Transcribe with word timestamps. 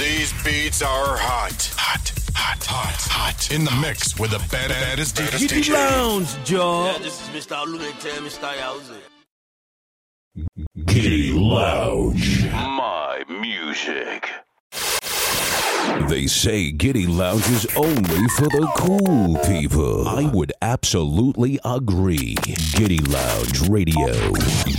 These 0.00 0.32
beats 0.42 0.80
are 0.80 1.18
hot. 1.18 1.74
Hot. 1.76 2.12
Hot. 2.34 2.64
Hot. 2.64 3.02
Hot. 3.10 3.50
In 3.52 3.64
the 3.66 3.70
mix 3.82 4.18
with 4.18 4.30
the 4.30 4.38
bad- 4.50 4.70
baddest 4.70 5.16
DJ. 5.16 5.38
Giddy 5.46 5.70
Lounge, 5.70 6.28
Joe. 6.42 6.86
Yeah, 6.86 6.98
this 6.98 7.20
is 7.20 7.28
Mr. 7.28 7.66
Lunatic, 7.66 8.12
Mr. 8.24 8.50
Yowzy. 8.62 9.02
Giddy 10.86 11.32
Lounge. 11.32 12.50
My 12.50 13.24
music. 13.28 14.30
They 16.08 16.26
say 16.26 16.70
Giddy 16.70 17.06
Lounge 17.06 17.46
is 17.50 17.66
only 17.76 18.26
for 18.38 18.48
the 18.48 18.66
cool 18.76 19.36
people. 19.44 20.08
I 20.08 20.24
would 20.32 20.52
absolutely 20.62 21.60
agree. 21.62 22.36
Giddy 22.72 23.00
Lounge 23.00 23.68
Radio. 23.68 24.14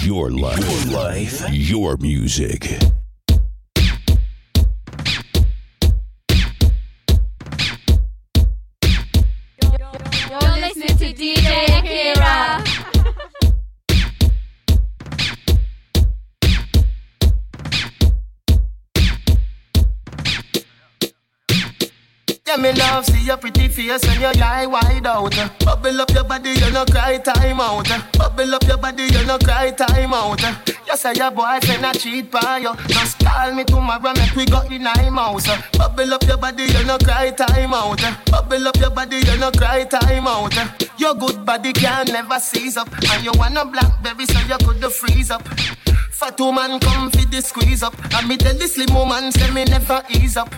Your 0.02 0.32
life. 0.32 0.86
Your 0.88 0.98
life. 0.98 1.48
Your 1.52 1.98
music. 1.98 2.80
Yeah, 22.52 22.58
me 22.58 22.74
love 22.74 23.06
see 23.06 23.24
your 23.24 23.38
pretty 23.38 23.70
face 23.70 24.04
and 24.04 24.20
your 24.20 24.44
eye 24.44 24.66
wide 24.66 25.08
out. 25.08 25.34
Bubble 25.64 26.02
up 26.02 26.12
your 26.12 26.26
body, 26.26 26.50
you 26.50 26.70
no 26.72 26.84
cry 26.84 27.18
time 27.18 27.62
out. 27.62 27.88
Bubble 28.18 28.54
up 28.54 28.64
your 28.68 28.78
body, 28.78 29.04
you 29.04 29.26
no 29.26 29.38
cry 29.38 29.72
time 29.72 30.14
out. 30.14 30.42
You 30.68 30.98
say 30.98 31.14
your 31.14 31.32
boyfriend 31.32 31.86
a 31.86 31.94
cheat 31.98 32.30
by 32.30 32.58
you. 32.58 32.76
Just 32.88 33.20
call 33.20 33.54
me 33.54 33.64
tomorrow, 33.64 34.12
make 34.16 34.36
we 34.36 34.46
go 34.46 34.60
in 34.64 34.84
my 34.84 34.92
house. 34.92 35.48
Bubble 35.78 36.14
up 36.14 36.24
your 36.24 36.36
body, 36.36 36.64
you 36.64 36.84
no 36.84 36.98
cry 36.98 37.32
time 37.32 37.74
out. 37.74 38.02
Bubble 38.30 38.68
up 38.68 38.76
your 38.76 38.92
body, 38.92 39.16
you 39.16 39.38
no 39.38 39.50
cry 39.52 39.86
time 39.86 40.28
out. 40.28 40.54
Your 41.00 41.16
good 41.16 41.46
body 41.46 41.72
can 41.72 42.08
never 42.08 42.38
seize 42.38 42.76
up, 42.76 42.90
and 43.14 43.24
you 43.24 43.32
want 43.36 43.58
a 43.58 43.64
blackberry 43.64 44.26
so 44.26 44.40
you 44.42 44.58
could 44.58 44.84
freeze 44.92 45.32
up. 45.32 45.48
Fat 46.12 46.38
woman 46.38 46.82
come 46.82 47.12
fi 47.12 47.24
the 47.24 47.42
squeeze 47.42 47.82
up, 47.82 47.96
and 48.16 48.28
me 48.28 48.36
tell 48.36 48.56
the 48.56 48.68
slim 48.68 48.94
woman 48.94 49.32
say 49.32 49.50
me 49.52 49.64
never 49.64 50.04
ease 50.10 50.36
up. 50.36 50.54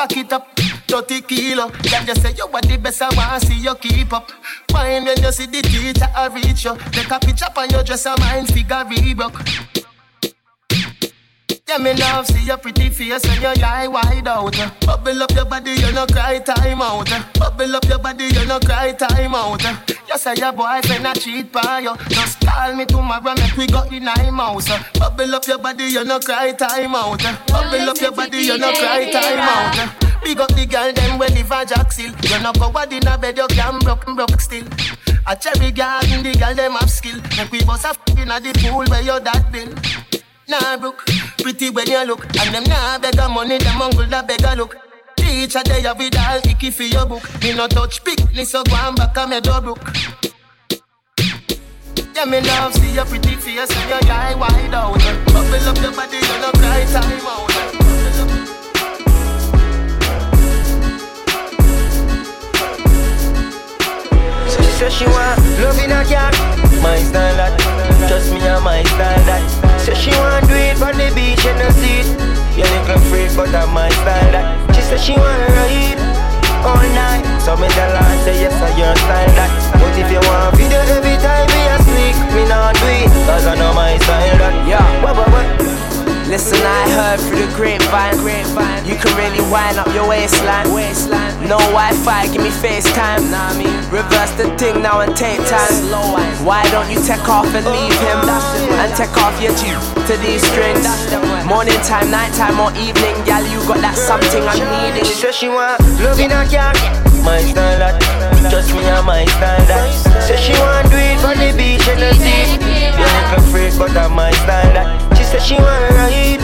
Back 0.00 0.16
it 0.16 0.32
up, 0.32 0.48
30 0.88 1.20
kilo. 1.20 1.68
Can 1.68 2.06
just 2.06 2.22
say 2.22 2.32
you 2.32 2.46
are 2.46 2.60
the 2.62 2.78
best, 2.78 3.02
I 3.02 3.14
wanna 3.14 3.38
see 3.38 3.58
you 3.60 3.74
keep 3.74 4.10
up. 4.14 4.30
Fine 4.70 5.04
when 5.04 5.22
you 5.22 5.30
see 5.30 5.44
the 5.44 5.60
teacher, 5.60 6.08
I 6.16 6.28
reach 6.28 6.64
you. 6.64 6.74
Take 6.90 7.10
a 7.10 7.18
picture 7.18 7.44
on 7.54 7.68
your 7.68 7.82
dress, 7.82 8.06
a 8.06 8.18
mind 8.18 8.48
figure 8.48 8.82
Reebok. 8.82 9.79
Yeah, 11.70 11.78
me 11.78 11.94
love 11.94 12.26
see 12.26 12.44
your 12.46 12.56
pretty 12.56 12.90
face 12.90 13.24
and 13.24 13.40
your 13.40 13.54
eye 13.64 13.86
wide 13.86 14.26
out. 14.26 14.56
Bubble 14.84 15.22
up 15.22 15.30
your 15.30 15.44
body, 15.44 15.70
you 15.70 15.92
no 15.92 16.04
cry 16.04 16.40
time 16.40 16.82
out. 16.82 17.08
Bubble 17.38 17.76
up 17.76 17.84
your 17.84 18.00
body, 18.00 18.24
you 18.24 18.44
no 18.44 18.58
cry 18.58 18.90
time 18.90 19.36
out. 19.36 19.62
You 19.88 20.18
say 20.18 20.34
your 20.34 20.50
boyfriend 20.50 21.06
a 21.06 21.12
cheat 21.14 21.52
by 21.52 21.78
you. 21.78 21.94
Just 22.08 22.40
call 22.40 22.74
me 22.74 22.86
tomorrow, 22.86 23.34
make 23.36 23.56
we 23.56 23.68
go 23.68 23.82
in 23.82 24.04
my 24.04 24.18
house. 24.18 24.68
Bubble 24.98 25.32
up 25.32 25.46
your 25.46 25.58
body, 25.58 25.84
you 25.84 26.04
no 26.04 26.18
cry 26.18 26.50
time 26.50 26.96
out. 26.96 27.22
Bubble 27.46 27.88
up 27.88 28.00
your 28.00 28.10
body, 28.10 28.38
you 28.38 28.58
no 28.58 28.72
cry 28.72 29.08
time 29.12 29.38
out. 29.38 30.24
Big 30.24 30.40
up 30.40 30.52
the 30.56 30.66
girl, 30.66 30.92
them 30.92 31.20
when 31.20 31.32
live 31.34 31.52
a 31.52 31.64
jack 31.64 31.92
still. 31.92 32.12
You 32.24 32.42
no 32.42 32.52
go 32.52 32.70
what 32.70 32.92
in 32.92 33.06
a 33.06 33.16
bed, 33.16 33.38
you 33.38 33.46
can 33.46 33.78
broke, 33.78 34.06
broke 34.06 34.40
still. 34.40 34.66
A 35.24 35.36
cherry 35.36 35.70
garden, 35.70 36.24
the 36.24 36.36
girl 36.36 36.52
them 36.52 36.72
have 36.72 36.90
skill. 36.90 37.20
Make 37.36 37.52
we 37.52 37.64
bust 37.64 37.84
a 37.84 37.90
f 37.90 37.98
inna 38.18 38.40
the 38.40 38.52
pool 38.58 38.84
where 38.86 39.02
your 39.02 39.20
dad 39.20 39.52
bill. 39.52 39.72
Nah, 40.50 40.76
brook, 40.78 41.06
pretty 41.38 41.70
when 41.70 41.86
you 41.86 42.04
look. 42.04 42.24
And 42.36 42.52
them 42.52 42.64
nah 42.64 42.98
beg 42.98 43.16
a 43.16 43.28
money, 43.28 43.58
them 43.58 43.80
uncle 43.80 44.04
that 44.06 44.26
beg 44.26 44.42
a 44.42 44.56
look. 44.56 44.76
Teacher, 45.14 45.62
they 45.64 45.82
have 45.82 46.00
it 46.00 46.18
all 46.18 46.38
icky 46.38 46.72
for 46.72 46.82
your 46.82 47.06
book. 47.06 47.22
Me 47.40 47.54
no 47.54 47.68
touch 47.68 48.02
picnic, 48.02 48.46
so 48.48 48.64
go 48.64 48.74
and 48.74 48.96
back 48.96 49.16
a 49.16 49.28
me 49.28 49.40
door 49.40 49.60
brook. 49.60 49.78
Yeah, 52.16 52.24
me 52.24 52.40
love 52.40 52.74
see 52.74 52.92
your 52.92 53.04
pretty 53.04 53.36
face 53.36 53.70
and 53.70 53.90
your 53.90 54.12
eye 54.12 54.34
wide 54.34 54.74
out. 54.74 54.98
Bubble 55.26 55.68
up 55.68 55.78
your 55.78 55.92
body, 55.92 56.16
you 56.16 56.40
no 56.40 56.50
cry 56.50 56.84
time 56.90 57.26
out. 57.26 57.79
Say 64.80 64.88
she 64.88 65.04
want 65.12 65.36
love 65.60 65.76
in 65.76 65.92
a 65.92 66.00
car, 66.08 66.32
my 66.80 66.96
style 67.04 67.36
that. 67.36 67.52
Trust 68.08 68.32
me, 68.32 68.40
I'm 68.40 68.64
my 68.64 68.80
style 68.88 69.24
that. 69.28 69.44
Say 69.76 69.92
she 69.92 70.10
want 70.16 70.48
do 70.48 70.56
it 70.56 70.80
on 70.80 70.96
the 70.96 71.12
beach 71.12 71.44
and 71.44 71.60
the 71.60 71.68
seat 71.76 72.08
You 72.56 72.64
little 72.64 72.96
freak, 73.12 73.28
but 73.36 73.52
I'm 73.52 73.76
my 73.76 73.92
style 74.00 74.32
that. 74.32 74.46
She 74.72 74.80
say 74.80 74.96
she 74.96 75.12
want 75.20 75.36
to 75.36 75.52
ride 75.52 76.00
all 76.64 76.86
night. 76.96 77.20
So 77.44 77.60
me 77.60 77.68
tell 77.76 77.92
her 77.92 78.24
say 78.24 78.40
yes, 78.40 78.56
I 78.56 78.72
your 78.80 78.96
style 79.04 79.32
that. 79.36 79.52
But 79.76 79.92
if 80.00 80.08
you 80.08 80.22
want 80.24 80.56
video 80.56 80.80
every 80.96 81.16
time 81.20 81.44
me 81.52 81.60
a 81.68 81.76
sneak, 81.84 82.16
me 82.32 82.42
not 82.48 82.72
do 82.80 82.88
it, 82.88 83.12
cause 83.28 83.44
I 83.44 83.60
know 83.60 83.76
my 83.76 84.00
style 84.00 84.38
that. 84.40 84.54
Yeah. 84.64 85.04
What, 85.04 85.12
what, 85.12 85.28
what? 85.28 85.69
Listen, 86.30 86.62
I 86.62 86.86
heard 86.94 87.18
through 87.18 87.42
the 87.42 87.50
grapevine, 87.58 88.14
grapevine. 88.22 88.86
You 88.86 88.94
can 88.94 89.10
really 89.18 89.42
wind 89.50 89.82
up 89.82 89.90
your 89.90 90.06
waistline. 90.06 90.70
waistline. 90.70 91.34
No 91.50 91.58
Wi-Fi, 91.74 92.30
give 92.30 92.46
me 92.46 92.54
FaceTime. 92.54 93.34
Nah, 93.34 93.50
reverse 93.90 94.30
the 94.38 94.46
thing 94.54 94.78
now 94.78 95.00
and 95.02 95.10
take 95.18 95.42
time. 95.50 95.74
Why 96.46 96.62
don't 96.70 96.86
you 96.86 97.02
take 97.02 97.26
off 97.26 97.50
and 97.50 97.66
leave 97.66 97.98
him? 97.98 98.22
And 98.78 98.94
take 98.94 99.10
off 99.18 99.34
your 99.42 99.50
G 99.58 99.74
to 100.06 100.14
these 100.22 100.46
strings. 100.46 100.86
Morning 101.50 101.74
time, 101.82 102.14
night 102.14 102.30
time, 102.38 102.62
or 102.62 102.70
evening, 102.78 103.18
gal, 103.26 103.42
you 103.50 103.58
got 103.66 103.82
that 103.82 103.98
something 103.98 104.46
I'm 104.46 104.62
needing. 104.86 105.02
She 105.02 105.18
say 105.18 105.32
she 105.34 105.48
want 105.50 105.82
love 105.98 106.22
in 106.22 106.30
a 106.30 106.46
my 107.26 107.42
style 107.42 107.74
that. 107.82 107.98
Trust 108.54 108.70
me, 108.70 108.86
I'm 108.86 109.04
my 109.04 109.26
style 109.34 109.66
that. 109.66 110.22
Say 110.22 110.38
she 110.38 110.54
want 110.62 110.86
do 110.94 110.96
it 110.96 111.18
on 111.26 111.42
the 111.42 111.50
beach 111.58 111.90
and 111.90 111.98
the 111.98 112.14
sea. 112.14 112.54
You 112.54 113.02
little 113.02 113.42
freak, 113.50 113.74
but 113.74 113.98
I'm 113.98 114.14
my 114.14 114.30
style 114.30 114.72
that. 114.78 115.09
Say 115.30 115.38
she 115.38 115.54
wanna 115.54 115.94
ride 115.94 116.42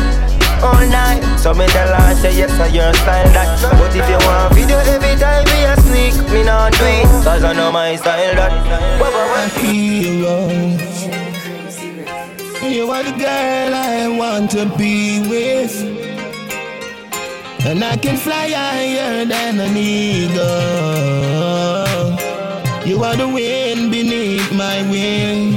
all 0.63 0.87
night. 0.89 1.23
So 1.39 1.53
me 1.55 1.67
tell 1.67 1.93
her 1.93 2.15
say 2.15 2.37
yes, 2.39 2.53
I 2.61 2.67
your 2.69 2.93
style 2.95 3.31
that. 3.35 3.49
But 3.79 3.95
if 3.95 4.09
you 4.09 4.19
want 4.27 4.55
video 4.55 4.79
every 4.79 5.17
time 5.19 5.45
me 5.51 5.65
a 5.65 5.75
sneak, 5.87 6.15
me 6.31 6.43
not 6.45 6.73
do 6.73 6.85
it, 6.85 7.07
cause 7.25 7.43
I 7.43 7.53
know 7.53 7.73
my 7.73 7.97
style 7.97 8.35
that. 8.37 8.53
Hero. 9.61 10.49
You 12.63 12.91
are 12.91 13.03
the 13.03 13.13
girl 13.13 13.75
I 13.75 14.09
want 14.19 14.51
to 14.53 14.67
be 14.77 15.21
with. 15.29 15.75
And 17.67 17.83
I 17.83 17.97
can 17.97 18.17
fly 18.17 18.51
higher 18.51 19.25
than 19.25 19.61
an 19.61 19.77
eagle. 19.77 20.47
You 22.87 23.03
are 23.03 23.17
the 23.17 23.27
wind 23.29 23.91
beneath 23.91 24.53
my 24.53 24.83
wing. 24.91 25.55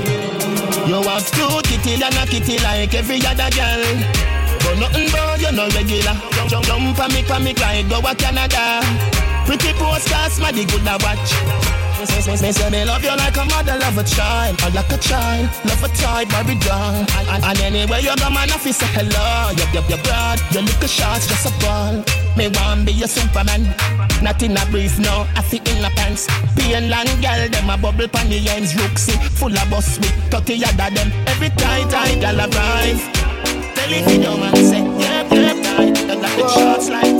You 0.87 1.01
have 1.03 1.29
two 1.31 1.61
kitty 1.81 2.03
and 2.03 2.15
a 2.15 2.25
kitty 2.25 2.57
like 2.59 2.93
every 2.93 3.19
other 3.25 3.49
girl. 3.55 3.83
But 4.59 4.79
nothing 4.79 5.09
but 5.11 5.41
you're 5.41 5.51
not 5.51 5.73
regular. 5.73 6.15
Jump, 6.47 6.65
jump 6.65 6.99
on 6.99 7.11
me, 7.13 7.23
on 7.29 7.43
me, 7.43 7.53
cry, 7.53 7.83
go 7.83 8.01
to 8.01 8.15
Canada. 8.15 8.81
Pretty 9.45 9.73
posters, 9.73 10.39
my 10.39 10.51
good 10.51 10.69
to 10.69 10.97
watch. 11.01 11.78
Me 11.99 12.05
say, 12.05 12.69
me 12.69 12.85
love 12.85 13.03
you 13.03 13.09
like 13.09 13.35
a 13.35 13.43
mother 13.43 13.77
love 13.77 13.97
a 13.97 14.03
child, 14.03 14.55
or 14.63 14.69
like 14.69 14.89
a 14.89 14.97
child 14.97 15.49
love 15.65 15.83
a 15.83 15.89
toy 15.89 16.23
Barbie 16.31 16.55
doll. 16.59 16.95
And, 16.95 17.27
and, 17.27 17.43
and 17.43 17.59
anywhere 17.59 17.99
you 17.99 18.15
go, 18.15 18.29
man, 18.29 18.49
I 18.49 18.57
feel 18.57 18.71
say 18.71 18.87
hello. 18.95 19.51
You, 19.51 19.67
you, 19.75 19.83
you 19.83 20.01
broad, 20.03 20.39
your 20.53 20.63
little 20.63 20.87
shots 20.87 21.27
just 21.27 21.45
a 21.45 21.51
ball. 21.59 22.01
Me 22.37 22.47
want 22.55 22.85
be 22.85 22.95
a 23.03 23.07
superman, 23.07 23.67
not 24.23 24.41
in 24.41 24.55
a 24.55 24.65
brief, 24.71 24.97
no. 24.97 25.27
I 25.35 25.41
fit 25.41 25.67
in 25.67 25.83
a 25.83 25.89
pants. 25.89 26.27
Being 26.55 26.89
long 26.89 27.11
girl, 27.19 27.49
them 27.49 27.69
a 27.69 27.75
bubble 27.75 28.07
pan 28.07 28.29
the 28.29 28.47
ends, 28.47 28.73
Rooksy, 28.75 29.19
full 29.35 29.51
of 29.51 29.69
bus 29.69 29.97
with 29.99 30.15
thirty 30.31 30.63
other 30.63 30.95
them. 30.95 31.11
Every 31.27 31.49
tight, 31.49 31.89
tight 31.91 32.21
girl 32.21 32.39
arrive. 32.39 33.03
Tell 33.75 33.91
it 33.91 34.05
video 34.05 34.37
man 34.37 34.55
say, 34.55 34.79
yeah, 35.03 35.27
yeah, 35.35 35.53
tight. 35.67 35.99
Like 36.07 36.37
the 36.37 36.47
shots 36.47 36.87
like. 36.89 37.19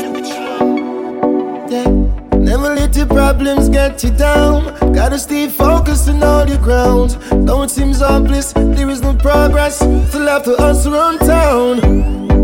Yeah. 1.69 2.08
Let 2.57 2.96
your 2.96 3.06
problems 3.06 3.69
get 3.69 4.04
you 4.04 4.10
down. 4.10 4.74
Gotta 4.92 5.19
stay 5.19 5.48
focused 5.48 6.07
and 6.07 6.24
hold 6.24 6.50
your 6.50 6.57
ground. 6.57 7.12
Though 7.48 7.62
it 7.62 7.69
seems 7.69 8.00
hopeless, 8.00 8.54
there 8.54 8.90
is 8.90 9.04
no 9.04 9.13
progress. 9.13 9.75
Still 9.78 10.28
have 10.28 10.44
to 10.46 10.56
us 10.56 10.88
around 10.88 11.19
town. 11.19 11.78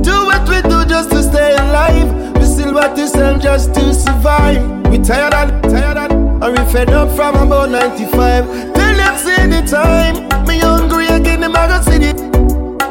Do 0.03 0.25
what 0.25 0.47
we 0.47 0.61
do 0.61 0.85
just 0.85 1.09
to 1.09 1.23
stay 1.23 1.55
alive. 1.55 2.35
We 2.35 2.45
still 2.45 2.75
want 2.75 2.95
this 2.95 3.13
time 3.13 3.39
just 3.39 3.73
to 3.73 3.93
survive. 3.95 4.61
We 4.91 4.99
tired 4.99 5.33
and 5.33 5.63
tired 5.63 5.97
and, 5.97 6.55
we 6.55 6.71
fed 6.71 6.91
up 6.91 7.09
from 7.15 7.35
about 7.35 7.71
95. 7.71 8.45
Tell 8.75 8.97
them 8.97 9.17
say 9.17 9.47
the 9.47 9.65
time. 9.67 10.45
Me 10.45 10.59
hungry 10.59 11.07
again, 11.07 11.39
them 11.39 11.55
I 11.55 11.67
go 11.67 11.81
see 11.81 12.05
it. 12.05 12.17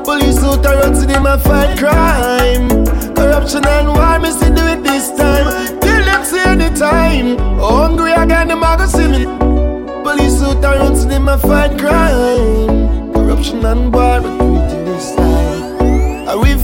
Police 0.05 0.43
out 0.43 0.67
around 0.67 0.95
to 0.95 1.07
them 1.07 1.27
a 1.27 1.39
fight 1.39 1.79
crime. 1.79 2.69
Corruption 3.15 3.65
and 3.65 3.87
war, 3.87 4.19
me 4.19 4.33
see 4.33 4.51
do 4.51 4.67
it 4.67 4.83
this 4.83 5.13
time. 5.13 5.74
Say 6.25 6.57
the. 6.57 7.39
Hungry 7.59 8.13
again, 8.13 8.49
them 8.49 8.63
a 8.63 8.77
go 8.79 8.87
see 8.87 9.09
me. 9.09 9.25
Police 10.03 10.41
out 10.43 10.65
around 10.65 10.95
to 10.95 11.05
them 11.07 11.29
a 11.29 11.37
fight 11.37 11.79
crime. 11.79 13.13
Corruption 13.13 13.65
and 13.65 13.93
war, 13.93 14.21
do 14.21 14.85
this 14.87 15.15
time. 15.15 16.29
And 16.29 16.41
we 16.41 16.55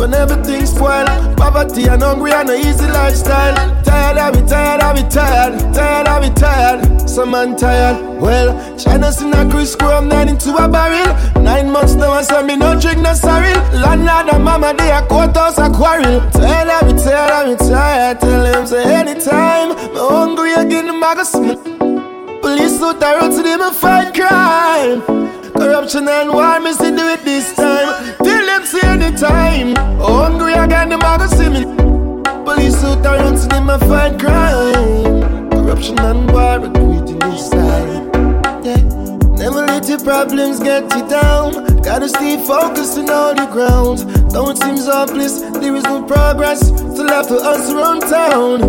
when 0.00 0.14
everything 0.14 0.64
spoil. 0.64 1.04
Poverty 1.36 1.84
and 1.86 2.02
hungry 2.02 2.32
and 2.32 2.48
no 2.48 2.54
easy 2.54 2.86
lifestyle. 2.86 3.54
Tired 3.84 4.16
of 4.16 4.42
it, 4.42 4.48
tired 4.48 4.82
of 4.82 4.96
it, 4.96 5.10
tired, 5.10 5.74
tired 5.74 6.08
of 6.08 6.24
it, 6.24 6.36
tired. 6.36 7.08
Some 7.08 7.32
man 7.32 7.54
tired. 7.54 8.18
Well, 8.18 8.48
China 8.78 9.12
seen 9.12 9.34
a 9.34 9.48
Chris 9.50 9.76
Chrome 9.76 10.08
nine 10.08 10.30
into 10.30 10.56
a 10.56 10.66
barrel. 10.66 11.12
Nine 11.42 11.70
months 11.70 11.94
now, 11.94 12.12
I 12.12 12.22
saw 12.22 12.42
me 12.42 12.56
no 12.56 12.80
drink 12.80 13.00
no 13.00 13.12
sorry. 13.12 13.52
Landlord 13.76 14.34
and 14.34 14.44
mama, 14.44 14.72
they 14.72 14.90
a 14.90 15.02
courthouse 15.06 15.58
a 15.58 15.68
quarrel. 15.70 16.20
Tired 16.30 16.70
of 16.70 16.88
it, 16.88 17.02
tired 17.04 17.32
of 17.38 17.52
it, 17.52 17.58
tired. 17.58 18.20
Tell 18.20 18.42
them 18.42 18.66
say 18.66 18.82
anytime, 18.94 19.68
me 19.92 19.98
hungry 19.98 20.54
again, 20.54 20.86
the 20.86 20.94
magazine. 20.94 21.58
Police 22.40 22.80
out 22.80 22.98
the 23.00 23.18
road 23.20 23.36
to 23.36 23.42
them 23.42 23.60
and 23.60 23.76
fight 23.76 24.14
crime. 24.14 25.02
Corruption 25.52 26.08
and 26.08 26.32
war, 26.32 26.58
me 26.58 26.72
see 26.72 26.90
do 26.90 27.06
it 27.08 27.22
this 27.22 27.54
time. 27.54 27.79
Them 28.60 28.66
say 28.66 28.88
anytime. 28.88 29.74
Hungry 29.98 30.52
again, 30.52 30.90
the 30.90 30.98
magazine. 30.98 31.76
Police 32.44 32.84
out 32.84 33.02
the 33.02 33.08
road 33.08 33.40
to 33.40 33.48
them 33.48 33.70
and 33.70 33.82
fight 33.88 34.20
crime. 34.20 35.48
Corruption 35.50 35.98
and 36.00 36.30
war, 36.30 36.58
it 36.58 37.08
in 37.08 37.18
this 37.20 37.48
time. 37.48 38.12
Yeah. 38.62 38.76
Never 39.40 39.64
let 39.64 39.88
your 39.88 40.00
problems 40.00 40.60
get 40.60 40.82
you 40.94 41.08
down. 41.08 41.80
Gotta 41.80 42.10
stay 42.10 42.36
focused 42.44 42.98
and 42.98 43.08
hold 43.08 43.38
your 43.38 43.46
ground. 43.46 44.04
Don't 44.30 44.58
seem 44.58 44.76
hopeless, 44.76 45.40
there 45.40 45.74
is 45.74 45.84
no 45.84 46.02
progress. 46.02 46.60
Still 46.60 47.08
have 47.08 47.28
to 47.28 47.36
us 47.36 47.70
around 47.72 48.00
town. 48.00 48.60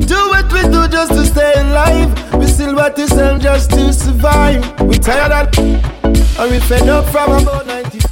Do 0.00 0.18
what 0.34 0.52
we 0.52 0.62
do 0.62 0.88
just 0.88 1.12
to 1.12 1.24
stay 1.24 1.52
alive. 1.54 2.10
We 2.34 2.46
still 2.48 2.74
what 2.74 2.96
to 2.96 3.06
sell 3.06 3.38
just 3.38 3.70
to 3.70 3.92
survive. 3.92 4.80
We 4.80 4.98
tired 4.98 5.30
of 5.30 5.58
and 5.58 6.50
we 6.50 6.58
fed 6.58 6.88
up 6.88 7.06
from 7.12 7.40
about 7.40 7.66
90. 7.68 8.07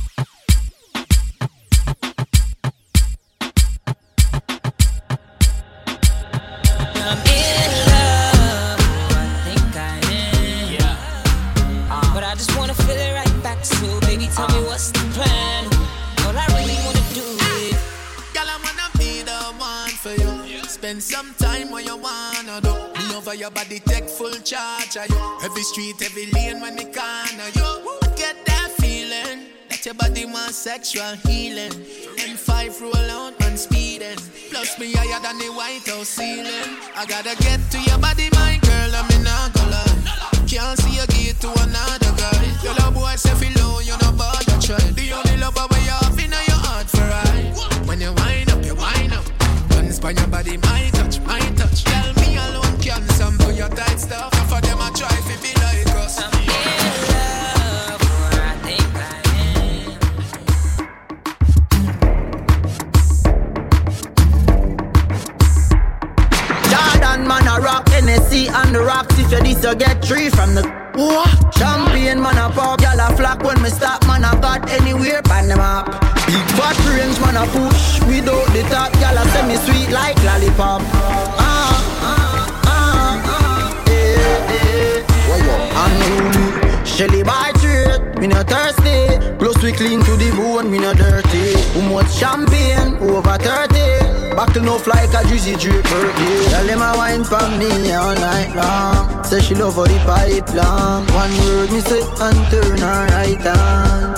You. 21.11 21.17
Spend 21.17 21.35
some 21.37 21.49
time 21.49 21.71
where 21.71 21.83
you 21.83 21.97
wanna 21.97 22.61
do. 22.61 22.73
Me 22.99 23.15
over 23.15 23.35
your 23.35 23.51
body, 23.51 23.81
take 23.81 24.09
full 24.09 24.33
charge 24.45 24.97
of 24.97 25.09
you. 25.09 25.39
Every 25.43 25.63
street, 25.63 25.97
every 26.03 26.27
lane 26.33 26.61
when 26.61 26.75
me 26.75 26.85
corner 26.85 27.51
you. 27.55 27.99
Get 28.17 28.37
that 28.47 28.71
feeling 28.79 29.47
that 29.69 29.85
your 29.85 29.95
body 29.95 30.27
wants 30.27 30.57
sexual 30.57 31.15
healing. 31.27 31.73
M5 32.19 32.81
roll 32.81 33.11
out 33.11 33.35
and 33.45 33.59
speeding. 33.59 34.19
Plus 34.51 34.79
me 34.79 34.93
higher 34.93 35.21
than 35.21 35.39
the 35.39 35.49
White 35.53 35.87
House 35.87 36.09
ceiling. 36.09 36.79
I 36.97 37.05
gotta 37.07 37.37
get 37.43 37.61
to 37.73 37.79
your 37.83 37.99
body, 37.99 38.29
my 38.33 38.59
girl, 38.63 38.91
I'm 38.95 39.11
in 39.11 39.27
a 39.27 39.39
lie. 39.71 40.17
Can't 40.47 40.79
see 40.79 40.97
you 40.97 41.07
get 41.09 41.41
to 41.41 41.51
another 41.63 42.13
guy. 42.17 42.47
Your 42.63 42.75
love 42.75 42.95
boy 42.95 43.17
say 43.17 43.35
feel 43.35 43.53
low, 43.63 43.81
you 43.81 43.97
know 43.99 44.13
bother 44.13 44.59
try. 44.61 44.79
The 44.79 45.13
only 45.13 45.37
love 45.37 45.57
you 45.57 45.91
have 45.91 46.19
in 46.19 46.31
your 46.31 46.61
heart 46.65 46.89
for 46.89 47.01
right. 47.03 47.87
When 47.87 48.01
you 48.01 48.13
wind 48.15 48.36
By 50.07 50.13
your 50.13 50.29
body, 50.29 50.57
my 50.59 50.89
touch, 50.93 51.19
my 51.23 51.41
touch. 51.57 51.83
Tell 51.83 52.15
me 52.15 52.37
alone 52.37 52.79
can 52.81 53.03
for 53.41 53.51
your 53.51 53.69
tight 53.69 53.99
stuff. 53.99 54.33
And 54.39 54.49
for 54.49 54.61
them 54.61 54.79
I 54.81 54.93
try 54.93 55.09
to 55.09 55.43
be 55.43 55.53
like 55.61 55.97
us. 55.97 56.56
Man 67.37 67.59
a 67.59 67.61
rock 67.63 67.85
NSC 67.87 68.49
and 68.49 68.75
the 68.75 68.83
rocks. 68.83 69.19
If 69.19 69.31
you 69.31 69.41
this 69.41 69.63
you 69.63 69.75
get 69.75 70.05
three 70.05 70.31
from 70.31 70.55
the 70.55 70.63
what? 70.95 71.29
Champagne 71.57 72.21
man 72.21 72.39
a 72.39 72.49
pop 72.51 72.81
Y'all 72.81 72.99
a 72.99 73.15
flock 73.17 73.43
when 73.43 73.61
me 73.63 73.69
stop 73.69 74.07
man 74.07 74.25
a 74.25 74.33
got 74.41 74.69
anywhere 74.71 75.23
pan 75.23 75.49
the 75.49 75.57
map. 75.57 75.87
Big 76.27 76.47
fat 76.57 76.77
range 76.89 77.19
man 77.21 77.37
a 77.37 77.45
push. 77.53 78.01
Without 78.09 78.47
the 78.55 78.63
top 78.71 78.93
Y'all 79.01 79.19
a 79.19 79.25
send 79.33 79.49
me 79.49 79.57
sweet 79.57 79.91
like 79.93 80.17
lollipop. 80.25 80.81
Ah, 80.85 81.77
ah, 82.01 82.63
ah, 82.65 83.23
ah 83.27 83.85
Eh, 83.89 84.47
eh 84.57 85.05
Unruly 85.85 86.87
Shelly 86.87 87.23
by 87.23 87.53
trade, 87.61 88.19
me 88.19 88.27
not 88.29 88.49
thirsty. 88.49 89.19
Close 89.37 89.63
we 89.63 89.73
clean 89.73 90.03
to 90.05 90.17
the 90.17 90.31
bone, 90.31 90.71
me 90.71 90.79
not 90.79 90.97
dirty. 90.97 91.53
Who 91.75 91.83
much 91.93 92.11
champagne, 92.15 92.97
over 92.97 93.37
30 93.37 94.06
Buckle 94.37 94.63
no 94.63 94.77
fly 94.79 95.07
like 95.07 95.25
a 95.25 95.29
juicy 95.29 95.57
drip 95.57 95.83
birthday 95.85 96.45
Tell 96.51 96.67
them 96.67 96.83
a 96.83 96.93
wine 96.95 97.25
for 97.25 97.41
me 97.57 97.91
all 97.93 98.15
night 98.15 98.55
long. 98.55 99.25
Say 99.25 99.41
she 99.41 99.55
love 99.55 99.77
for 99.77 99.89
the 99.89 99.97
pipe 100.05 100.53
long 100.53 101.07
One 101.17 101.33
word 101.41 101.73
me 101.73 101.81
say 101.81 102.03
and 102.05 102.41
turn 102.53 102.79
her 102.79 103.07
right 103.17 103.47
on. 103.47 104.13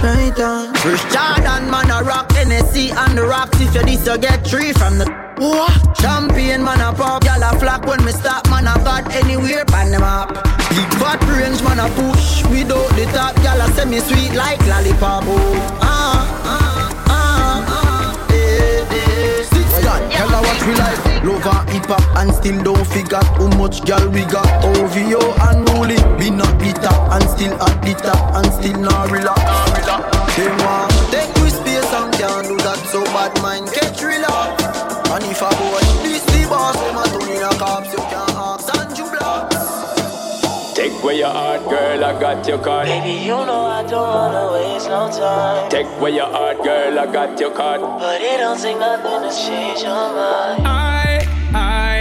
Right 0.00 0.38
on. 0.38 0.74
First 0.76 1.10
Jordan 1.10 1.68
man 1.70 1.90
a 1.90 2.04
rock 2.04 2.28
NSC 2.38 2.94
and 2.94 3.18
the 3.18 3.26
rocks. 3.26 3.60
If 3.60 3.74
you 3.74 3.82
this 3.82 4.06
you 4.06 4.16
get 4.16 4.46
three 4.46 4.72
from 4.72 4.98
the 4.98 5.06
what? 5.38 5.74
Champagne 5.98 6.62
man 6.62 6.80
a 6.80 6.92
pop. 6.92 7.24
Y'all 7.24 7.42
a 7.42 7.58
flock 7.58 7.84
when 7.86 8.04
me 8.04 8.12
stop 8.12 8.48
man 8.48 8.68
a 8.68 8.78
got 8.84 9.12
anywhere 9.12 9.64
pan 9.64 9.90
them 9.90 10.04
up. 10.04 10.28
Big 10.70 10.90
fat 11.02 11.18
range 11.26 11.60
man 11.64 11.80
a 11.80 11.88
push. 11.98 12.44
Without 12.46 12.90
the 12.94 13.06
top 13.10 13.36
Y'all 13.42 13.60
a 13.60 13.66
send 13.74 13.90
me 13.90 13.98
sweet 13.98 14.34
like 14.34 14.60
lollipop 14.66 15.24
oh. 15.26 15.78
Ah, 15.82 16.42
ah, 16.44 16.71
eh. 19.92 20.08
Six 20.08 20.10
gun, 20.10 20.10
tell 20.10 20.28
her 20.28 20.42
what 20.42 20.66
we 20.66 20.74
like. 20.74 21.12
Love 21.24 21.46
and 21.46 21.70
hip 21.70 21.86
hop 21.86 22.16
and 22.18 22.34
still 22.34 22.62
don't 22.62 22.86
figure 22.86 23.22
How 23.22 23.48
much 23.58 23.84
gal 23.84 24.08
we 24.10 24.24
got. 24.24 24.46
OVO 24.64 25.22
and 25.48 25.68
Rolly 25.70 25.96
Be 26.18 26.30
not 26.30 26.58
the 26.58 26.72
top 26.82 27.12
and 27.12 27.28
still 27.30 27.54
at 27.62 27.82
the 27.82 27.94
top 27.94 28.34
And 28.34 28.52
still 28.52 28.80
not 28.80 29.10
relax 29.10 29.40
They 30.36 30.48
want 30.48 30.90
take 31.10 31.34
we 31.42 31.50
space 31.50 31.92
and 31.92 32.12
can't 32.14 32.48
do 32.48 32.56
that 32.58 32.78
So 32.90 33.04
bad 33.04 33.40
mind 33.42 33.68
catch 33.72 34.02
relax 34.02 34.92
and 35.12 35.24
if 35.24 35.42
a 35.42 35.50
boy 35.60 35.84
this 36.00 36.24
the 36.24 36.48
boss, 36.48 36.72
them 36.72 36.96
a 36.96 37.04
turn 37.04 37.28
in 37.36 37.42
a 37.44 37.52
cops, 37.60 37.92
your 41.22 41.30
heart, 41.30 41.62
girl, 41.70 42.04
I 42.04 42.20
got 42.20 42.48
your 42.48 42.58
card. 42.58 42.86
Baby, 42.86 43.24
you 43.26 43.38
know 43.48 43.62
I 43.78 43.82
don't 43.84 44.08
wanna 44.18 44.44
waste 44.54 44.88
no 44.88 45.08
time. 45.08 45.70
Take 45.70 45.86
away 45.86 46.16
your 46.16 46.26
heart, 46.26 46.56
girl, 46.64 46.98
I 46.98 47.06
got 47.06 47.38
your 47.38 47.52
card. 47.52 47.80
But 47.80 48.20
it 48.20 48.38
don't 48.38 48.60
take 48.60 48.76
nothing 48.76 49.20
to 49.26 49.30
change 49.46 49.82
your 49.82 50.06
mind. 50.18 50.66
I, 50.66 51.24
I, 51.54 51.96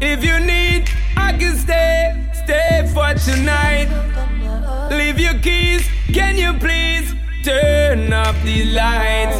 if 0.00 0.24
you 0.24 0.40
need, 0.40 0.90
I 1.16 1.28
can 1.38 1.54
stay, 1.56 1.98
stay 2.42 2.90
for 2.92 3.14
tonight. 3.14 3.88
Leave 4.90 5.20
your 5.20 5.38
keys, 5.38 5.88
can 6.12 6.36
you 6.36 6.52
please 6.54 7.14
turn 7.44 8.12
off 8.12 8.36
the 8.42 8.64
lights? 8.80 9.38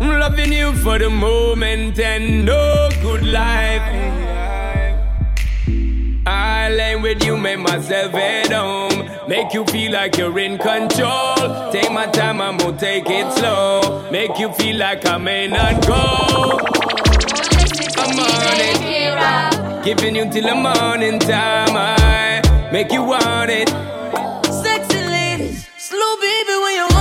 I'm 0.00 0.20
loving 0.20 0.54
you 0.54 0.72
for 0.84 0.98
the 0.98 1.10
moment 1.10 1.98
and 1.98 2.46
no 2.46 2.88
good 3.02 3.24
life. 3.26 3.84
Lay 6.68 6.96
with 6.96 7.24
you, 7.24 7.36
make 7.36 7.60
myself 7.60 8.12
at 8.14 8.50
home. 8.50 9.08
Make 9.28 9.54
you 9.54 9.64
feel 9.66 9.92
like 9.92 10.16
you're 10.18 10.36
in 10.38 10.58
control. 10.58 11.70
Take 11.70 11.92
my 11.92 12.06
time, 12.06 12.40
I'm 12.40 12.58
gonna 12.58 12.76
take 12.76 13.04
it 13.08 13.32
slow. 13.38 14.08
Make 14.10 14.36
you 14.38 14.52
feel 14.52 14.76
like 14.76 15.06
I 15.06 15.16
may 15.16 15.46
not 15.46 15.86
go. 15.86 15.94
I'm 17.98 18.18
on 18.18 18.60
it. 18.60 19.84
Giving 19.84 20.16
you 20.16 20.28
till 20.30 20.42
the 20.42 20.54
morning 20.54 21.20
time. 21.20 21.76
I 21.76 22.42
make 22.72 22.90
you 22.92 23.04
want 23.04 23.50
it. 23.50 23.68
Sexy 24.50 24.98
ladies, 25.06 25.68
slow 25.78 26.16
baby 26.20 26.56
when 26.62 26.74
you 26.74 26.95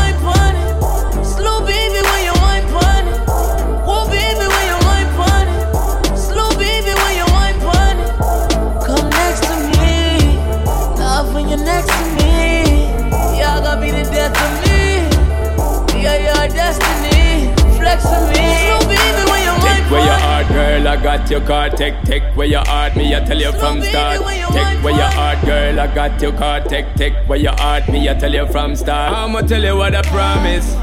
got 21.18 21.32
your 21.32 21.42
card. 21.42 21.78
Take, 21.78 22.02
take 22.04 22.24
where 22.36 22.48
your 22.48 22.66
heart, 22.66 22.96
me, 22.96 23.16
I 23.16 23.20
tell 23.22 23.40
you 23.40 23.52
from 23.54 23.82
start. 23.82 24.18
Take 24.18 24.84
where 24.84 24.96
your 24.96 25.12
heart, 25.12 25.46
girl, 25.46 25.80
I 25.80 25.94
got 25.94 26.22
your 26.22 26.34
card. 26.34 26.68
Take, 26.68 26.94
take 26.96 27.14
where 27.28 27.40
your 27.40 27.54
heart, 27.54 27.88
me, 27.90 28.10
I 28.10 28.14
tell 28.14 28.34
you 28.34 28.46
from 28.48 28.76
start. 28.76 29.14
I'ma 29.14 29.42
tell 29.42 29.64
you 29.64 29.76
what 29.76 29.96
I 29.96 30.02
promise. 30.02 30.74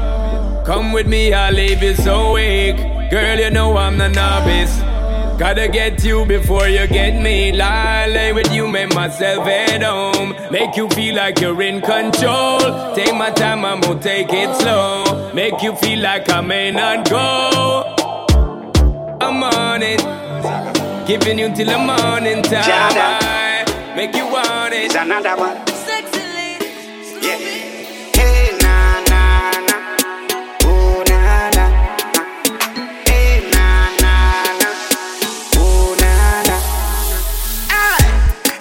Come 0.65 0.91
with 0.91 1.07
me, 1.07 1.33
I'll 1.33 1.53
leave 1.53 1.83
you 1.83 1.93
so 1.95 2.33
weak. 2.33 2.77
Girl, 3.11 3.37
you 3.37 3.51
know 3.51 3.77
I'm 3.77 3.97
the 3.97 4.09
novice. 4.09 4.79
Gotta 5.39 5.67
get 5.67 6.03
you 6.03 6.25
before 6.25 6.67
you 6.67 6.87
get 6.87 7.21
me. 7.21 7.51
Lay 7.51 8.31
with 8.33 8.51
you, 8.51 8.67
make 8.67 8.93
myself 8.95 9.45
at 9.45 9.83
home. 9.83 10.35
Make 10.51 10.75
you 10.77 10.87
feel 10.89 11.15
like 11.15 11.41
you're 11.41 11.61
in 11.61 11.81
control. 11.81 12.95
Take 12.95 13.13
my 13.13 13.29
time, 13.31 13.65
I'm 13.65 13.81
gonna 13.81 14.01
take 14.01 14.29
it 14.31 14.55
slow. 14.55 15.31
Make 15.33 15.61
you 15.61 15.75
feel 15.75 15.99
like 15.99 16.29
I 16.31 16.41
may 16.41 16.71
not 16.71 17.09
go. 17.09 17.95
I'm 19.21 19.41
on 19.43 19.81
it. 19.81 20.22
Giving 20.43 21.39
you 21.39 21.55
till 21.55 21.67
the 21.67 21.77
morning 21.77 22.43
time. 22.43 22.63
I 22.65 23.93
make 23.95 24.13
you 24.13 24.25
want 24.25 24.73
it. 24.73 24.85
It's 24.91 24.95
another 24.95 25.37
one. 25.37 25.55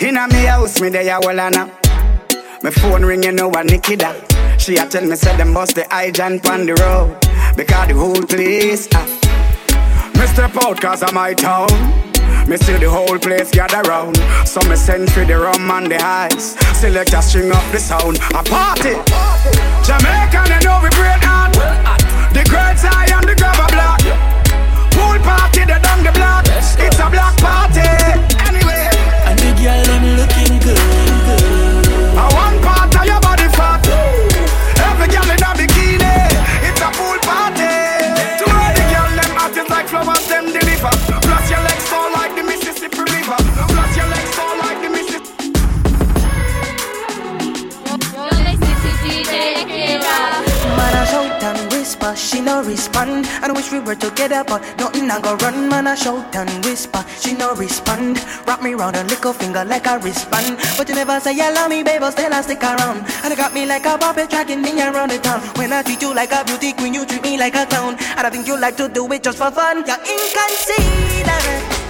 Inna 0.00 0.28
me 0.28 0.44
house, 0.44 0.80
me 0.80 0.88
there 0.88 1.16
a 1.16 1.20
wall 1.20 1.34
now. 1.34 1.70
My 2.62 2.70
phone 2.70 3.04
ring, 3.04 3.24
you 3.24 3.32
know 3.32 3.48
what 3.48 3.66
Nikki 3.66 3.96
da. 3.96 4.14
She 4.56 4.76
a 4.76 4.86
tell 4.86 5.04
me 5.04 5.16
say 5.16 5.36
them 5.36 5.52
bust 5.52 5.74
the 5.74 5.84
high 5.90 6.12
jump 6.12 6.48
on 6.48 6.66
the 6.66 6.74
road 6.74 7.18
because 7.56 7.88
the 7.88 7.94
whole 7.94 8.22
place. 8.22 8.88
Ah. 8.94 9.41
Me 10.22 10.28
step 10.28 10.56
out 10.62 10.80
cause 10.80 11.02
I'm 11.02 11.14
my 11.14 11.34
town. 11.34 11.66
Me 12.46 12.56
see 12.56 12.76
the 12.78 12.88
whole 12.88 13.18
place 13.18 13.50
gather 13.50 13.82
round. 13.90 14.16
So 14.46 14.60
me 14.70 14.76
send 14.76 15.10
for 15.10 15.24
the 15.24 15.36
rum 15.36 15.68
and 15.68 15.90
the 15.90 15.98
ice. 16.00 16.54
Select 16.78 17.12
a 17.12 17.20
string 17.20 17.50
up 17.50 17.64
the 17.72 17.80
sound. 17.80 18.18
A 18.30 18.42
party. 18.46 18.94
Jamaican, 19.82 20.46
they 20.46 20.62
know 20.62 20.78
we 20.78 20.90
break 20.94 21.26
out. 21.26 21.50
The 22.30 22.46
great 22.46 22.78
eye 22.86 23.10
and 23.10 23.26
the 23.26 23.34
grabber 23.34 23.66
block. 23.74 23.98
Pool 24.94 25.18
party, 25.26 25.66
they 25.66 25.82
down 25.82 26.04
the 26.06 26.12
block. 26.14 26.46
It's 26.46 27.00
a 27.02 27.10
black 27.10 27.36
party. 27.42 27.82
Anyway. 28.46 28.94
And 29.26 29.36
the 29.40 29.50
girl 29.58 29.82
them 29.82 30.04
looking 30.22 30.60
good. 30.60 31.11
She 52.16 52.40
no 52.40 52.62
respond. 52.62 53.26
And 53.42 53.54
wish 53.54 53.70
we 53.72 53.80
were 53.80 53.94
together, 53.94 54.44
but 54.46 54.62
nothing 54.78 55.10
I 55.10 55.20
go 55.20 55.36
run. 55.36 55.68
Man, 55.68 55.86
I 55.86 55.94
shout 55.94 56.34
and 56.34 56.64
whisper, 56.64 57.04
she 57.20 57.34
no 57.34 57.54
respond. 57.54 58.18
Wrap 58.46 58.62
me 58.62 58.74
round 58.74 58.96
a 58.96 59.04
little 59.04 59.32
finger 59.32 59.64
like 59.64 59.86
a 59.86 59.98
wristband. 59.98 60.58
But 60.76 60.88
you 60.88 60.94
never 60.94 61.20
say 61.20 61.34
you 61.34 61.52
love 61.54 61.70
me, 61.70 61.82
but 61.82 62.10
still 62.10 62.32
I 62.32 62.40
stick 62.42 62.62
around. 62.62 63.04
And 63.22 63.30
you 63.30 63.36
got 63.36 63.54
me 63.54 63.66
like 63.66 63.86
a 63.86 63.98
puppet 63.98 64.30
dragging 64.30 64.62
me 64.62 64.80
around 64.80 65.10
the 65.10 65.18
town. 65.18 65.40
When 65.56 65.72
I 65.72 65.82
treat 65.82 66.02
you 66.02 66.14
like 66.14 66.32
a 66.32 66.44
beauty 66.44 66.72
queen, 66.72 66.94
you 66.94 67.06
treat 67.06 67.22
me 67.22 67.38
like 67.38 67.54
a 67.54 67.66
clown. 67.66 67.96
And 68.16 68.26
I 68.26 68.30
think 68.30 68.46
you 68.46 68.58
like 68.58 68.76
to 68.76 68.88
do 68.88 69.10
it 69.12 69.22
just 69.22 69.38
for 69.38 69.50
fun. 69.50 69.84
You're 69.86 69.98
inconsiderate 69.98 71.81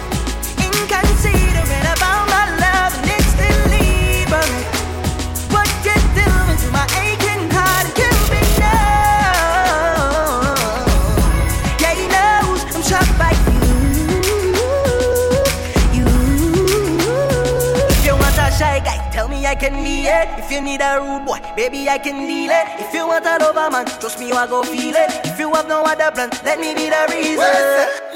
I 19.52 19.54
can 19.54 19.84
be 19.84 20.08
it. 20.08 20.28
If 20.40 20.50
you 20.50 20.62
need 20.62 20.80
a 20.80 20.96
rude 20.96 21.26
boy, 21.26 21.36
baby 21.54 21.86
I 21.86 21.98
can 21.98 22.26
deal 22.26 22.48
it. 22.48 22.66
If 22.80 22.94
you 22.94 23.06
want 23.06 23.26
a 23.26 23.36
lover 23.36 23.68
man, 23.68 23.84
trust 24.00 24.18
me 24.18 24.32
I 24.32 24.46
go 24.46 24.62
feel 24.62 24.96
it. 24.96 25.12
If 25.28 25.38
you 25.38 25.52
have 25.52 25.68
no 25.68 25.82
other 25.82 26.10
plan, 26.10 26.30
let 26.42 26.58
me 26.58 26.72
be 26.72 26.88
the 26.88 27.04
reason. 27.12 27.52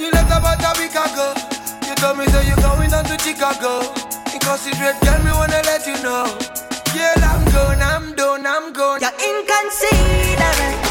You 0.00 0.08
left 0.16 0.32
about 0.32 0.64
a 0.64 0.72
week 0.80 0.96
ago. 0.96 1.36
You 1.84 1.94
told 2.00 2.16
me 2.16 2.24
say 2.32 2.48
you're 2.48 2.56
going 2.64 2.88
down 2.88 3.04
to 3.04 3.18
Chicago. 3.20 3.84
Inconsiderate 4.32 4.96
girl, 5.04 5.20
me 5.28 5.32
wanna 5.36 5.60
let 5.68 5.84
you 5.84 6.00
know. 6.00 6.24
Girl, 6.96 7.20
I'm 7.20 7.44
gone, 7.52 7.82
I'm 7.84 8.14
done, 8.16 8.46
I'm 8.46 8.72
gone. 8.72 9.04
You're 9.04 9.12
inconsiderate 9.20 10.85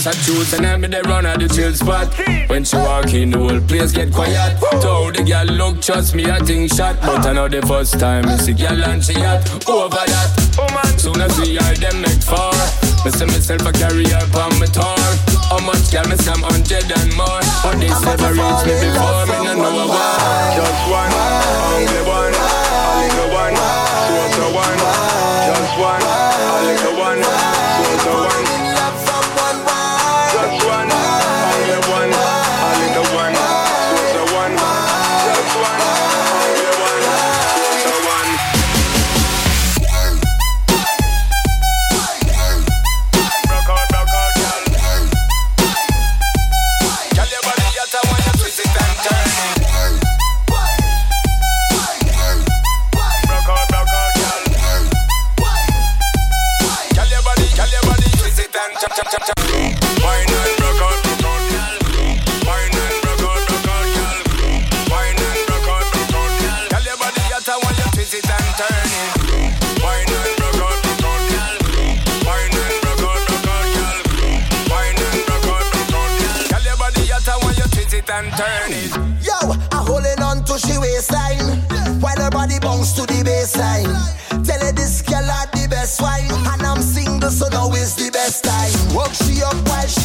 Just 0.00 0.16
a 0.16 0.24
choose 0.24 0.54
and 0.54 0.64
I'm 0.64 0.80
the 0.80 1.02
run 1.02 1.26
at 1.26 1.40
the 1.40 1.48
chill 1.48 1.74
spot. 1.74 2.08
When 2.48 2.64
she 2.64 2.76
walk 2.76 3.12
in, 3.12 3.32
the 3.32 3.38
whole 3.38 3.60
place 3.60 3.92
get 3.92 4.10
quiet. 4.10 4.56
Told 4.80 5.16
the 5.16 5.22
girl 5.22 5.44
look, 5.44 5.82
trust 5.82 6.14
me, 6.14 6.24
I 6.24 6.38
think 6.40 6.72
shot. 6.72 6.96
But 7.02 7.26
I 7.26 7.34
know 7.34 7.48
the 7.48 7.60
first 7.68 8.00
time 8.00 8.24
you 8.24 8.38
see 8.38 8.54
girl 8.54 8.80
and 8.80 9.04
she 9.04 9.12
hot. 9.12 9.44
Over 9.68 10.00
that, 10.00 10.96
soon 10.96 11.20
as 11.20 11.36
we 11.36 11.58
are 11.60 11.76
them 11.76 12.00
make 12.00 12.24
far. 12.24 12.56
Me 13.04 13.12
see 13.12 13.28
myself 13.28 13.60
a 13.68 13.72
carry 13.76 14.08
up 14.16 14.32
on 14.40 14.56
my 14.56 14.64
tour. 14.72 15.04
How 15.52 15.60
much 15.68 15.92
girl 15.92 16.08
me 16.08 16.16
scam 16.16 16.40
hundred 16.48 16.88
and 16.88 17.12
more. 17.12 17.44
But 17.60 17.76
this 17.76 18.00
never 18.00 18.32
reached 18.32 18.64
me 18.64 18.80
before, 18.80 19.28
me 19.28 19.36
no 19.52 19.52
know 19.52 19.84
why. 19.84 20.56
Just 20.56 20.80
one, 20.88 21.12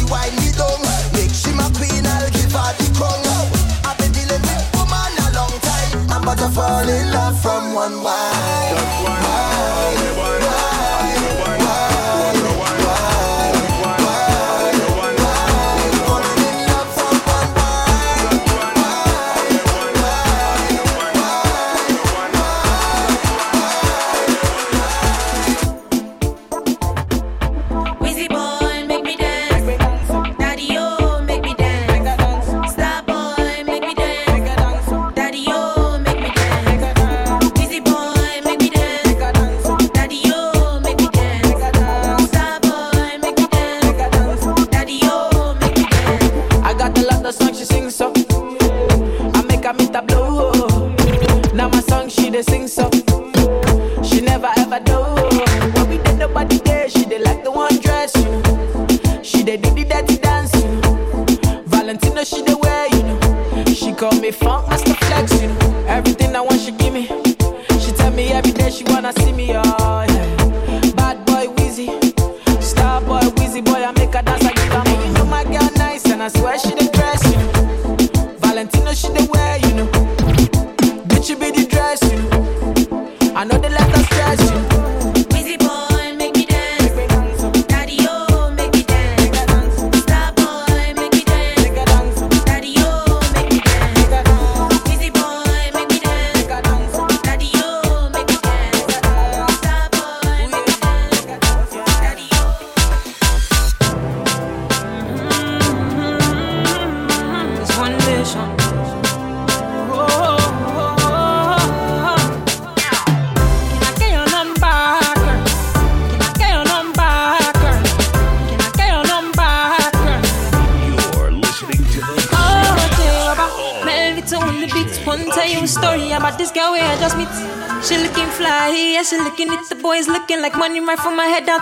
me 0.09 0.51
down. 0.51 0.81
Make 1.13 1.31
she 1.33 1.51
my 1.53 1.69
queen, 1.73 2.05
I'll 2.05 2.29
give 2.29 2.51
her 2.51 2.73
the 2.77 2.87
crown. 2.97 3.25
I've 3.85 3.97
been 3.97 4.11
dealing 4.11 4.41
with 4.41 4.75
woman 4.75 5.13
a 5.25 5.27
long 5.33 5.55
time, 5.61 6.11
I'm 6.11 6.23
about 6.23 6.37
to 6.39 6.49
fall 6.49 6.87
in 6.87 7.11
love 7.11 7.39
from 7.41 7.73
one 7.73 8.03
wine. 8.03 8.75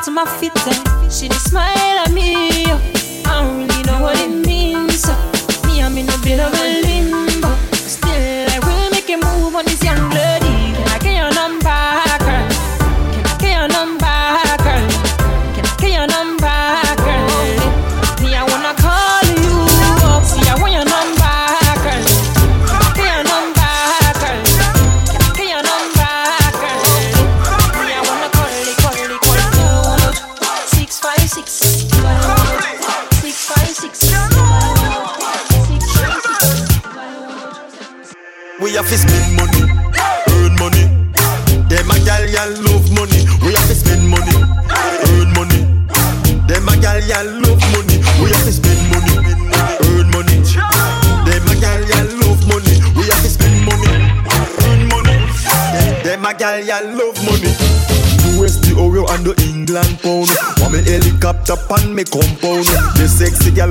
To 0.03 0.11
my 0.11 0.25
feet. 0.37 0.92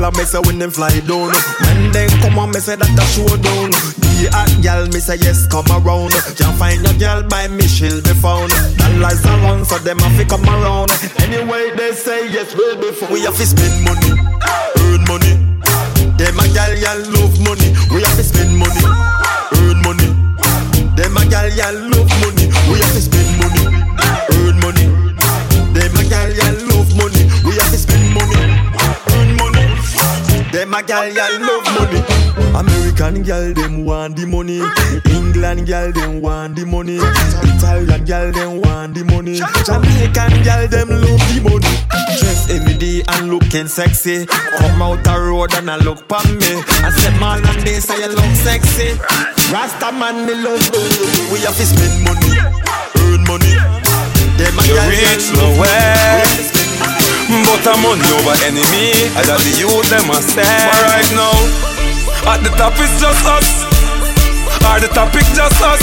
Sexy 0.03 0.11
gal 0.11 0.11
a 0.11 0.17
mess 0.17 0.47
when 0.47 0.59
them 0.59 0.71
fly 0.71 1.01
down. 1.01 1.33
When 1.63 1.93
them 1.93 2.11
come 2.21 2.39
on, 2.39 2.51
me 2.51 2.61
say 2.61 2.77
that 2.77 2.89
a 2.89 3.05
showdown. 3.15 3.71
The 4.01 4.31
hot 4.33 4.63
gal 4.63 4.87
me 4.89 5.01
say 5.01 5.17
yes 5.17 5.47
come 5.47 5.67
around. 5.71 6.13
Can't 6.37 6.57
find 6.59 6.83
your 6.83 6.95
gal 6.99 7.23
by 7.23 7.49
me 7.49 7.67
she'll 7.67 8.03
be 8.03 8.15
found. 8.15 8.51
Dollars 8.79 9.25
around 9.25 9.67
so 9.67 9.79
them 9.79 9.99
have 9.99 10.17
to 10.19 10.25
come 10.25 10.45
around. 10.45 10.91
Anyway 11.23 11.71
they 11.77 11.93
say 11.93 12.31
yes 12.31 12.55
we'll 12.55 12.77
be 12.77 12.93
found. 12.93 13.13
We 13.13 13.23
have 13.23 13.37
to 13.37 13.47
spend 13.47 13.85
money, 13.85 14.13
earn 14.79 15.05
money. 15.07 15.35
Them 16.19 16.39
a 16.39 16.47
gal 16.55 16.73
gal 16.81 17.01
Gal 33.25 33.55
them 33.55 33.85
want 33.85 34.17
the 34.17 34.27
money. 34.27 34.59
England 35.15 35.67
gal 35.67 35.93
them 35.93 36.21
want 36.21 36.57
the 36.57 36.67
money. 36.67 36.97
Italian 36.99 38.05
gal 38.05 38.33
them 38.33 38.61
want 38.61 38.95
the 38.95 39.05
money. 39.05 39.39
Jamaican 39.39 40.43
gal 40.43 40.67
them 40.67 40.89
love 40.91 41.23
the 41.31 41.41
money. 41.47 41.73
Dress 42.19 42.51
every 42.51 42.75
day 42.75 43.03
and 43.07 43.31
looking 43.31 43.69
sexy. 43.69 44.27
Come 44.27 44.83
out 44.83 45.05
the 45.05 45.15
road 45.15 45.55
and 45.55 45.71
I 45.71 45.77
look 45.79 46.09
pon 46.09 46.27
me. 46.39 46.53
I 46.83 46.91
said 46.91 47.15
man 47.21 47.47
and 47.47 47.63
they 47.63 47.79
say 47.79 47.95
you 48.03 48.09
look 48.11 48.33
sexy. 48.43 48.99
Rasta 49.55 49.93
man 49.93 50.27
me 50.27 50.35
love 50.35 50.59
you. 50.75 50.83
We 51.31 51.39
have 51.47 51.55
to 51.57 51.65
spend 51.67 52.03
money, 52.03 52.33
earn 53.07 53.23
money. 53.25 53.55
Them 54.37 54.55
You 54.67 54.77
reach 54.91 55.31
nowhere. 55.39 56.27
money. 56.27 57.47
But 57.47 57.65
I'm 57.71 57.81
money 57.87 58.09
over 58.19 58.37
enemy. 58.45 59.09
I 59.15 59.23
got 59.25 59.39
the 59.41 59.53
youth 59.63 59.89
them 59.89 60.11
a 60.11 60.19
stand. 60.21 60.43
But 60.43 60.83
right 60.91 61.11
now, 61.15 61.33
at 62.27 62.39
the 62.43 62.51
top 62.55 62.75
it's 62.79 63.01
just 63.03 63.27
us. 63.27 63.67
Or 64.63 64.79
the 64.79 64.89
topic 64.95 65.27
just 65.35 65.59
us. 65.59 65.83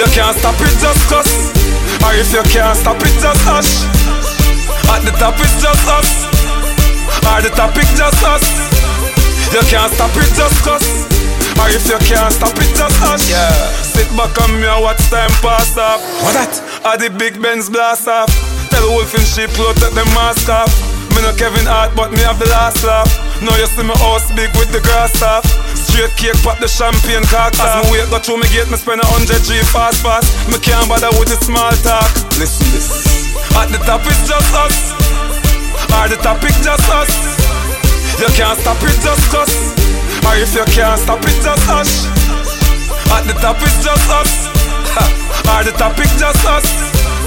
You 0.00 0.08
can't 0.16 0.36
stop 0.36 0.56
it 0.56 0.72
just 0.80 1.04
cause. 1.10 1.52
Or 2.00 2.14
if 2.16 2.32
you 2.32 2.42
can't 2.48 2.76
stop 2.76 2.96
it 3.02 3.12
just 3.20 3.42
hush. 3.44 3.84
At 4.88 5.04
the 5.04 5.12
top 5.20 5.36
it's 5.36 5.60
just 5.60 5.84
us. 5.84 6.08
Or 7.28 7.44
the 7.44 7.52
topic 7.52 7.88
just 7.92 8.22
us. 8.24 8.44
You 9.52 9.60
can't 9.68 9.92
stop 9.92 10.16
it 10.16 10.32
just 10.32 10.58
cause. 10.64 10.86
Or 11.60 11.68
if 11.68 11.84
you 11.84 12.00
can't 12.08 12.32
stop 12.32 12.56
it 12.56 12.72
just 12.72 12.96
hush. 12.96 13.28
Yeah. 13.28 13.52
Sit 13.84 14.08
back 14.16 14.32
on 14.40 14.56
me 14.56 14.64
and 14.64 14.80
watch 14.80 15.02
time 15.12 15.32
pass 15.44 15.76
off. 15.76 16.00
What 16.24 16.32
that? 16.40 16.56
Are 16.88 16.96
the 16.96 17.12
big 17.12 17.36
Benz 17.42 17.68
blast 17.68 18.08
off. 18.08 18.32
Tell 18.70 18.80
the 18.80 18.90
Wolf 18.96 19.12
in 19.12 19.24
sheep 19.28 19.50
clothes 19.52 19.76
take 19.76 19.92
them 19.92 20.08
mask 20.16 20.48
off. 20.48 20.72
Me 21.12 21.20
no 21.20 21.36
Kevin 21.36 21.66
Hart, 21.68 21.92
but 21.94 22.12
me 22.12 22.24
have 22.24 22.38
the 22.38 22.48
last 22.48 22.80
laugh. 22.84 23.27
Now 23.40 23.54
you 23.54 23.66
see 23.70 23.86
my 23.86 23.94
house 24.02 24.26
big 24.34 24.50
with 24.58 24.70
the 24.74 24.82
grass 24.82 25.14
off. 25.22 25.46
Straight 25.74 26.10
cake, 26.18 26.38
pop 26.42 26.58
the 26.58 26.68
champagne 26.68 27.22
cock 27.30 27.54
As 27.58 27.86
me 27.86 27.94
wait, 27.94 28.10
go 28.10 28.18
through 28.18 28.42
me 28.42 28.48
gate, 28.50 28.66
me 28.68 28.76
spend 28.76 29.00
a 29.00 29.06
hundred 29.06 29.42
G 29.46 29.58
fast 29.70 30.02
fast. 30.02 30.26
Me 30.50 30.58
can't 30.58 30.88
bother 30.90 31.10
with 31.18 31.30
the 31.30 31.38
small 31.42 31.70
talk. 31.86 32.10
Listen 32.36 32.66
this. 32.74 32.90
At 33.54 33.70
the 33.70 33.78
top 33.86 34.02
it's 34.06 34.26
just 34.26 34.52
us. 34.54 34.76
Or 35.94 36.06
the 36.10 36.18
topic 36.20 36.54
just 36.62 36.88
us. 36.90 37.38
You 38.18 38.26
can't 38.34 38.58
stop 38.58 38.82
it 38.82 38.98
just 38.98 39.32
us 39.32 39.78
Or 40.26 40.34
if 40.34 40.52
you 40.52 40.64
can't 40.74 40.98
stop 40.98 41.22
it, 41.22 41.38
just 41.38 41.70
us 41.70 42.06
At 43.14 43.22
the 43.30 43.34
top 43.38 43.62
it's 43.62 43.78
just 43.84 44.10
us. 44.10 44.48
Or 45.46 45.62
the 45.62 45.70
topic 45.78 46.10
just 46.18 46.44
us. 46.44 46.66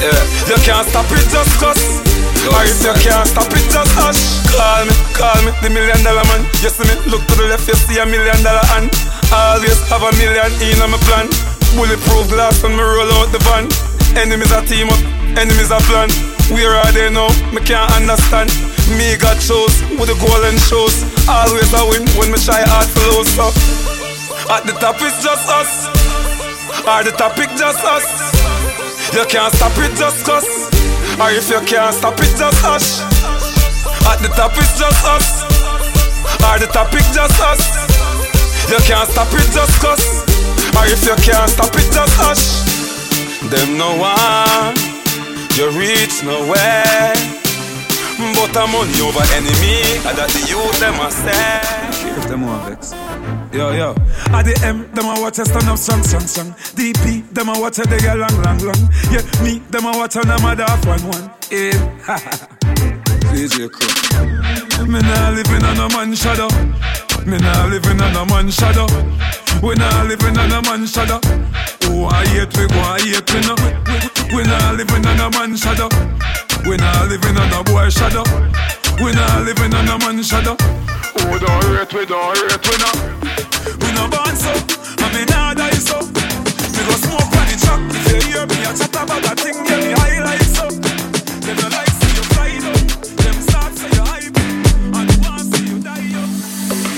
Yeah. 0.03 0.51
You 0.51 0.57
can't 0.63 0.87
stop 0.87 1.05
it 1.11 1.29
just 1.31 1.59
cause. 1.59 2.20
Or 2.49 2.65
if 2.65 2.81
you 2.81 2.93
can't 3.05 3.27
stop 3.29 3.53
it, 3.53 3.65
just 3.69 3.93
hush. 3.93 4.41
Call 4.49 4.89
me, 4.89 4.93
call 5.13 5.37
me, 5.45 5.53
the 5.61 5.69
million 5.69 6.01
dollar 6.01 6.25
man. 6.25 6.41
You 6.65 6.73
see 6.73 6.85
me, 6.89 6.97
look 7.05 7.21
to 7.29 7.35
the 7.37 7.45
left, 7.45 7.69
you 7.69 7.77
see 7.77 8.01
a 8.01 8.05
million 8.05 8.37
dollar 8.41 8.65
hand. 8.73 8.89
Always 9.29 9.77
have 9.93 10.01
a 10.01 10.11
million 10.17 10.49
in 10.57 10.81
on 10.81 10.89
my 10.89 10.99
plan. 11.05 11.29
Bulletproof 11.77 12.33
glass 12.33 12.57
when 12.65 12.73
me 12.73 12.81
roll 12.81 13.09
out 13.21 13.29
the 13.29 13.37
van. 13.45 13.69
Enemies 14.17 14.51
are 14.51 14.65
team 14.65 14.89
up, 14.89 15.01
enemies 15.37 15.69
are 15.69 15.83
plan. 15.85 16.09
Where 16.49 16.73
are 16.73 16.91
they 16.91 17.13
now? 17.13 17.29
Me 17.53 17.61
can't 17.61 17.87
understand. 17.93 18.49
Me 18.97 19.15
got 19.15 19.37
shows 19.39 19.71
with 19.95 20.09
the 20.09 20.17
golden 20.19 20.57
shoes. 20.65 21.05
Always 21.29 21.71
I 21.71 21.85
win 21.87 22.03
when 22.17 22.33
me 22.33 22.41
try 22.41 22.65
hard 22.65 22.89
to 22.89 23.01
lose 23.13 23.31
so. 23.37 23.53
At 24.49 24.65
the 24.65 24.73
top 24.81 24.97
it's 24.99 25.21
just 25.23 25.45
us. 25.47 25.87
Or 26.89 27.05
the 27.05 27.13
topic 27.15 27.53
just 27.55 27.85
us. 27.85 28.03
You 29.13 29.23
can't 29.29 29.53
stop 29.53 29.77
it 29.77 29.95
just 29.95 30.25
cause. 30.25 30.80
Or 31.21 31.29
if 31.29 31.49
you 31.53 31.61
can't 31.69 31.93
stop 31.93 32.17
it 32.17 32.33
just 32.33 32.57
hush. 32.65 32.97
At 34.09 34.17
the 34.25 34.29
top 34.33 34.57
it's 34.57 34.73
just 34.73 35.05
us. 35.05 35.45
Are 36.43 36.57
the 36.57 36.65
topic 36.65 37.05
just 37.13 37.39
us? 37.39 37.61
You 38.69 38.77
can't 38.83 39.07
stop 39.07 39.27
it 39.31 39.45
just 39.53 39.79
cause. 39.79 40.25
Or 40.75 40.85
if 40.89 41.05
you 41.05 41.15
can't 41.21 41.49
stop 41.49 41.69
it 41.75 41.85
just 41.93 42.15
hush. 42.17 42.65
Them 43.51 43.77
no 43.77 43.95
one, 44.01 44.75
you 45.55 45.69
reach 45.77 46.23
nowhere. 46.23 47.13
But 48.35 48.57
I'm 48.57 48.71
money 48.71 48.99
over 49.01 49.23
enemy, 49.37 50.01
and 50.03 50.17
that 50.17 50.29
the 50.33 50.41
youth 50.49 50.79
them 50.79 50.99
a 50.99 51.11
say. 51.11 52.17
If 52.17 52.27
them 52.27 52.41
want 52.41 52.67
vex. 52.67 53.40
Yo, 53.53 53.71
yo. 53.71 53.91
At 54.31 54.43
the 54.47 54.55
M, 54.63 54.89
them 54.93 55.05
a 55.05 55.19
watch 55.19 55.39
a 55.39 55.45
stand 55.45 55.67
up 55.67 55.77
strong, 55.77 56.03
strong, 56.03 56.23
strong. 56.23 56.51
DP, 56.79 57.27
them 57.33 57.49
a 57.49 57.59
watch 57.59 57.79
a 57.79 57.83
they 57.83 57.99
get 57.99 58.17
long, 58.17 58.31
long, 58.41 58.57
long. 58.63 58.81
Yeah, 59.11 59.27
me, 59.43 59.59
them 59.67 59.85
a 59.85 59.91
watch 59.91 60.15
a 60.15 60.21
them 60.23 60.45
a 60.45 60.55
dark 60.55 60.79
one, 60.87 61.03
one. 61.11 61.27
Yeah, 61.51 61.75
ha, 62.07 62.15
ha. 62.15 62.47
DJ 63.35 63.67
Crow. 63.67 64.87
Me 64.87 64.99
nah 65.03 65.29
living 65.35 65.63
on 65.67 65.83
a 65.83 65.87
man 65.91 66.15
shadow. 66.15 66.47
Me 67.27 67.37
nah 67.43 67.67
living 67.67 67.99
on 67.99 68.15
a 68.15 68.23
man 68.31 68.47
shadow. 68.49 68.87
We 69.59 69.75
nah 69.75 70.03
living 70.03 70.37
on 70.39 70.51
a 70.51 70.61
man 70.63 70.87
shadow. 70.87 71.19
Oh, 71.91 72.07
I 72.07 72.23
hate 72.31 72.55
we 72.55 72.67
go, 72.71 72.79
I 72.79 73.03
hate 73.03 73.27
we 73.35 73.39
no. 73.43 73.55
We 74.31 74.43
nah 74.47 74.71
living 74.79 75.05
on 75.05 75.19
a 75.19 75.29
man 75.35 75.55
shadow. 75.59 75.91
We 76.63 76.77
nah 76.77 77.03
living 77.03 77.35
on 77.35 77.51
a 77.51 77.63
boy 77.67 77.89
shadow. 77.89 78.23
We 79.03 79.11
nah 79.11 79.43
living 79.43 79.75
on 79.75 79.91
a 79.91 79.99
man 79.99 80.23
shadow. 80.23 80.55
Oh, 81.17 81.37
don't 81.39 81.63
hate 81.77 81.93
we, 81.93 82.05
don't 82.05 82.37
hate 82.37 82.65
we 82.67 82.75
no. 82.83 82.91
We 83.81 83.89
no 83.97 84.03
born 84.09 84.35
so, 84.35 84.51
and 85.03 85.11
me 85.13 85.25
nah 85.25 85.53
die 85.53 85.71
so. 85.71 85.99
Me 86.01 86.81
go 86.87 86.95
smoke 87.05 87.31
on 87.39 87.45
the 87.49 87.55
truck. 87.61 87.81
If 87.93 88.05
you 88.11 88.19
hear 88.29 88.45
me 88.45 88.57
a 88.63 88.71
chat 88.77 88.95
about 88.95 89.21
that 89.23 89.39
thing, 89.39 89.57
get 89.65 89.79
me 89.83 89.91
high 89.91 90.19
like 90.23 90.47
so. 90.55 90.65
Them 90.69 91.55
no 91.57 91.67
like 91.75 91.91
see 91.99 92.13
you 92.17 92.23
fly 92.33 92.51
down. 92.63 92.81
Them 93.23 93.37
start 93.47 93.73
say 93.79 93.89
you 93.95 94.03
hype, 94.11 94.37
and 94.97 95.11
want 95.23 95.45
see 95.53 95.65
you 95.69 95.77
die 95.79 96.13
up. 96.21 96.29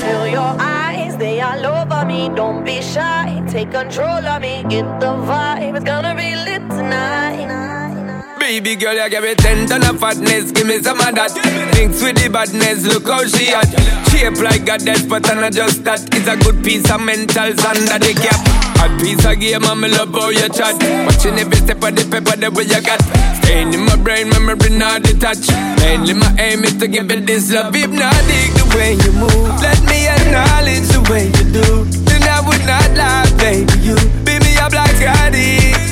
Feel 0.02 0.28
your 0.28 0.54
eyes, 0.60 1.18
they 1.18 1.42
all 1.42 1.66
over 1.66 2.06
me. 2.06 2.30
Don't 2.36 2.64
be 2.64 2.82
shy, 2.82 3.44
take 3.50 3.72
control 3.72 4.26
of 4.34 4.42
me. 4.42 4.64
Get 4.70 4.88
the 5.00 5.14
vibe, 5.28 5.76
it's 5.76 5.86
gonna 5.86 6.16
be 6.16 6.36
lit 6.36 6.64
tonight. 6.70 7.83
Baby 8.44 8.76
girl, 8.76 8.94
you 8.94 9.10
give 9.10 9.24
me 9.24 9.36
ten 9.36 9.68
ton 9.68 9.88
of 9.88 10.02
fatness, 10.02 10.52
give 10.52 10.68
me 10.68 10.84
some 10.84 11.00
of 11.00 11.16
that. 11.16 11.32
Thinks 11.72 12.04
with 12.04 12.20
the 12.20 12.28
badness, 12.28 12.84
look 12.84 13.08
how 13.08 13.24
she 13.24 13.56
at. 13.56 13.72
Shape 14.12 14.36
like 14.44 14.68
a 14.68 14.76
death, 14.84 15.08
but 15.08 15.24
I'm 15.32 15.40
not 15.40 15.56
just 15.56 15.88
that. 15.88 16.04
It's 16.12 16.28
a 16.28 16.36
good 16.36 16.60
piece 16.60 16.84
of 16.92 17.00
mentals 17.00 17.64
under 17.64 18.04
the 18.04 18.12
cap. 18.20 18.36
A 18.84 18.92
piece 19.00 19.24
of 19.24 19.40
game, 19.40 19.64
I'm 19.64 19.80
love 19.80 20.12
how 20.12 20.28
you 20.28 20.52
chat. 20.52 20.76
Watching 21.08 21.40
every 21.40 21.56
step 21.56 21.80
of 21.88 21.96
the 21.96 22.04
paper, 22.04 22.36
the 22.36 22.52
way 22.52 22.68
you 22.68 22.84
got. 22.84 23.00
Staying 23.40 23.74
in 23.74 23.88
my 23.88 23.96
brain, 23.96 24.28
memory 24.28 24.76
not 24.76 25.08
detached. 25.08 25.48
Mainly 25.80 26.14
my 26.14 26.28
aim 26.36 26.68
is 26.68 26.76
to 26.84 26.92
give 26.92 27.08
it 27.16 27.24
this 27.24 27.48
love. 27.48 27.72
If 27.72 27.96
not, 27.96 28.12
dig 28.28 28.52
the 28.60 28.68
way 28.76 29.00
you 29.00 29.12
move. 29.24 29.56
Let 29.64 29.80
me 29.88 30.04
acknowledge 30.04 30.92
the 30.92 31.00
way 31.08 31.32
you 31.32 31.48
do. 31.48 31.88
Then 32.12 32.28
I 32.28 32.44
would 32.44 32.64
not 32.68 32.92
lie, 32.92 33.24
baby. 33.40 33.72
You 33.88 33.96
beat 34.28 34.44
me 34.44 34.52
up 34.60 34.76
like 34.76 35.00
hypnotic 35.00 35.32
the 35.32 35.83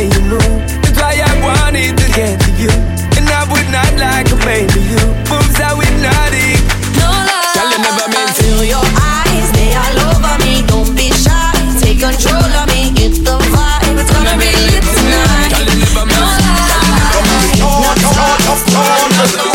way 0.00 0.08
you 0.08 0.22
move. 0.32 0.40
That's 0.82 0.96
why 0.96 1.20
I 1.20 1.32
wanted 1.44 1.96
to 2.00 2.06
get 2.16 2.40
to 2.40 2.50
you. 2.56 2.72
And 3.16 3.28
I 3.28 3.44
would 3.52 3.68
not 3.68 3.92
like 4.00 4.28
a 4.32 4.38
baby 4.44 4.80
you. 4.92 5.02
Moves 5.28 5.58
how 5.60 5.76
hypnotic. 5.76 6.60
No 6.96 7.08
lie. 7.08 7.52
Girl, 7.54 7.68
you 7.68 7.78
never 7.84 8.08
meant 8.08 8.32
to. 8.36 8.42
Feel 8.42 8.64
your 8.64 8.86
eyes, 8.96 9.48
they 9.52 9.76
all 9.76 9.98
over 10.08 10.36
me. 10.44 10.64
Don't 10.64 10.96
be 10.96 11.12
shy, 11.12 11.52
take 11.80 12.00
control 12.00 12.50
of 12.60 12.66
me. 12.72 12.92
Get 12.96 13.14
the 13.20 13.36
vibe, 13.52 14.00
it's 14.00 14.10
gonna 14.12 14.36
be 14.40 14.50
lit 14.68 14.84
tonight. 14.84 15.52
Girl, 15.52 15.68
you 15.68 15.76
never 15.84 16.04
No 16.08 16.40
Nobody, 18.72 19.49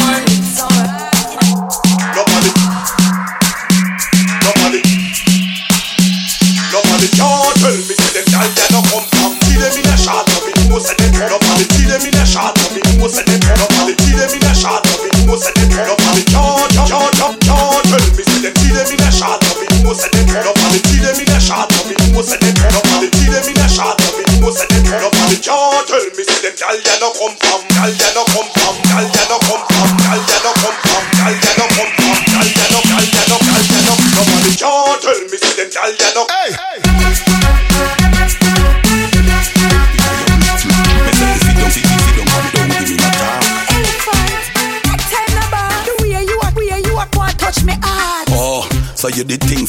set 10.85 10.97
the 11.01 11.09
girl 11.09 11.33
up 11.33 11.41
and 11.41 11.57
the 11.57 11.65
kill 11.65 11.89
them 11.89 12.05
in. 12.05 12.13
Me 12.13 12.21
who 13.01 13.09
set 13.09 13.25
the 13.25 13.41
girl 13.41 13.57
up 13.57 13.73
and 13.81 13.89
the 13.89 13.97
kill 13.97 14.17
them. 14.21 14.29
Me 14.29 14.37
who 15.25 15.33
set 15.33 15.57
the 15.57 15.65
girl 15.73 15.89
up 15.89 15.97
and 15.97 16.13
the 16.13 16.23
charge. 16.29 16.77
Tell 16.77 18.05
me 18.13 18.21
see 18.21 18.41
them 18.45 18.53
kill 18.53 18.77
in 18.77 19.01
a 19.01 19.09
shot. 19.09 19.41
Me. 19.57 19.65
Me 19.65 19.81
who 19.81 19.93
set 19.97 20.13
the 20.13 20.21
girl 20.29 20.45
up 20.45 20.57
and 20.61 20.77
the 20.77 20.79
kill 20.85 21.01
them. 21.01 21.17
Me 21.17 21.25
who 24.45 24.53
set 24.53 24.69
the 24.69 24.79
girl 24.85 25.09
up 25.09 25.17
and 25.17 25.33
the 25.33 25.37
charge. 25.41 25.89
Tell 25.89 26.05
me 26.05 26.21
see 26.21 26.41
them 26.45 26.53
gyal 26.53 26.77
ya 26.77 26.95
no 27.01 27.09
come 27.17 27.33
from, 27.41 27.61
gyal 27.73 27.89
ya 27.89 28.09
no 28.13 28.23
come. 28.29 28.44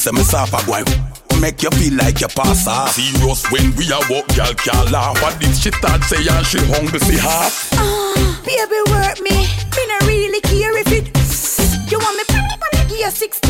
You 0.07 0.13
did 0.13 0.27
things 0.27 0.41
that 0.41 0.47
me 0.47 0.51
suffer 0.51 1.41
Make 1.41 1.63
you 1.63 1.71
feel 1.71 1.97
like 1.99 2.21
you 2.21 2.29
pass 2.29 2.67
off 2.67 2.91
Serious 2.91 3.51
when 3.51 3.75
we 3.77 3.93
are 3.93 4.03
walk, 4.11 4.27
girl 4.35 4.55
can't 4.55 4.91
laugh 4.91 5.21
What 5.23 5.39
did 5.41 5.55
she 5.57 5.71
start 5.71 6.03
say 6.05 6.27
and 6.27 6.47
she 6.47 6.59
hungry 6.59 6.99
see 7.01 7.19
half 7.19 7.71
Ah, 7.75 8.41
baby, 8.45 8.81
work 8.91 9.21
me. 9.21 9.47
Me 9.77 9.87
not 9.89 10.03
really 10.07 10.41
care 10.41 10.77
if 10.79 10.93
it. 10.93 11.11
You 11.91 11.99
want 11.99 12.17
me 12.17 12.25
to 12.25 12.89
give 12.89 12.99
you 12.99 13.11
six. 13.11 13.41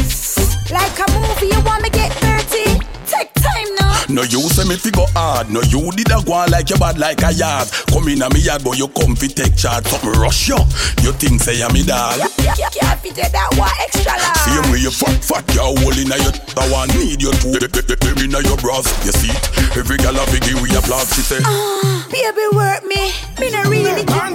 Like 0.71 0.99
a 0.99 1.11
movie, 1.13 1.47
you 1.47 1.61
want 1.65 1.83
me 1.83 1.91
get 1.91 2.13
dirty. 2.21 2.79
Take 3.07 3.33
time 3.35 3.75
now. 3.76 3.76
No 4.09 4.23
you 4.23 4.41
say 4.49 4.63
me 4.69 4.77
fi 4.77 4.91
go 4.91 5.07
hard 5.19 5.51
No 5.51 5.61
you 5.67 5.91
did 5.93 6.09
a 6.15 6.23
go 6.23 6.35
on 6.35 6.51
like 6.51 6.71
you 6.71 6.77
bad 6.79 6.99
like 6.99 7.23
a 7.23 7.33
yard 7.33 7.69
Come 7.91 8.09
in 8.09 8.23
a 8.23 8.31
me 8.31 8.41
yard 8.41 8.63
but 8.63 8.79
you 8.79 8.87
come 8.89 9.17
fi 9.17 9.27
take 9.27 9.57
charge 9.57 9.85
Something 9.87 10.15
rush 10.21 10.49
you 10.49 10.59
You 11.03 11.11
think 11.13 11.41
say 11.43 11.59
I'm 11.63 11.73
me 11.75 11.83
dog 11.83 12.19
Yeah, 12.39 12.55
yeah, 12.57 12.71
can't 12.71 13.01
fit 13.01 13.19
it 13.19 13.33
that 13.35 13.51
one 13.59 13.71
extra 13.83 14.15
large. 14.15 14.47
Same 14.47 14.67
way 14.71 14.79
you 14.79 14.91
fat 14.95 15.19
fat 15.27 15.43
you 15.55 15.61
hole 15.61 15.99
in 15.99 16.13
a 16.13 16.17
your 16.23 16.35
I 16.55 16.65
want 16.71 16.95
need 16.95 17.21
you 17.21 17.33
to 17.35 17.49
Them 17.59 18.19
in 18.23 18.35
a 18.35 18.41
your 18.47 18.57
bras 18.63 18.87
You 19.05 19.13
see 19.13 19.35
it 19.35 19.77
Every 19.77 19.99
gal 19.99 20.15
a 20.15 20.23
figure 20.31 20.55
we 20.63 20.71
applause 20.77 21.11
She 21.15 21.23
say 21.27 21.41
Ah, 21.45 22.07
baby, 22.11 22.47
work 22.55 22.85
me. 22.87 23.13
Me 23.41 23.51
not 23.51 23.67
really 23.67 24.05
care. 24.07 24.31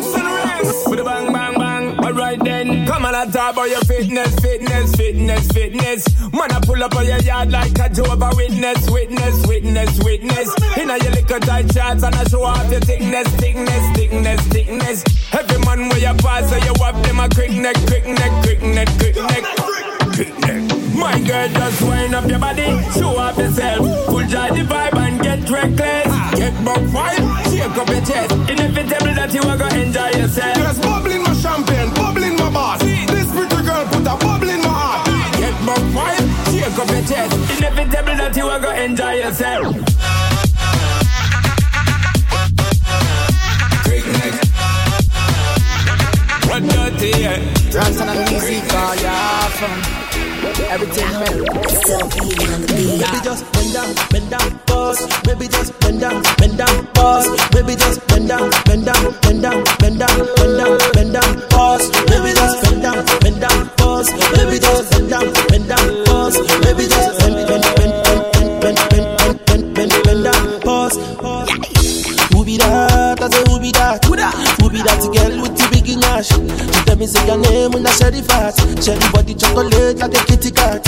With 0.87 0.99
a 0.99 1.03
bang, 1.03 1.31
bang, 1.33 1.53
bang. 1.57 1.70
Alright 2.31 2.45
then. 2.45 2.87
Come 2.87 3.03
on 3.05 3.13
and 3.13 3.33
talk 3.33 3.53
about 3.53 3.69
your 3.69 3.81
fitness, 3.81 4.33
fitness, 4.39 4.95
fitness, 4.95 5.47
fitness. 5.51 6.31
Man, 6.31 6.49
I 6.49 6.61
pull 6.61 6.81
up 6.81 6.95
on 6.95 7.05
your 7.05 7.19
yard 7.19 7.51
like 7.51 7.77
a 7.77 7.89
Jehovah 7.89 8.31
Witness, 8.37 8.89
witness, 8.89 9.45
witness, 9.47 9.99
witness. 10.01 10.55
In 10.77 10.89
a 10.89 10.97
your 10.97 11.11
little 11.11 11.39
tight 11.41 11.73
shots 11.73 12.03
and 12.03 12.15
I 12.15 12.23
show 12.25 12.43
off 12.43 12.71
your 12.71 12.79
thickness, 12.79 13.27
thickness, 13.35 13.97
thickness, 13.97 14.41
thickness. 14.47 15.03
Every 15.33 15.59
man 15.65 15.89
where 15.89 15.99
you 15.99 16.13
pass, 16.23 16.49
so 16.49 16.55
you 16.55 16.73
have 16.81 17.03
them 17.03 17.19
a 17.19 17.27
quick 17.27 17.51
neck, 17.51 17.75
quick 17.87 18.05
neck, 18.05 18.31
quick 18.43 18.61
neck, 18.61 18.87
quick 18.97 19.15
neck. 19.17 19.43
Quick 20.15 20.39
neck. 20.39 20.81
My 20.95 21.19
girl, 21.19 21.49
just 21.49 21.81
wind 21.81 22.13
up 22.13 22.29
your 22.29 22.39
body, 22.39 22.67
show 22.93 23.17
off 23.17 23.37
yourself. 23.37 24.05
Pull 24.05 24.23
joy 24.27 24.49
the 24.55 24.63
vibe 24.69 24.95
and 24.95 25.21
get 25.21 25.49
reckless. 25.49 26.37
Get 26.37 26.53
buck 26.63 26.79
vibe, 26.95 27.51
shake 27.51 27.75
up 27.75 27.89
your 27.89 28.05
chest. 28.05 28.31
Inevitable 28.49 29.15
that 29.15 29.33
you 29.33 29.41
are 29.41 29.57
gonna 29.57 29.79
enjoy 29.79 30.09
yourself. 30.19 30.55
Just 30.55 30.81
bubble 30.81 31.11
in 31.11 31.23
my 31.23 31.33
champagne, 31.33 31.93
bubble 31.93 32.20
shake 36.71 36.79
up 36.79 36.89
your 36.89 37.01
chest. 37.01 37.57
Inevitable 37.57 38.15
that 38.17 38.35
you 38.35 38.47
are 38.47 38.59
gonna 38.59 38.81
enjoy 38.81 39.13
yourself. 39.13 39.75
What 46.47 46.63
dirty, 46.63 47.21
yeah. 47.21 47.53
Johnson 47.71 48.09
and 48.09 48.19
the 48.19 48.31
music, 48.31 48.63
oh 48.71 48.97
yeah, 49.01 49.47
fun. 49.49 50.00
Everything 50.71 51.11
well. 51.11 51.43
Baby 52.71 53.19
just 53.27 53.43
bend 53.51 53.73
down, 53.73 53.93
bend 54.09 54.29
down, 54.31 54.59
pause. 54.67 54.99
Baby 55.23 55.47
just 55.49 55.77
bend 55.81 55.99
down, 55.99 56.23
bend 56.37 56.57
down, 56.57 56.87
pause. 56.93 57.27
Baby 57.51 57.75
just 57.75 58.07
bend 58.07 58.29
down, 58.29 58.49
bend 58.63 58.85
down, 58.85 59.11
bend 59.21 59.41
down, 59.41 59.63
bend 59.79 59.99
down, 59.99 60.17
bend 60.37 60.57
down, 60.57 60.77
bend 60.93 61.11
down, 61.13 61.41
pause. 61.49 61.89
Baby 62.07 62.31
just 62.39 62.63
bend 62.63 62.81
down, 62.83 63.05
bend 63.19 63.41
down, 63.41 63.69
pause. 63.75 64.09
Baby 64.31 64.59
just 64.59 64.91
bend 64.91 65.09
down, 65.09 65.33
bend 65.49 65.67
down, 65.67 66.05
pause. 66.05 66.37
Baby 66.63 66.87
just 66.87 67.19
bend, 67.19 67.35
bend, 67.47 67.63
bend, 67.75 67.93
bend, 68.07 68.31
bend, 68.31 68.77
bend, 68.89 69.17
bend, 69.19 69.45
bend, 69.45 69.75
bend, 69.75 70.03
bend 70.05 70.23
down, 70.23 70.61
pause. 70.61 70.95
Who 72.31 72.45
be 72.45 72.55
that? 72.57 73.19
I 73.21 73.27
say 73.27 73.43
who 73.51 73.59
be 73.59 73.71
that? 73.73 74.05
Who 74.05 74.69
be 74.69 74.79
that 74.87 75.01
girl 75.03 75.41
with 75.41 75.57
the 75.57 75.67
big 75.69 75.80
cash. 76.21 76.85
Tell 76.85 76.97
me 76.97 77.07
say 77.07 77.25
your 77.27 77.37
name 77.37 77.71
when 77.71 77.85
I 77.85 77.91
share 77.91 78.11
the 78.11 78.21
fat. 78.23 78.55
Share 78.83 78.97
the 78.97 79.09
body 79.13 79.33
chocolate 79.33 79.97
like 79.97 80.13
a 80.13 80.21
kitty 80.25 80.51
cat. 80.51 80.83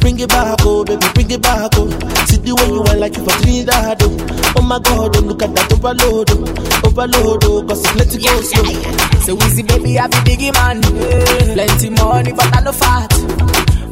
Bring 0.00 0.18
it 0.18 0.28
back, 0.28 0.58
oh 0.62 0.84
baby, 0.84 1.06
bring 1.14 1.30
it 1.30 1.42
back, 1.42 1.72
oh. 1.76 1.88
See 2.26 2.38
the 2.38 2.54
way 2.54 2.68
you 2.68 2.82
want 2.82 2.98
like 3.00 3.16
you 3.16 3.24
for 3.24 3.34
Trinidad, 3.42 4.02
oh. 4.02 4.56
Oh 4.56 4.62
my 4.62 4.78
God, 4.80 5.16
oh 5.16 5.20
look 5.20 5.42
at 5.42 5.54
that 5.54 5.72
overload, 5.72 6.30
oh. 6.32 6.88
Overload, 6.88 7.44
oh, 7.44 7.62
cause 7.66 7.84
it's 7.84 7.92
plenty 7.92 8.18
yeah, 8.20 8.32
go 8.32 8.40
slow. 8.40 8.62
Oh. 8.64 8.70
Yeah, 8.70 9.34
yeah. 9.36 9.48
see, 9.52 9.62
baby, 9.62 9.98
I 9.98 10.06
be 10.08 10.18
biggie 10.24 10.52
man. 10.54 10.80
Yeah. 10.82 11.54
Plenty 11.54 11.90
money, 11.90 12.32
but 12.32 12.48
I 12.56 12.60
no 12.60 12.72
fat. 12.72 13.12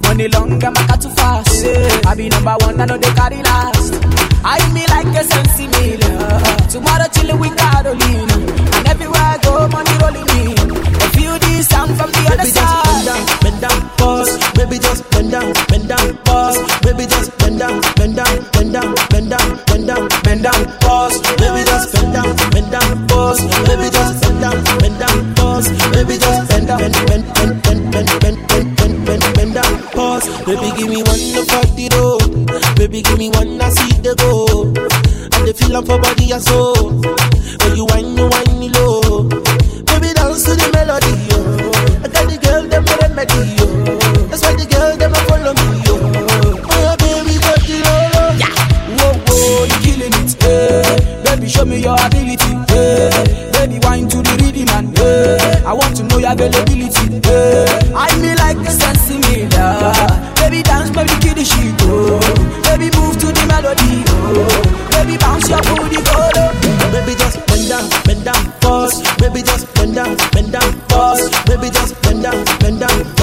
Money 0.08 0.28
long, 0.28 0.62
I'm 0.64 0.72
not 0.72 1.00
too 1.00 1.10
fast. 1.10 1.64
Yeah. 1.64 2.08
I 2.08 2.14
be 2.14 2.28
number 2.28 2.56
one, 2.64 2.80
I 2.80 2.84
know 2.86 2.96
they 2.96 3.12
carry 3.12 3.42
last. 3.42 3.92
I 4.44 4.62
me 4.72 4.86
like 4.88 5.12
a 5.12 5.24
sensi 5.24 5.66
Tomorrow 6.72 7.08
till 7.12 7.28
chillin' 7.28 7.40
with 7.40 7.56
Carolina. 7.58 8.27
baby 12.48 12.60
just 12.60 12.80
bend 12.84 13.04
down, 13.04 13.40
bend 13.40 13.60
down, 13.60 13.88
pause. 13.96 14.38
Baby 14.54 14.78
just 14.78 15.10
bend 15.10 15.30
down, 15.30 15.52
bend 15.68 15.88
down, 15.88 16.16
pause. 16.24 16.58
Baby 16.82 17.06
just 17.06 17.38
bend 17.38 17.58
down, 17.58 17.80
bend 17.96 18.16
down, 18.16 18.50
bend 18.52 18.72
down, 18.72 18.94
bend 19.10 19.30
down, 19.30 19.58
bend 19.66 19.86
down, 19.86 20.08
bend 20.24 20.42
down, 20.42 20.78
pause. 20.80 21.18
Baby 21.36 21.64
just 21.64 21.92
bend 21.92 22.12
down, 22.14 22.36
bend 22.50 22.70
down, 22.70 23.08
pause. 23.08 23.40
Baby 23.68 23.90
just 23.90 24.22
bend 24.22 24.40
down, 24.40 24.64
bend 24.78 24.98
down, 24.98 25.34
pause. 25.34 25.68
Baby 25.92 26.16
just 26.18 26.48
bend 26.48 26.66
down, 26.68 26.78
bend 26.80 27.24
bend 27.34 27.62
bend 27.62 27.62
bend 27.62 27.90
bend 27.92 28.20
bend 28.20 28.48
bend 28.48 28.76
bend 28.76 29.06
bend 29.06 29.34
bend 29.34 29.54
down, 29.54 29.82
pause. 29.92 30.26
Baby 30.46 30.72
give 30.76 30.88
me 30.88 31.02
one 31.02 31.20
to 31.34 31.44
party 31.48 31.88
the. 31.88 32.72
Baby 32.76 33.02
give 33.02 33.18
me 33.18 33.28
one 33.30 33.60
I 33.60 33.68
see 33.70 33.92
the 34.00 34.14
go. 34.16 34.72
And 35.36 35.46
the 35.46 35.52
feeling 35.54 35.84
for 35.84 35.98
body 35.98 36.32
and 36.32 36.42
soul. 36.42 37.02
your 51.88 51.96
ability. 52.04 52.52
Hey. 52.68 53.48
Baby, 53.56 53.78
wine 53.82 54.08
to 54.12 54.18
the 54.20 54.34
rhythm 54.40 54.68
and 54.76 54.88
hey. 54.98 55.64
I 55.64 55.72
want 55.72 55.96
to 55.96 56.02
know 56.04 56.18
your 56.18 56.32
availability. 56.32 57.06
Hey. 57.24 57.64
I 57.96 58.12
me 58.20 58.36
like 58.36 58.60
sensing 58.68 59.24
me 59.28 59.48
Baby, 60.36 60.60
dance, 60.62 60.90
baby, 60.92 61.14
kill 61.24 61.34
the 61.34 61.44
shit. 61.44 61.72
Oh. 61.88 62.20
Baby, 62.68 62.92
move 62.96 63.16
to 63.24 63.28
the 63.32 63.44
melody. 63.48 64.04
Oh. 64.04 64.44
Baby, 64.92 65.16
bounce 65.16 65.48
your 65.48 65.62
booty, 65.64 66.00
go. 66.04 66.20
Baby, 66.92 67.14
just 67.16 67.40
bend 67.48 67.68
down, 67.72 67.84
bend 68.04 68.24
down, 68.24 68.44
pause. 68.60 69.00
Baby, 69.16 69.40
just 69.42 69.72
bend 69.74 69.94
down, 69.94 70.16
bend 70.32 70.52
down, 70.52 70.70
pause. 70.92 71.24
Baby, 71.48 71.70
just 71.70 71.96
bend 72.02 72.22
down, 72.22 72.44
bend 72.60 72.80
down. 72.80 73.17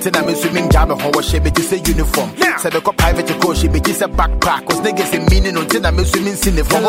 mountain, 0.00 0.22
I'm 0.22 0.28
in 0.28 0.36
swimming 0.36 0.70
jam, 0.70 0.90
and 0.90 1.00
how 1.00 1.20
she 1.20 1.38
be 1.38 1.50
just 1.50 1.72
a 1.72 1.78
uniform. 1.78 2.30
Said 2.58 2.72
the 2.72 2.80
private 2.80 3.28
coach, 3.40 3.58
she 3.58 3.68
be 3.68 3.80
just 3.80 4.02
a 4.02 4.08
backpack, 4.08 4.66
cause 4.66 4.80
niggas 4.80 5.12
in 5.14 5.26
meaning 5.26 5.56
until 5.56 5.86
I'm 5.86 5.98
in 5.98 6.04
swimming 6.04 6.34
cinephone. 6.34 6.80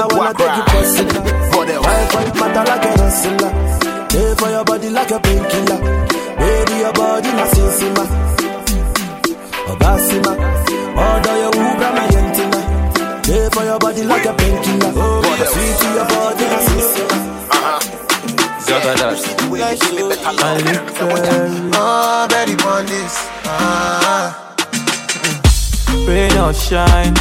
shine 26.71 27.20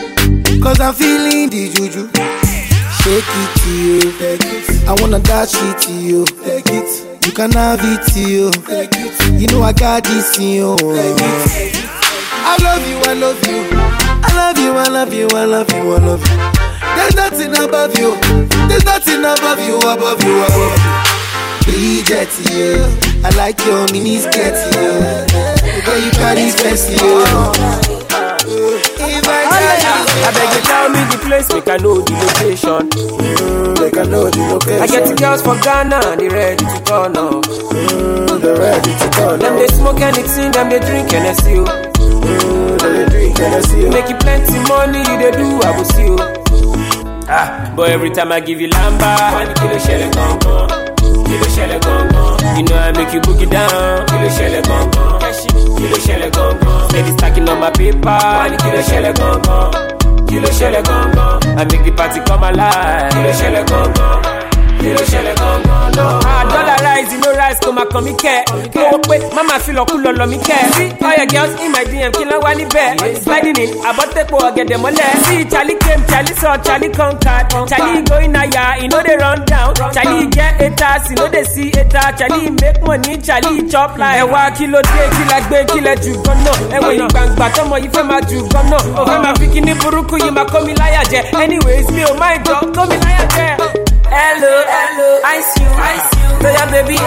Cause 0.61 0.79
I'm 0.79 0.93
feeling 0.93 1.49
the 1.49 1.69
juju. 1.73 2.07
Shake 3.01 3.25
it 3.25 3.49
to 3.61 3.69
you. 3.81 4.13
I 4.87 4.93
wanna 5.01 5.17
dash 5.19 5.55
it 5.55 5.79
to 5.87 5.91
you. 5.93 6.23
Take 6.25 6.69
it. 6.69 7.25
You 7.25 7.31
can 7.31 7.51
have 7.51 7.79
it 7.81 8.03
to 8.13 8.19
you. 8.19 8.51
Take 8.69 8.91
it. 8.93 9.41
You 9.41 9.47
know 9.47 9.63
I 9.63 9.73
got 9.73 10.03
this 10.03 10.37
in 10.37 10.49
you. 10.49 10.75
Take 10.77 11.17
it. 11.17 11.85
I 12.43 12.57
love 12.61 12.85
you, 12.87 12.97
I 13.09 13.13
love 13.13 13.43
you. 13.47 13.67
I 14.23 14.31
love 14.35 14.57
you, 14.59 14.71
I 14.73 14.87
love 14.87 15.11
you, 15.13 15.27
I 15.33 15.45
love 15.45 15.71
you, 15.71 15.93
I 15.93 15.97
love 15.97 16.21
you. 16.29 16.37
There's 16.95 17.15
nothing 17.15 17.55
above 17.57 17.97
you. 17.97 18.15
There's 18.67 18.85
nothing 18.85 19.21
above 19.21 19.59
you, 19.65 19.77
above 19.77 20.23
you, 20.23 20.43
above 20.45 20.61
you. 20.61 20.71
Bridget, 21.65 22.29
yeah. 22.51 22.85
I 23.25 23.29
like 23.35 23.59
your 23.65 23.87
mini 23.91 24.17
skirt, 24.17 24.53
yeah. 24.77 25.25
Way 25.87 25.99
you 26.05 26.11
carry 26.11 26.51
fancy, 26.51 26.93
yeah. 27.01 27.51
If 29.81 30.23
I 30.23 30.27
I 30.27 30.31
beg 30.37 30.49
you 30.55 30.61
tell 30.69 30.87
me 30.89 31.01
the 31.11 31.17
place, 31.25 31.47
make 31.53 31.67
I 31.67 31.77
know 31.77 32.01
the 32.01 32.13
location. 32.13 32.83
Mm, 32.89 33.79
make 33.81 33.97
I 33.97 34.03
know 34.05 34.29
the 34.29 34.41
location. 34.53 34.81
I 34.83 34.87
get 34.87 35.07
the 35.07 35.15
girls 35.15 35.41
from 35.41 35.57
Ghana, 35.61 36.17
they 36.17 36.29
ready 36.29 36.63
to 36.65 36.79
turn 36.85 37.17
up. 37.17 37.43
Mm, 37.73 38.41
they 38.41 38.53
ready 38.53 38.91
to 38.93 39.07
turn 39.11 39.39
Them 39.39 39.55
they 39.57 39.67
smoke 39.73 40.01
anything, 40.01 40.51
them 40.51 40.69
they 40.69 40.79
drink 40.79 41.09
Hennessy. 41.11 41.57
oh. 41.57 41.65
Mm, 41.65 42.77
them 42.79 42.93
they 42.93 43.05
drink 43.09 43.37
Hennessy. 43.37 43.89
Make 43.89 44.09
you 44.09 44.17
plenty 44.21 44.59
money, 44.69 45.01
you 45.01 45.15
they 45.17 45.31
do, 45.33 45.47
I 45.65 45.69
will 45.75 45.85
see 45.85 46.05
you. 46.05 46.17
Ah, 47.33 47.73
but 47.75 47.89
every 47.89 48.09
time 48.11 48.31
I 48.31 48.39
give 48.41 48.59
you 48.61 48.67
lamba, 48.69 49.15
one 49.33 49.53
kilo 49.55 49.79
shell 49.79 50.03
gone 50.11 50.37
gone, 50.45 50.69
kilo 51.25 51.47
shell 51.55 51.79
gone 51.79 52.09
gone. 52.11 52.57
You 52.57 52.63
know 52.67 52.75
I 52.77 52.91
make 52.91 53.13
you 53.13 53.21
boogie 53.21 53.49
down, 53.49 54.05
kilo 54.07 54.29
shell 54.29 54.61
gone 54.63 54.91
gone, 54.91 55.21
Kilo 55.81 55.97
ló 56.21 56.29
gongo, 56.37 56.71
gangan. 56.71 56.89
steady 56.89 57.11
stacking 57.17 57.49
on 57.49 57.59
my 57.59 57.69
paper 57.77 58.19
wọ́n 58.37 58.49
ní 58.51 58.57
kí 58.61 58.69
ló 58.75 58.81
ṣẹlẹ̀ 58.89 59.13
gangan. 59.19 59.69
kí. 60.87 61.31
I 61.59 61.63
make 61.69 61.83
the 61.85 61.91
party 61.99 62.19
come 62.27 62.43
alive. 62.49 63.09
Kilo 63.13 63.31
ló 63.41 63.61
gongo, 63.69 64.07
kilo 64.79 65.03
kí 65.11 65.33
gongo, 65.41 65.77
no. 65.95 66.05
gangan 66.33 66.43
don't. 66.49 66.70
eyes 67.01 67.13
no 67.19 67.31
rise 67.33 67.59
come 67.59 67.75
máa 67.81 67.85
kàn 67.91 68.03
mí 68.05 68.11
kẹ́ 68.23 68.43
kí 68.73 68.79
wait, 69.09 69.21
mama 69.33 69.33
feel 69.33 69.47
máa 69.49 69.59
fi 69.59 69.71
lọ́kù 69.71 69.95
lọ́lọ́ 70.03 70.27
mi 70.29 70.37
kẹ́ 70.37 70.61
all 71.05 71.17
your 71.17 71.27
girls 71.33 71.53
in 71.61 71.71
my 71.71 71.83
DM 71.91 72.11
kill 72.17 72.27
ló 72.31 72.37
wá 72.43 72.51
bear. 72.73 72.95
sliding 73.23 73.57
in 73.63 73.69
àbọ̀tẹ́pọ̀ 73.89 74.39
ọ̀gẹ̀dẹ̀ 74.47 74.77
mọ́lẹ̀. 74.83 75.11
See 75.25 75.45
Charlie 75.51 75.75
came 75.83 76.03
Charlie 76.09 76.35
saw 76.41 76.57
Charlie 76.65 76.89
conquered. 76.89 77.45
Charlie 77.69 78.01
going 78.09 78.33
higher 78.35 78.83
e 78.83 78.87
know 78.87 79.01
they 79.03 79.17
run 79.17 79.39
down. 79.45 79.73
Charlie 79.95 80.27
get 80.27 80.53
haters 80.61 81.11
e 81.11 81.13
know 81.15 81.27
they 81.27 81.43
see 81.43 81.69
hater 81.75 82.07
Charlie 82.19 82.49
make 82.61 82.81
money 82.87 83.17
Charlie 83.17 83.69
chop 83.71 83.97
like 83.97 84.19
ẹ̀wá 84.21 84.51
kí 84.57 84.65
ló 84.67 84.79
dé 84.81 85.03
kí 85.15 85.23
la 85.31 85.39
gbé 85.47 85.59
kí 85.71 85.79
lẹ 85.85 85.93
jù 86.03 86.13
gan 86.25 86.37
náà 86.45 86.53
ẹ̀wọ̀n 86.77 86.95
ìgbàǹgbà 87.01 87.47
tọmọ 87.55 87.75
yìí 87.83 87.89
fẹ́ 87.95 88.03
máa 88.09 88.21
jù 88.29 88.39
Oh, 88.41 88.63
náà 88.71 88.79
ò 88.99 89.03
fẹ́ 89.09 89.19
máa 89.23 89.33
fi 89.39 89.45
kíní 89.53 89.73
burúkú 89.81 90.15
me 90.65 90.73
liar, 90.73 91.03
yeah. 91.11 91.25
anyways 91.43 91.89
me 91.91 92.03
oh 92.05 92.15
my 92.19 92.37
god, 92.45 92.63
kó 92.75 92.85
me 92.89 92.97
liar, 92.97 93.27
yeah. 93.37 93.90
Hello, 94.11 94.53
hello, 94.67 95.09
ice 95.23 95.51
you, 95.59 95.67
ice 95.71 96.09
you. 96.19 96.27
Toya 96.43 96.65
baby, 96.71 96.97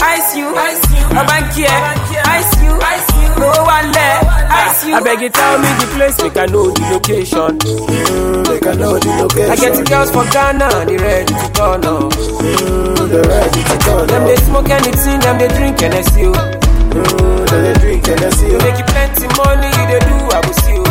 ice 0.00 0.36
you, 0.36 0.48
ice 0.56 0.84
you. 0.88 1.04
Abankie, 1.20 1.68
ice 1.68 2.52
you, 2.62 2.72
ice 2.80 3.08
you. 3.20 3.28
No 3.40 3.48
one 3.64 3.92
there, 3.92 4.20
ice 4.48 4.86
you. 4.86 4.94
I 4.94 5.00
beg 5.04 5.20
you 5.20 5.28
tell 5.28 5.58
me 5.58 5.68
the 5.80 5.86
place, 5.94 6.16
make 6.22 6.36
I 6.36 6.46
know 6.46 6.70
the 6.72 6.82
location. 6.96 7.58
Mm, 7.60 8.48
make 8.48 8.66
I 8.66 8.72
know 8.74 8.96
the 8.98 9.10
location. 9.20 9.50
I 9.52 9.56
get 9.56 9.72
the 9.76 9.84
girls 9.84 10.10
from 10.10 10.26
Ghana, 10.32 10.68
they 10.88 10.96
ready 10.96 11.34
to 11.34 11.48
turn 11.52 11.84
up. 11.84 12.12
Mm, 12.16 13.08
they 13.10 13.20
ready 13.28 13.60
to 13.62 13.76
turn 13.84 14.06
Them 14.08 14.24
they 14.24 14.36
smoke 14.48 14.70
anything, 14.70 15.20
them 15.20 15.36
they 15.38 15.48
drink 15.52 15.80
Hennessy. 15.80 16.24
oh. 16.24 16.32
Mm, 16.32 17.50
them 17.50 17.60
they 17.68 17.74
drink 17.84 18.06
Hennessy. 18.06 18.46
You 18.48 18.58
make 18.64 18.78
you 18.80 18.86
plenty 18.88 19.26
money, 19.36 19.68
you 19.76 19.84
they 19.92 20.00
do, 20.08 20.16
I 20.32 20.38
will 20.40 20.56
see 20.64 20.72
you. 20.80 20.84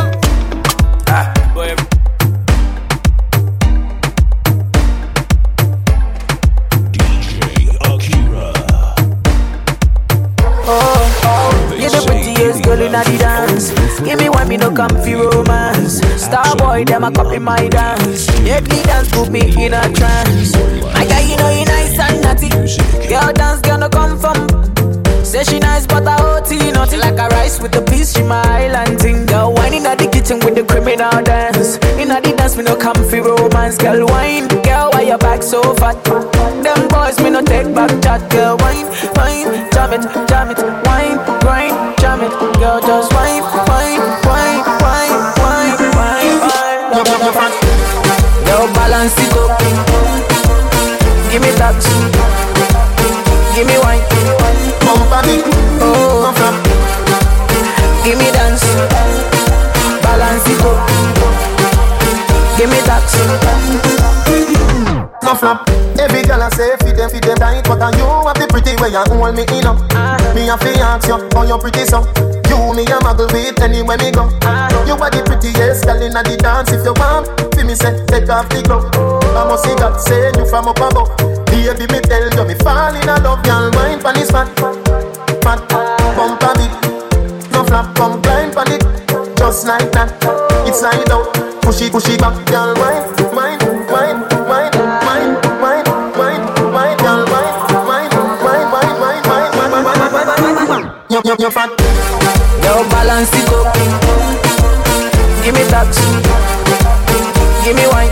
Ah, 1.10 1.25
boy. 1.56 1.73
Girl 12.95 13.12
the 13.12 13.17
dance. 13.17 13.99
Give 14.01 14.19
me 14.19 14.29
one, 14.29 14.47
me 14.47 14.58
no 14.58 14.71
comfy 14.71 15.15
romance. 15.15 15.99
Star 16.21 16.55
boy, 16.55 16.86
them 16.86 17.03
a 17.03 17.12
copy 17.12 17.39
my 17.39 17.67
dance. 17.67 18.27
Make 18.41 18.69
me 18.69 18.84
dance, 18.84 19.10
put 19.12 19.29
me 19.29 19.41
in 19.41 19.73
a 19.73 19.81
trance. 19.91 20.53
My 20.93 21.05
guy, 21.05 21.21
you 21.27 21.36
know 21.38 21.49
you 21.49 21.65
nice 21.65 21.99
and 21.99 22.21
naughty. 22.21 22.49
Girl 23.10 23.34
dance, 23.34 23.62
girl 23.62 23.79
no 23.79 23.89
come 23.89 24.17
from. 24.17 24.47
Say 25.25 25.43
she 25.43 25.60
nice, 25.60 25.86
but 25.88 26.08
I 26.08 26.15
OT 26.21 26.71
naughty 26.71 26.97
like 26.97 27.19
a 27.19 27.27
rice 27.36 27.60
with 27.60 27.71
the 27.71 27.81
peas. 27.81 28.13
She 28.13 28.23
my 28.23 28.41
island 28.63 28.99
thing. 29.01 29.25
Girl 29.25 29.53
whining 29.53 29.86
at 29.86 29.97
the 29.97 30.08
kitchen 30.08 30.39
with 30.39 30.55
the 30.55 30.63
criminal 30.63 31.21
dance. 31.23 31.77
In 31.99 32.08
the 32.10 32.34
dance, 32.38 32.55
me 32.55 32.63
no 32.63 32.75
comfy 32.75 33.19
romance. 33.19 33.77
Girl 33.77 34.05
wine, 34.08 34.47
girl 34.63 34.91
why 34.93 35.01
your 35.01 35.17
back 35.17 35.43
so 35.43 35.62
fat? 35.75 36.01
Them 36.63 36.88
boys 36.88 37.19
me 37.19 37.29
no 37.29 37.41
take 37.41 37.73
back 37.75 37.91
chat. 38.01 38.21
Girl 38.31 38.55
wine, 38.58 38.88
wine, 39.15 39.69
jam 39.73 39.91
it, 39.91 40.03
jam 40.29 40.49
it, 40.51 40.60
wine, 40.86 41.35
it. 42.25 42.59
Girl 42.59 42.79
just 42.81 43.13
wine, 43.13 43.41
wine, 43.43 43.99
wine, 44.25 44.61
wine, 44.81 45.13
wine, 45.41 45.77
wine, 45.97 46.39
wine. 46.41 47.55
Girl 48.45 48.67
balance 48.73 49.17
it 49.19 49.33
up. 49.38 49.59
Give 51.31 51.41
me 51.41 51.51
that. 51.59 51.75
Give 53.55 53.67
me 53.67 53.77
wine. 53.83 54.01
Bump 54.85 55.25
me. 55.27 55.35
Oh. 55.81 56.33
Give 58.04 58.17
me 58.17 58.31
dance. 58.31 58.65
Balance 60.04 60.47
it 60.47 60.62
up. 60.65 60.77
Give 62.58 62.69
me 62.69 62.79
that. 62.87 63.06
No 65.23 65.35
flap. 65.35 65.75
Every 66.15 66.31
girl 66.31 66.43
I 66.43 66.49
say 66.55 66.71
feed 66.79 66.95
them, 66.95 67.11
feed 67.11 67.27
them 67.27 67.35
tight, 67.35 67.67
but 67.67 67.83
uh, 67.83 67.91
you 67.91 68.07
have 68.07 68.39
the 68.39 68.47
pretty 68.47 68.71
way 68.79 68.87
you 68.87 69.03
hold 69.03 69.35
me 69.35 69.43
in 69.51 69.67
up. 69.67 69.75
Me 70.31 70.47
a 70.47 70.55
fi 70.55 70.71
ask 70.79 71.11
you, 71.11 71.19
how 71.35 71.43
you 71.43 71.59
pretty 71.59 71.83
so? 71.83 72.07
You 72.47 72.71
me 72.71 72.87
a 72.87 72.95
muggle 73.03 73.27
with 73.35 73.59
anywhere 73.59 73.99
me 73.99 74.15
go. 74.15 74.23
You 74.87 74.95
are 74.95 75.11
the 75.11 75.19
prettiest 75.27 75.83
girl 75.83 75.99
inna 75.99 76.23
the 76.23 76.39
dance. 76.39 76.71
If 76.71 76.87
you 76.87 76.95
want, 76.95 77.27
fi 77.51 77.67
me 77.67 77.75
say 77.75 77.91
take 78.07 78.31
off 78.31 78.47
the 78.47 78.63
glove. 78.63 78.87
I 78.95 79.43
must 79.43 79.67
see 79.67 79.75
God 79.75 79.99
say 79.99 80.31
you 80.39 80.47
from 80.47 80.71
up 80.71 80.79
above. 80.79 81.11
Baby 81.51 81.83
me 81.91 81.99
tell 81.99 82.23
you 82.31 82.43
me 82.47 82.55
fall 82.63 82.95
in 82.95 83.03
love, 83.11 83.43
girl 83.43 83.67
wine 83.75 83.99
pon 83.99 84.15
this 84.15 84.31
fat, 84.31 84.47
fat, 85.43 85.59
bump 86.15 86.39
a 86.47 86.51
bit. 86.55 86.71
No 87.51 87.67
flap, 87.67 87.91
come 87.99 88.23
blind 88.23 88.55
pon 88.55 88.71
it, 88.71 88.87
just 89.35 89.67
like 89.67 89.91
that. 89.91 90.15
It's 90.63 90.79
slide 90.79 91.11
out, 91.11 91.27
push 91.59 91.83
it, 91.83 91.91
push 91.91 92.07
it 92.07 92.23
back, 92.23 92.39
girl 92.47 92.71
wine, 92.79 93.03
wine, 93.35 93.59
You, 101.15 101.21
you, 101.23 101.35
you 101.39 101.49
fat. 101.49 101.69
Girl 102.61 102.83
balance 102.91 103.31
it 103.31 103.47
up. 103.47 103.73
Give 105.45 105.55
me 105.55 105.63
that. 105.71 105.87
Give 107.63 107.73
me 107.73 107.87
wine. 107.87 108.11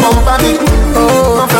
Bump 0.00 0.24
a 0.24 0.38
bit, 0.40 0.58
Oh. 0.96 1.53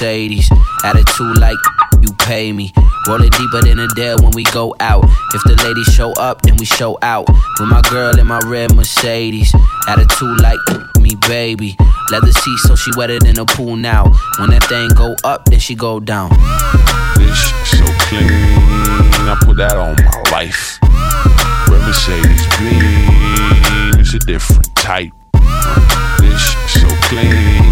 Mercedes. 0.00 0.48
Attitude 0.84 1.38
like 1.38 1.58
you 2.00 2.12
pay 2.18 2.52
me. 2.52 2.72
Roll 3.08 3.20
it 3.20 3.32
deeper 3.32 3.62
than 3.62 3.80
a 3.80 3.88
dead 3.88 4.20
when 4.20 4.30
we 4.30 4.44
go 4.44 4.72
out. 4.78 5.02
If 5.34 5.42
the 5.42 5.60
ladies 5.64 5.92
show 5.92 6.12
up, 6.12 6.42
then 6.42 6.56
we 6.56 6.66
show 6.66 6.96
out. 7.02 7.26
With 7.58 7.68
my 7.68 7.82
girl 7.90 8.16
in 8.16 8.28
my 8.28 8.38
red 8.46 8.72
Mercedes. 8.76 9.52
Attitude 9.88 10.40
like 10.40 10.60
me, 11.00 11.16
baby. 11.26 11.76
Leather 12.12 12.30
seat, 12.30 12.58
so 12.58 12.76
she 12.76 12.92
wetter 12.96 13.18
than 13.18 13.40
a 13.40 13.44
pool 13.44 13.74
now. 13.74 14.04
When 14.38 14.50
that 14.50 14.64
thing 14.68 14.90
go 14.90 15.16
up, 15.24 15.46
then 15.46 15.58
she 15.58 15.74
go 15.74 15.98
down. 15.98 16.30
This 17.16 17.50
so 17.66 17.84
clean. 18.06 18.30
I 18.30 19.36
put 19.40 19.56
that 19.56 19.76
on 19.76 19.96
my 19.96 20.30
life. 20.30 20.78
Red 21.68 21.82
Mercedes 21.82 22.46
beam, 22.56 23.98
it's 23.98 24.14
a 24.14 24.20
different 24.20 24.72
type. 24.76 25.12
This 26.20 26.54
so 26.70 26.88
clean, 27.10 27.67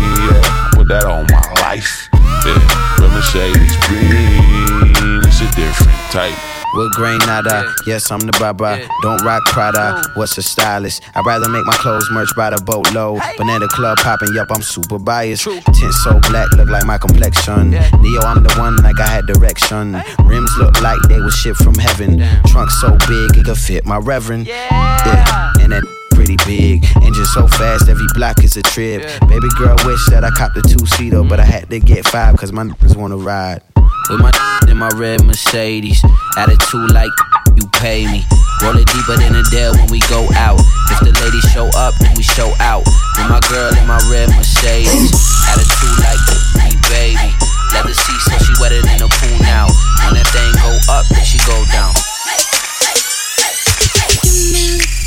put 0.87 1.01
that 1.01 1.05
on 1.05 1.27
my 1.31 1.63
life. 1.63 2.09
Yeah. 2.13 3.01
Red 3.01 3.13
Mercedes 3.13 3.77
beam, 3.89 5.21
it's 5.25 5.41
a 5.41 5.51
different 5.57 5.99
type. 6.11 6.37
With 6.75 6.93
Granada, 6.93 7.73
yes, 7.87 8.11
I'm 8.11 8.21
the 8.21 8.37
baba. 8.39 8.87
Don't 9.01 9.23
rock 9.25 9.43
Prada, 9.47 10.03
what's 10.15 10.37
a 10.37 10.43
stylist? 10.43 11.03
I'd 11.15 11.25
rather 11.25 11.49
make 11.49 11.65
my 11.65 11.73
clothes 11.75 12.09
merch 12.11 12.29
by 12.37 12.51
the 12.51 12.61
boatload. 12.63 13.21
Banana 13.39 13.67
club 13.69 13.99
popping, 13.99 14.35
yup, 14.35 14.49
I'm 14.51 14.63
super 14.63 14.99
biased. 14.99 15.45
Tint 15.45 15.95
so 16.05 16.21
black, 16.29 16.53
look 16.53 16.69
like 16.69 16.85
my 16.85 16.99
complexion. 16.99 17.71
Neo, 17.71 18.21
I'm 18.21 18.43
the 18.43 18.55
one 18.59 18.77
like 18.77 19.01
I 19.01 19.07
had 19.07 19.27
direction. 19.27 19.93
Rims 20.25 20.51
look 20.59 20.81
like 20.83 21.01
they 21.09 21.21
was 21.21 21.35
shipped 21.35 21.63
from 21.63 21.75
heaven. 21.75 22.19
Trunk 22.47 22.71
so 22.71 22.91
big, 23.09 23.37
it 23.39 23.47
could 23.47 23.59
fit 23.59 23.87
my 23.87 23.97
reverend. 23.97 24.47
Yeah, 24.47 25.53
and 25.61 25.73
that 25.73 25.83
pretty 26.27 26.43
big. 26.45 26.85
Engine 27.03 27.25
so 27.25 27.47
fast, 27.47 27.89
every 27.89 28.07
block 28.15 28.43
is 28.43 28.57
a 28.57 28.63
trip. 28.63 29.03
Baby 29.29 29.49
girl 29.57 29.77
wish 29.85 30.03
that 30.11 30.25
I 30.25 30.31
copped 30.31 30.57
a 30.57 30.63
two 30.63 30.85
seater, 30.99 31.23
but 31.23 31.39
I 31.39 31.45
had 31.45 31.71
to 31.71 31.79
get 31.79 32.07
five 32.09 32.37
cause 32.37 32.53
my 32.53 32.65
niggas 32.65 32.97
wanna 32.97 33.17
ride. 33.17 33.63
With 34.11 34.21
my 34.21 34.33
in 34.69 34.77
my 34.77 34.91
red 34.97 35.23
Mercedes. 35.25 36.03
Attitude 36.37 36.91
like 36.91 37.13
you 37.57 37.63
pay 37.79 38.07
me. 38.07 38.25
Roll 38.63 38.77
it 38.77 38.87
deeper 38.91 39.17
than 39.17 39.37
a 39.37 39.43
dead 39.55 39.77
when 39.77 39.87
we 39.91 40.01
go 40.11 40.27
out. 40.35 40.59
If 40.91 41.01
the 41.01 41.15
ladies 41.23 41.47
show 41.53 41.71
up, 41.79 41.95
then 42.01 42.13
we 42.17 42.23
show 42.23 42.51
out. 42.59 42.83
With 43.19 43.29
my 43.31 43.41
girl 43.47 43.71
in 43.77 43.87
my 43.87 44.01
red 44.11 44.31
Mercedes. 44.35 44.91
Attitude 45.53 45.99
like 46.03 46.23
me, 46.59 46.75
baby. 46.91 47.31
Leather 47.71 47.95
seats 47.95 48.25
so 48.27 48.39
she 48.43 48.53
wetter 48.59 48.83
than 48.83 48.99
a 48.99 49.09
pool 49.09 49.39
now. 49.47 49.71
When 50.03 50.19
that 50.19 50.27
thing 50.35 50.51
go 50.59 50.75
up, 50.91 51.07
then 51.07 51.23
she 51.23 51.39
go 51.47 51.55
down. 51.71 51.95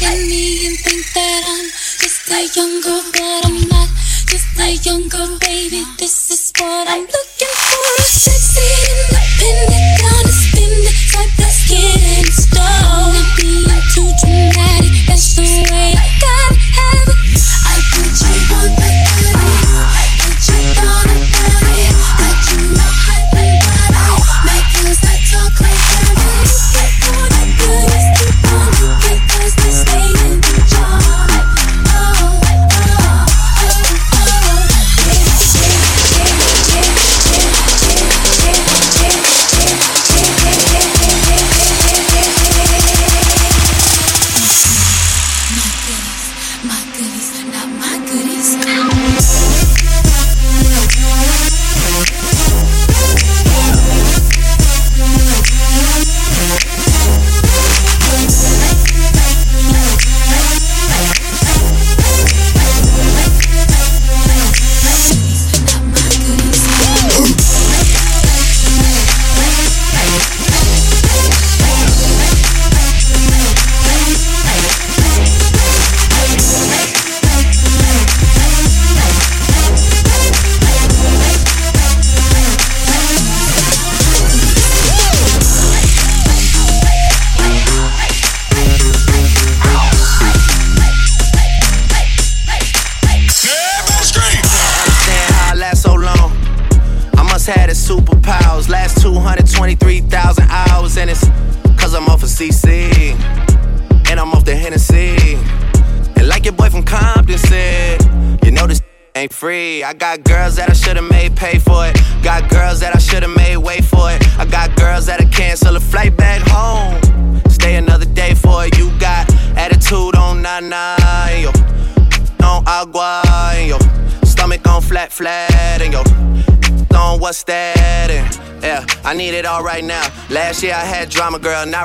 At 0.10 0.18
me 0.26 0.68
and 0.68 0.78
think 0.80 1.06
that 1.14 1.42
I'm 1.46 1.68
just 2.02 2.26
a 2.34 2.42
young 2.58 2.82
girl, 2.82 3.04
but 3.14 3.46
I'm 3.46 3.62
not 3.70 3.90
just 4.26 4.50
a 4.58 4.74
young 4.82 5.08
girl, 5.08 5.38
baby. 5.40 5.84
This 5.98 6.32
is 6.32 6.52
what 6.58 6.88
I'm 6.90 7.06
looking 7.06 7.54
for. 7.54 7.94
A 8.00 8.06
sexy, 8.10 8.66
independent, 8.90 10.02
understanding 10.18 10.98
type 11.14 11.34
that's 11.38 11.62
getting 11.70 12.32
stone. 12.32 13.14
Not 13.14 13.30
being 13.38 13.84
too 13.94 14.10
dramatic, 14.22 14.94
that's 15.06 15.36
the 15.36 15.46
way 15.70 15.99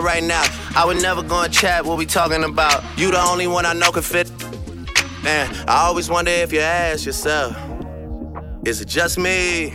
right 0.05 0.23
now. 0.23 0.45
I 0.77 0.85
would 0.85 1.01
never 1.01 1.23
go 1.23 1.43
and 1.43 1.53
chat 1.53 1.85
what 1.85 1.97
we 1.97 2.05
talking 2.05 2.45
about. 2.45 2.85
You 2.99 3.11
the 3.11 3.21
only 3.21 3.47
one 3.47 3.65
I 3.65 3.73
know 3.73 3.91
can 3.91 4.03
fit. 4.03 4.31
Man, 5.25 5.53
I 5.67 5.87
always 5.87 6.11
wonder 6.11 6.31
if 6.31 6.53
you 6.53 6.61
ask 6.61 7.07
yourself, 7.07 7.57
is 8.65 8.83
it 8.83 8.89
just 8.89 9.19
me? 9.19 9.73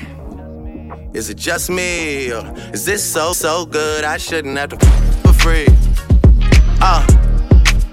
Is 1.14 1.30
it 1.32 1.38
just 1.38 1.72
me? 1.72 2.32
Or 2.32 2.54
is 2.72 2.86
this 2.86 3.04
so, 3.04 3.34
so 3.34 3.66
good 3.66 4.04
I 4.04 4.18
shouldn't 4.18 4.58
have 4.58 4.70
to 4.70 4.86
for 5.24 5.34
free? 5.34 5.68
Uh, 6.82 7.06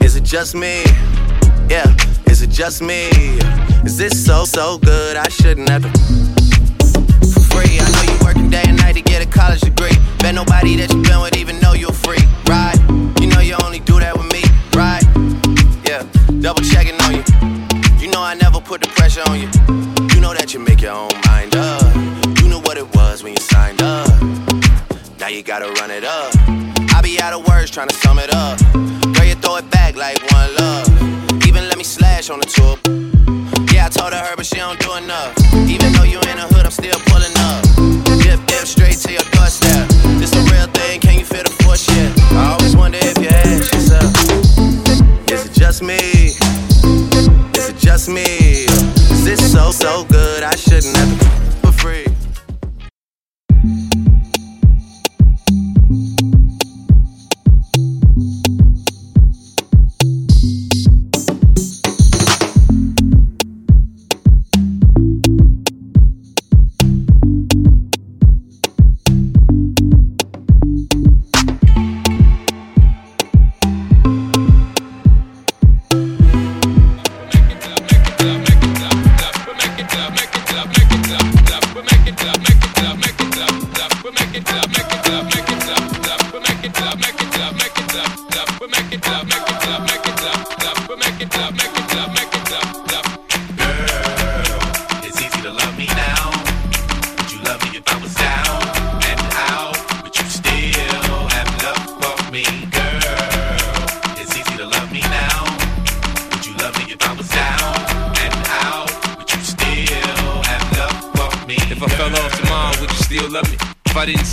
is 0.03 0.17
it 0.17 0.25
just 0.25 0.55
me? 0.55 0.85
Yeah, 1.71 1.97
is 2.27 2.43
it 2.43 2.51
just 2.51 2.83
me? 2.83 3.09
Is 3.85 3.97
this 3.97 4.25
so, 4.25 4.45
so 4.45 4.79
good 4.79 5.17
I 5.17 5.29
shouldn't 5.29 5.69
have 5.71 5.83
to 5.83 5.89
for 7.33 7.41
free? 7.55 7.79
I 7.81 7.91
know 7.91 8.13
you 8.13 8.19
working 8.25 8.51
day 8.51 8.65
and 8.67 8.77
night 8.77 8.95
to 8.97 9.01
get 9.01 9.25
a 9.25 9.27
college 9.27 9.63
degree. 9.63 9.97
Bet 10.19 10.35
nobody 10.35 10.77
that 10.77 10.93
you 10.93 11.03
been 11.03 11.21
with 11.23 11.37
even 11.37 11.59
know 11.61 11.73
you're 11.73 11.93
free, 11.93 12.19
pressure 19.17 19.31
on 19.31 19.41
you. 19.41 19.49
You 20.15 20.21
know 20.21 20.35
that 20.35 20.53
you 20.53 20.61
make 20.61 20.83
your 20.83 20.93
own 20.93 21.11
mind 21.27 21.57
up. 21.57 21.83
You 22.39 22.49
knew 22.49 22.61
what 22.61 22.77
it 22.77 22.87
was 22.95 23.23
when 23.23 23.33
you 23.33 23.41
signed 23.41 23.83
up. 23.83 24.09
Now 25.19 25.29
you 25.29 25.43
gotta 25.43 25.71
run 25.81 25.91
it 25.91 26.05
up. 26.05 26.33
I 26.95 27.01
be 27.03 27.21
out 27.21 27.33
of 27.33 27.47
words 27.49 27.71
trying 27.71 27.89
to 27.89 27.95
sum 27.95 28.19
it 28.19 28.33
up. 28.35 28.59
Girl, 29.15 29.25
you 29.25 29.35
throw 29.37 29.57
it 29.57 29.71
back 29.71 29.97
like 29.97 30.21
one 30.33 30.55
love. 30.57 30.89
Even 31.47 31.69
let 31.69 31.79
me 31.79 31.85
slash 31.85 32.31
on 32.31 32.41
the 32.41 32.47
tour. 32.47 32.77
Yeah, 33.73 33.87
I 33.87 33.89
told 33.89 34.13
her, 34.13 34.37
but 34.37 34.47
she 34.47 34.57
don't 34.57 34.79
do 34.81 34.95
enough. 34.97 35.33
Even 35.55 35.93
though 35.93 36.05
you 36.05 36.21
in 36.31 36.37
the 36.37 36.47
hood, 36.53 36.65
I'm 36.65 36.71
still 36.71 37.01
pulling 37.09 37.37
up. 37.49 37.63
Dip, 38.23 38.41
dip, 38.47 38.67
straight 38.67 38.99
to 39.05 39.13
your 39.13 39.27
doorstep. 39.33 39.89
This 40.21 40.33
a 40.35 40.43
real 40.53 40.69
thing, 40.79 41.01
can 41.01 41.19
you 41.19 41.25
feel 41.25 41.45
the 41.45 41.55
force 41.63 41.89
yet? 41.89 42.13
I 42.33 42.53
always 42.53 42.77
wonder 42.77 42.99
if 43.01 43.17
you 43.19 43.29
ask 43.29 43.73
yourself, 43.73 44.13
is 45.31 45.47
it 45.47 45.53
just 45.53 45.83
me? 45.83 46.37
Is 47.57 47.69
it 47.71 47.79
just 47.79 48.09
me? 48.09 48.56
So, 49.57 49.71
so 49.71 50.05
good 50.05 50.43
I 50.43 50.55
shouldn't 50.55 50.95
have 50.99 51.56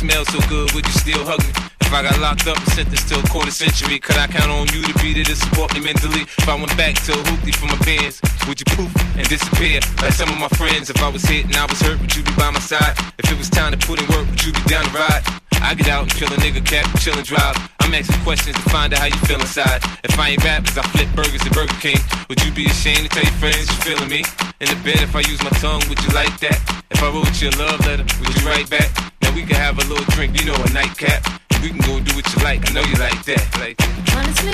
smell 0.04 0.26
so 0.26 0.40
good, 0.50 0.68
would 0.76 0.84
you 0.86 0.92
still 1.00 1.24
hug 1.24 1.40
me? 1.48 1.52
If 1.80 1.94
I 1.96 2.04
got 2.04 2.20
locked 2.20 2.48
up 2.52 2.60
and 2.60 2.68
sentenced 2.76 3.08
to 3.08 3.24
a 3.24 3.26
quarter 3.32 3.56
century, 3.56 4.00
could 4.00 4.20
I 4.20 4.28
count 4.28 4.52
on 4.52 4.68
you 4.76 4.84
to 4.84 4.94
be 5.00 5.16
there 5.16 5.24
to 5.24 5.36
support 5.36 5.72
me 5.72 5.80
mentally? 5.80 6.28
If 6.28 6.44
I 6.50 6.56
went 6.60 6.76
back 6.76 7.00
to 7.08 7.16
a 7.16 7.22
hoopty 7.24 7.56
for 7.56 7.72
my 7.72 7.80
bands, 7.88 8.20
would 8.44 8.60
you 8.60 8.68
poof 8.76 8.92
and 9.16 9.24
disappear 9.32 9.80
like 10.04 10.12
some 10.12 10.28
of 10.28 10.36
my 10.44 10.52
friends? 10.60 10.90
If 10.90 11.00
I 11.00 11.08
was 11.08 11.24
hit 11.24 11.48
and 11.48 11.56
I 11.56 11.64
was 11.72 11.80
hurt, 11.80 12.04
would 12.04 12.12
you 12.12 12.24
be 12.24 12.36
by 12.36 12.52
my 12.52 12.60
side? 12.60 13.00
If 13.16 13.32
it 13.32 13.38
was 13.40 13.48
time 13.48 13.72
to 13.72 13.80
put 13.80 14.04
in 14.04 14.08
work, 14.12 14.28
would 14.28 14.44
you 14.44 14.52
be 14.52 14.64
down 14.68 14.84
to 14.84 14.92
ride? 14.92 15.24
I 15.64 15.72
get 15.72 15.88
out 15.88 16.04
and 16.04 16.12
kill 16.12 16.28
a 16.28 16.38
nigga 16.44 16.60
cap, 16.68 16.84
chill 17.00 17.16
and 17.16 17.24
drive. 17.24 17.56
I'm 17.80 17.96
asking 17.96 18.20
questions 18.28 18.60
to 18.60 18.66
find 18.76 18.92
out 18.92 19.00
how 19.00 19.08
you 19.08 19.20
feel 19.24 19.40
inside. 19.40 19.80
If 20.04 20.20
I 20.20 20.36
ain't 20.36 20.44
rappers, 20.44 20.76
I 20.76 20.84
flip 20.92 21.08
burgers 21.16 21.48
at 21.48 21.54
Burger 21.56 21.80
King. 21.80 22.02
Would 22.28 22.44
you 22.44 22.52
be 22.52 22.68
ashamed 22.68 23.08
to 23.08 23.10
tell 23.10 23.24
your 23.24 23.40
friends 23.40 23.72
you 23.72 23.80
feeling 23.88 24.12
me? 24.12 24.28
In 24.60 24.68
the 24.68 24.80
bed, 24.84 25.00
if 25.00 25.16
I 25.16 25.24
use 25.24 25.40
my 25.40 25.54
tongue, 25.64 25.80
would 25.88 26.04
you 26.04 26.12
like 26.12 26.36
that? 26.44 26.60
If 26.92 27.00
I 27.00 27.08
wrote 27.08 27.32
you 27.40 27.48
a 27.48 27.56
love 27.56 27.80
letter, 27.88 28.04
would 28.20 28.36
you 28.36 28.44
write 28.44 28.68
back? 28.68 29.13
We 29.36 29.42
can 29.42 29.56
have 29.56 29.78
a 29.80 29.88
little 29.88 30.06
drink, 30.16 30.40
you 30.40 30.46
know, 30.46 30.56
a 30.56 30.70
nightcap. 30.74 31.26
We 31.62 31.70
can 31.70 31.80
go 31.80 32.00
do 32.00 32.16
what 32.16 32.36
you 32.36 32.44
like. 32.44 32.70
I 32.70 32.74
know 32.74 32.82
you 32.82 32.96
like 32.96 33.24
that. 33.26 33.60
Like 33.60 33.78
that. 33.78 33.90
Honestly, 34.16 34.52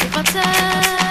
if 0.00 0.16
I 0.16 0.22
tell, 0.22 1.03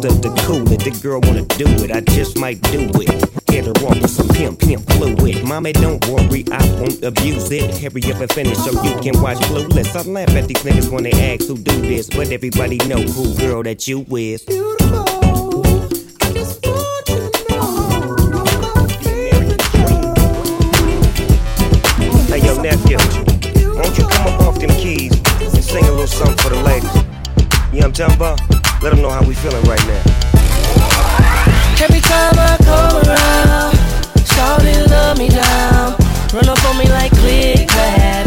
to 0.00 0.34
cool 0.46 0.70
it. 0.72 0.80
The 0.80 0.98
girl 1.02 1.20
wanna 1.20 1.44
do 1.44 1.66
it, 1.84 1.90
I 1.90 2.00
just 2.00 2.38
might 2.38 2.60
do 2.70 2.88
it. 2.94 3.46
Get 3.46 3.66
her 3.66 3.72
off 3.86 4.00
with 4.00 4.10
some 4.10 4.28
pimp, 4.28 4.60
pimp 4.60 4.88
fluid. 4.92 5.44
Mommy, 5.44 5.72
don't 5.72 6.04
worry, 6.08 6.44
I 6.50 6.64
won't 6.80 7.02
abuse 7.02 7.50
it. 7.50 7.76
Hurry 7.78 8.02
up 8.12 8.20
and 8.20 8.32
finish 8.32 8.58
so 8.58 8.70
you 8.82 8.98
can 9.00 9.20
watch 9.20 9.38
Clueless. 9.38 9.94
I 9.94 10.08
laugh 10.08 10.30
at 10.30 10.48
these 10.48 10.62
niggas 10.62 10.90
when 10.90 11.04
they 11.04 11.12
ask 11.12 11.46
who 11.46 11.58
do 11.58 11.80
this, 11.82 12.08
but 12.08 12.30
everybody 12.30 12.78
know 12.88 13.02
who 13.02 13.34
girl 13.36 13.62
that 13.64 13.86
you 13.88 14.06
is. 14.16 14.44
Yo, 22.40 22.56
nephew, 22.62 22.96
won't 23.74 23.98
you 23.98 24.06
come 24.08 24.26
up 24.26 24.40
off 24.40 24.58
them 24.58 24.70
keys 24.70 25.12
and 25.40 25.62
sing 25.62 25.84
a 25.84 25.90
little 25.90 26.06
something 26.06 26.38
for 26.38 26.48
the 26.48 26.62
ladies? 26.62 26.94
You 27.72 27.80
know 27.80 27.88
what 27.88 28.00
I'm 28.00 28.16
talking 28.16 28.16
about? 28.16 28.59
Let 28.82 28.94
them 28.94 29.02
know 29.02 29.10
how 29.10 29.22
we 29.22 29.34
feeling 29.34 29.62
right 29.64 29.86
now. 29.86 30.00
Every 31.84 32.00
time 32.00 32.32
I 32.32 32.56
come 32.64 32.96
around, 33.04 33.76
shawty 34.24 34.88
love 34.88 35.18
me 35.18 35.28
down. 35.28 36.00
Run 36.32 36.48
up 36.48 36.64
on 36.64 36.78
me 36.78 36.88
like 36.88 37.12
click 37.12 37.68
clack, 37.68 38.24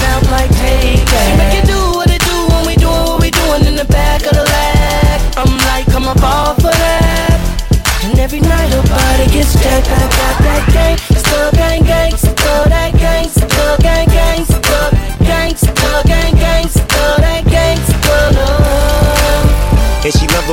sound 0.00 0.24
like 0.32 0.48
take 0.56 1.04
that. 1.12 1.28
She 1.28 1.36
make 1.36 1.60
it 1.60 1.66
do 1.68 1.76
what 1.92 2.08
it 2.08 2.24
do 2.24 2.36
when 2.56 2.64
we 2.64 2.74
doing 2.76 3.04
what 3.04 3.20
we 3.20 3.28
doing 3.30 3.66
in 3.68 3.76
the 3.76 3.84
back 3.84 4.24
of 4.24 4.32
the 4.32 4.44
lag. 4.48 5.20
I'm 5.36 5.52
like, 5.68 5.84
I'm 5.92 6.08
a 6.08 6.16
ball 6.16 6.54
for 6.54 6.72
that. 6.72 7.36
And 8.04 8.18
every 8.18 8.40
night 8.40 8.72
her 8.72 8.82
body 8.88 9.28
gets 9.28 9.52
jacked. 9.60 9.92
I 9.92 10.00
got 10.08 10.34
that 10.40 10.62
gang, 10.72 10.96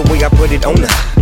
way 0.09 0.23
I 0.25 0.29
put 0.29 0.51
it 0.51 0.65
on 0.65 0.77
her. 0.77 1.19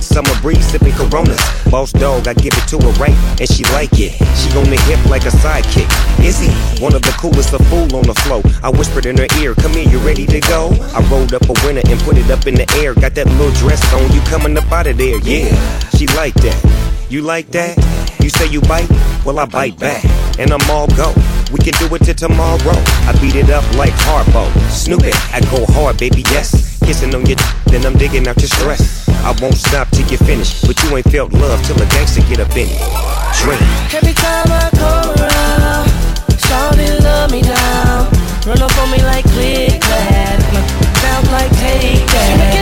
Summer 0.00 0.34
breeze 0.42 0.66
sipping 0.66 0.92
Coronas. 0.94 1.40
Boss 1.70 1.92
dog, 1.92 2.26
I 2.26 2.34
give 2.34 2.52
it 2.52 2.66
to 2.68 2.78
her 2.78 2.92
right, 3.00 3.16
and 3.40 3.48
she 3.48 3.64
like 3.72 3.92
it. 3.92 4.12
She 4.36 4.48
on 4.58 4.68
the 4.68 4.80
hip 4.88 4.98
like 5.08 5.24
a 5.24 5.30
sidekick. 5.30 5.88
Is 6.24 6.38
he 6.38 6.50
one 6.82 6.94
of 6.94 7.02
the 7.02 7.12
coolest? 7.12 7.52
A 7.52 7.58
fool 7.64 7.94
on 7.96 8.04
the 8.04 8.14
flow. 8.24 8.42
I 8.62 8.70
whispered 8.70 9.06
in 9.06 9.16
her 9.18 9.28
ear, 9.40 9.54
"Come 9.54 9.72
here, 9.72 9.88
you 9.88 9.98
ready 9.98 10.26
to 10.26 10.40
go?" 10.40 10.70
I 10.94 11.00
rolled 11.10 11.34
up 11.34 11.48
a 11.48 11.54
winner 11.64 11.82
and 11.84 12.00
put 12.00 12.16
it 12.16 12.30
up 12.30 12.46
in 12.46 12.54
the 12.54 12.68
air. 12.82 12.94
Got 12.94 13.14
that 13.14 13.28
little 13.38 13.52
dress 13.52 13.82
on, 13.94 14.10
you 14.12 14.20
coming 14.22 14.56
up 14.56 14.70
out 14.72 14.86
of 14.86 14.96
there? 14.96 15.18
Yeah, 15.18 15.48
she 15.96 16.06
like 16.08 16.34
that. 16.34 16.60
You 17.08 17.22
like 17.22 17.50
that? 17.52 17.91
You 18.22 18.30
say 18.30 18.46
you 18.46 18.60
bite? 18.62 18.88
Well, 19.24 19.38
I 19.40 19.46
bite 19.46 19.78
back. 19.78 20.04
And 20.38 20.52
I'm 20.52 20.62
all 20.70 20.86
go. 20.94 21.12
We 21.52 21.58
can 21.58 21.74
do 21.82 21.92
it 21.94 22.04
to 22.04 22.14
tomorrow. 22.14 22.78
I 23.04 23.18
beat 23.20 23.34
it 23.34 23.50
up 23.50 23.64
like 23.76 23.92
Harpo. 24.06 24.46
Snoop 24.70 25.02
it, 25.04 25.16
I 25.34 25.40
go 25.50 25.66
hard, 25.72 25.98
baby, 25.98 26.22
yes. 26.30 26.78
Kissing 26.84 27.14
on 27.14 27.26
your 27.26 27.36
then 27.66 27.84
I'm 27.86 27.94
digging 27.94 28.28
out 28.28 28.38
your 28.38 28.48
stress. 28.48 29.08
I 29.24 29.34
won't 29.40 29.56
stop 29.56 29.88
till 29.90 30.06
you 30.08 30.18
finish, 30.18 30.60
but 30.62 30.80
you 30.82 30.96
ain't 30.96 31.10
felt 31.10 31.32
love 31.32 31.64
till 31.64 31.76
a 31.82 31.86
gangster 31.86 32.22
get 32.22 32.38
up 32.38 32.50
in 32.56 32.68
it. 32.70 32.80
Drink. 33.42 33.60
Every 33.92 34.14
time 34.14 34.46
I 34.50 34.70
come 34.70 35.14
around, 35.18 35.88
shawty 36.38 37.02
love 37.02 37.32
me 37.32 37.42
down. 37.42 38.06
Run 38.46 38.62
up 38.62 38.76
on 38.78 38.90
me 38.90 39.02
like 39.02 39.24
click 39.32 39.80
clack, 39.80 40.40
sounds 41.00 41.30
like 41.30 41.50
take 41.58 42.06
that. 42.06 42.61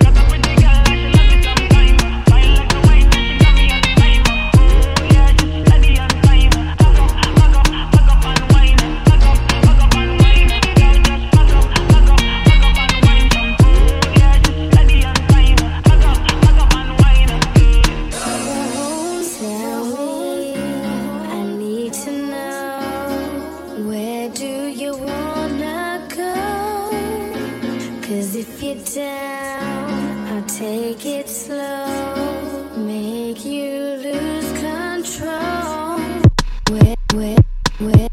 whip, 37.13 37.45
whip, 37.79 38.11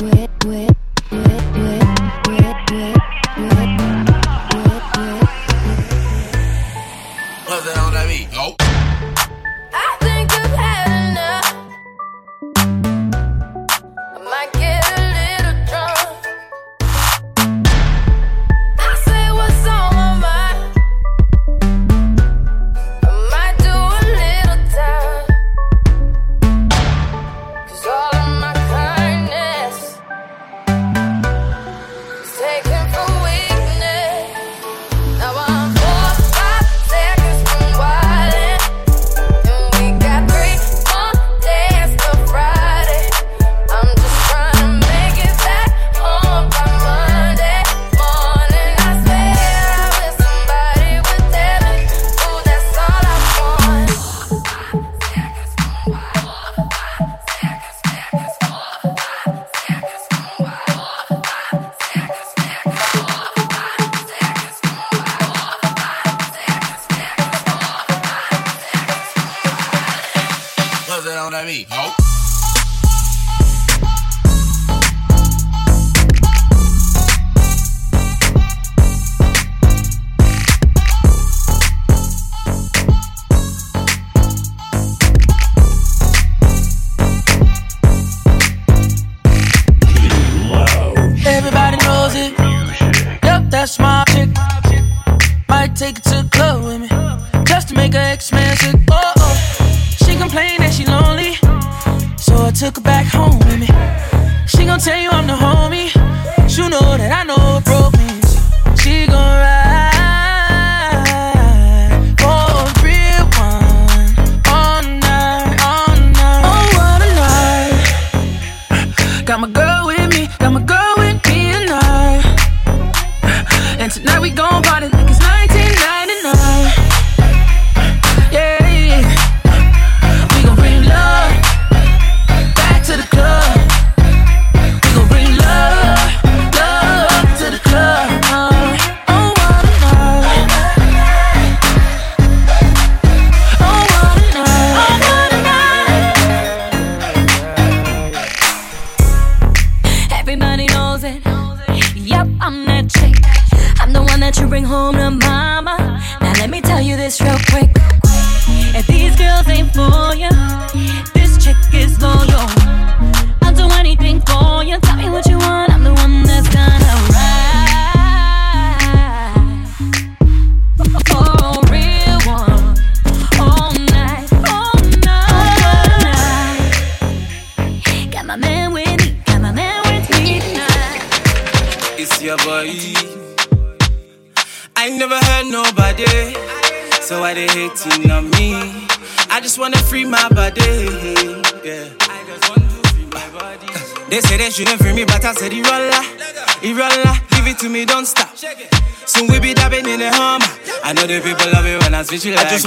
whip, 0.00 0.44
whip. 0.44 0.85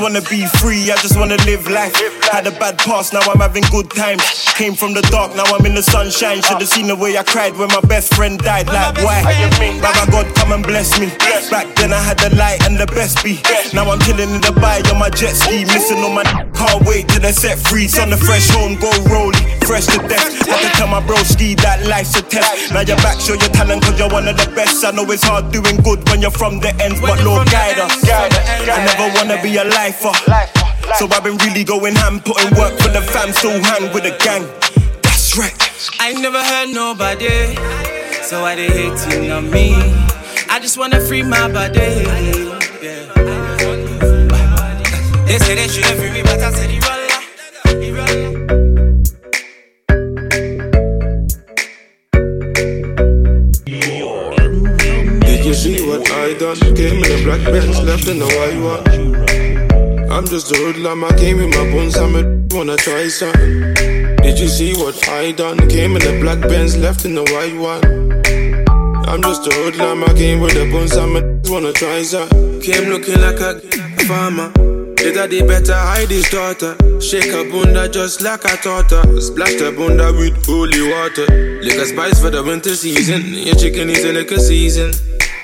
Wanna 0.09 0.27
be 0.27 0.45
free, 0.57 0.89
I 0.89 0.97
just 0.97 1.15
wanna 1.17 1.37
live 1.45 1.69
life. 1.69 1.93
Had 2.31 2.47
a 2.47 2.51
bad 2.51 2.79
past, 2.79 3.13
now 3.13 3.21
I'm 3.21 3.39
having 3.39 3.63
good 3.69 3.91
times. 3.91 4.23
Came 4.57 4.73
from 4.73 4.93
the 4.93 5.01
dark, 5.13 5.35
now 5.35 5.45
I'm 5.45 5.63
in 5.65 5.75
the 5.75 5.83
sunshine. 5.83 6.41
Should've 6.41 6.67
seen 6.67 6.87
the 6.87 6.95
way 6.95 7.15
I 7.17 7.23
cried 7.23 7.55
when 7.55 7.69
my 7.69 7.81
best 7.81 8.15
friend 8.15 8.39
died. 8.39 8.67
Like, 8.67 8.97
why? 9.05 9.21
Baba 9.81 10.09
God, 10.11 10.25
come 10.35 10.51
and 10.51 10.63
bless 10.65 10.99
me. 10.99 11.07
Back 11.51 11.75
then 11.75 11.93
I 11.93 12.01
had 12.01 12.17
the 12.17 12.35
light 12.35 12.65
and 12.65 12.77
the 12.79 12.87
best 12.87 13.23
be. 13.23 13.39
Now 13.73 13.89
I'm 13.91 13.99
chilling 13.99 14.31
in 14.33 14.41
the 14.41 14.51
bay 14.51 14.81
on 14.89 14.97
my 14.97 15.09
jet 15.09 15.35
ski. 15.35 15.65
Missing 15.65 15.99
on 15.99 16.15
my 16.15 16.23
can't 16.57 16.81
wait 16.87 17.07
till 17.07 17.21
they 17.21 17.31
set 17.31 17.59
free. 17.59 17.87
On 18.01 18.09
the 18.09 18.17
fresh 18.17 18.49
home, 18.49 18.75
go 18.81 18.89
rolling, 19.13 19.58
fresh 19.69 19.85
to 19.85 20.01
death. 20.09 20.33
Had 20.49 20.65
to 20.65 20.69
tell 20.81 20.87
my 20.89 21.05
bro 21.05 21.15
ski 21.21 21.53
that 21.61 21.85
life's 21.85 22.17
a 22.17 22.23
test. 22.25 22.73
Now 22.73 22.81
you're 22.81 22.97
back, 23.05 23.21
show 23.21 23.37
your 23.37 23.53
talent, 23.53 23.85
cause 23.85 23.99
you're 24.01 24.09
one 24.09 24.27
of 24.27 24.35
the 24.35 24.49
best. 24.57 24.83
I 24.83 24.89
know 24.89 25.05
it's 25.13 25.21
hard 25.21 25.53
doing 25.53 25.77
good 25.85 26.01
when 26.09 26.25
you're 26.25 26.33
from 26.33 26.59
the 26.59 26.73
ends, 26.81 26.99
but 26.99 27.21
Lord 27.21 27.45
guide 27.53 27.77
us. 27.77 27.93
I 28.09 28.81
never 28.81 29.13
wanna 29.13 29.37
be 29.45 29.61
a 29.61 29.63
lifer. 29.63 30.09
So 30.97 31.05
I've 31.13 31.23
been 31.23 31.37
really 31.45 31.63
going 31.63 31.93
ham, 31.93 32.19
putting 32.19 32.49
work 32.57 32.73
for 32.81 32.89
the 32.89 33.01
fam, 33.13 33.31
still 33.31 33.61
hang 33.61 33.93
with 33.93 34.09
the 34.09 34.17
gang. 34.17 34.49
That's 35.05 35.37
right. 35.37 35.53
I 36.01 36.13
never 36.13 36.41
hurt 36.41 36.73
nobody, 36.73 37.53
so 38.25 38.41
why 38.41 38.55
they 38.55 38.73
hating 38.73 39.29
on 39.29 39.51
me? 39.51 39.77
I 40.49 40.57
just 40.59 40.79
wanna 40.79 40.99
free 40.99 41.21
my 41.21 41.45
body. 41.45 42.09
Yeah. 42.81 43.05
They 45.29 45.37
say 45.37 45.53
they 45.53 45.67
shouldn't 45.67 45.99
free 46.01 46.09
me, 46.09 46.23
but 46.23 46.41
I 46.41 46.49
said 46.49 46.71
Irolla, 46.73 46.98
done? 56.37 56.57
Came 56.75 57.03
in 57.03 57.11
a 57.11 57.23
black 57.23 57.43
Benz, 57.45 57.81
left 57.81 58.07
in 58.07 58.21
a 58.21 58.25
white 58.25 58.59
one. 58.61 60.11
I'm 60.11 60.25
just 60.25 60.51
a 60.51 60.55
hoodlum, 60.55 61.03
I 61.03 61.15
came 61.17 61.37
with 61.37 61.55
my 61.55 61.63
bones, 61.71 61.95
I'm 61.97 62.15
a 62.15 62.55
wanna 62.55 62.75
try 62.77 63.07
something. 63.07 63.73
Did 64.23 64.39
you 64.39 64.47
see 64.47 64.73
what 64.73 65.07
I 65.07 65.31
done? 65.31 65.57
Came 65.69 65.95
in 65.95 66.01
a 66.01 66.19
black 66.19 66.41
Benz, 66.41 66.77
left 66.77 67.05
in 67.05 67.17
a 67.17 67.23
white 67.23 67.55
one. 67.57 67.83
I'm 69.07 69.21
just 69.21 69.47
a 69.47 69.53
hoodlum, 69.53 70.03
I 70.03 70.13
came 70.13 70.39
with 70.41 70.53
the 70.53 70.69
bones, 70.71 70.95
I'm 70.97 71.15
a 71.15 71.21
wanna 71.51 71.73
try 71.73 72.03
something. 72.03 72.61
Came 72.61 72.89
looking 72.89 73.19
like 73.21 73.39
a 73.39 73.59
farmer. 74.05 74.51
The 74.99 75.13
daddy 75.13 75.41
better 75.41 75.73
hide 75.73 76.09
his 76.09 76.29
daughter. 76.29 76.75
Shake 76.99 77.31
her 77.31 77.49
bunda 77.49 77.87
just 77.87 78.21
like 78.21 78.41
taught 78.41 78.91
her. 78.91 79.21
Splash 79.21 79.55
the 79.55 79.71
bunda 79.71 80.11
with 80.11 80.45
holy 80.45 80.81
water. 80.91 81.25
Lick 81.63 81.79
a 81.79 81.85
spice 81.85 82.19
for 82.19 82.29
the 82.29 82.43
winter 82.43 82.75
season. 82.75 83.33
Your 83.33 83.55
chicken 83.55 83.89
is 83.89 84.03
a 84.03 84.11
a 84.11 84.39
season. 84.39 84.91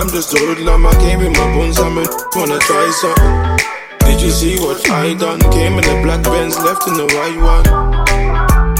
I'm 0.00 0.08
just 0.08 0.32
a 0.32 0.38
hoodlum, 0.38 0.86
I 0.86 0.94
came 0.94 1.18
with 1.18 1.36
my 1.36 1.44
bones, 1.52 1.78
I'm 1.78 1.98
a 1.98 2.04
wanna 2.34 2.58
try 2.60 2.88
something. 2.88 4.08
Did 4.08 4.22
you 4.22 4.30
see 4.30 4.56
what 4.58 4.80
I 4.88 5.12
done? 5.12 5.40
Came 5.52 5.74
in 5.74 5.84
a 5.84 6.02
black 6.02 6.22
Benz, 6.24 6.56
left 6.56 6.88
in 6.88 6.94
a 6.94 7.04
white 7.04 7.36
one. 7.36 7.68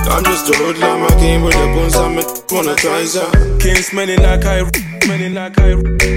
I'm 0.09 0.25
just 0.25 0.49
a 0.49 0.57
hoodlum, 0.57 1.03
I 1.03 1.09
came 1.21 1.43
with 1.43 1.53
the 1.53 1.67
bones, 1.77 1.95
I'm 1.95 2.17
a 2.17 2.25
wanna 2.51 2.75
try 2.75 3.05
something. 3.05 3.59
Came 3.59 3.77
smelling 3.77 4.23
like 4.23 4.47
I, 4.47 4.65
smelling 5.05 5.35
like 5.35 5.59
I. 5.61 5.75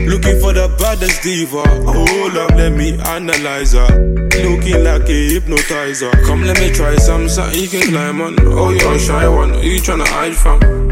Looking 0.07 0.39
for 0.39 0.53
the 0.53 0.73
baddest 0.79 1.21
diva. 1.21 1.63
Hold 1.83 2.37
up, 2.37 2.51
let 2.51 2.71
me 2.71 2.97
analyze 3.01 3.73
her. 3.73 3.91
Looking 4.39 4.85
like 4.85 5.09
a 5.09 5.29
hypnotizer. 5.33 6.11
Come, 6.23 6.43
let 6.43 6.57
me 6.61 6.71
try 6.71 6.95
some, 6.95 7.27
something 7.27 7.59
you 7.59 7.67
can 7.67 7.89
climb 7.89 8.21
on. 8.21 8.39
Oh, 8.39 8.69
you're 8.69 8.93
a 8.93 8.99
shy 8.99 9.27
one. 9.27 9.53
Who 9.53 9.67
you 9.67 9.81
tryna 9.81 10.07
hide 10.07 10.33
from? 10.33 10.82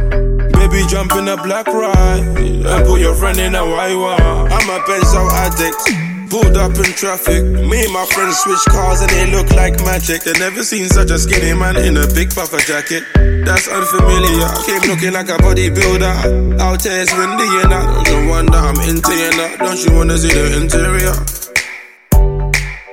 Baby, 0.61 0.85
jump 0.87 1.11
in 1.13 1.27
a 1.27 1.35
black 1.41 1.65
ride 1.65 2.21
and 2.37 2.85
put 2.85 3.01
your 3.01 3.15
friend 3.15 3.39
in 3.39 3.55
a 3.55 3.65
white 3.65 3.95
one. 3.95 4.21
I'm 4.21 4.69
a 4.69 4.77
pencil 4.85 5.25
addict. 5.31 6.29
Pulled 6.29 6.55
up 6.55 6.77
in 6.77 6.93
traffic. 6.93 7.43
Me 7.43 7.83
and 7.83 7.91
my 7.91 8.05
friends 8.05 8.37
switch 8.37 8.63
cars 8.69 9.01
and 9.01 9.09
they 9.09 9.25
look 9.31 9.49
like 9.57 9.73
magic. 9.83 10.21
They 10.21 10.33
never 10.33 10.61
seen 10.63 10.87
such 10.87 11.09
a 11.09 11.17
skinny 11.17 11.57
man 11.57 11.77
in 11.77 11.97
a 11.97 12.05
big 12.13 12.29
puffer 12.29 12.59
jacket. 12.59 13.03
That's 13.43 13.67
unfamiliar. 13.67 14.53
Came 14.69 14.85
looking 14.85 15.13
like 15.13 15.29
a 15.29 15.41
bodybuilder. 15.41 16.61
Out 16.61 16.83
here 16.83 17.01
it's 17.01 17.11
windy 17.11 17.49
and 17.65 17.71
that. 17.71 18.05
No 18.05 18.29
wonder 18.29 18.61
I'm 18.61 18.77
into 18.85 19.13
you 19.17 19.31
now. 19.33 19.65
Don't 19.65 19.83
you 19.83 19.95
wanna 19.95 20.17
see 20.19 20.29
the 20.29 20.61
interior? 20.61 21.17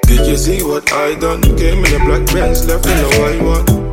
Did 0.09 0.27
you 0.27 0.39
see 0.39 0.63
what 0.65 0.91
I 0.91 1.17
done? 1.17 1.43
Came 1.43 1.85
in 1.85 2.01
a 2.01 2.05
black 2.07 2.33
Benz, 2.33 2.67
left 2.67 2.87
in 2.87 2.97
a 2.97 3.09
white 3.21 3.43
one. 3.45 3.89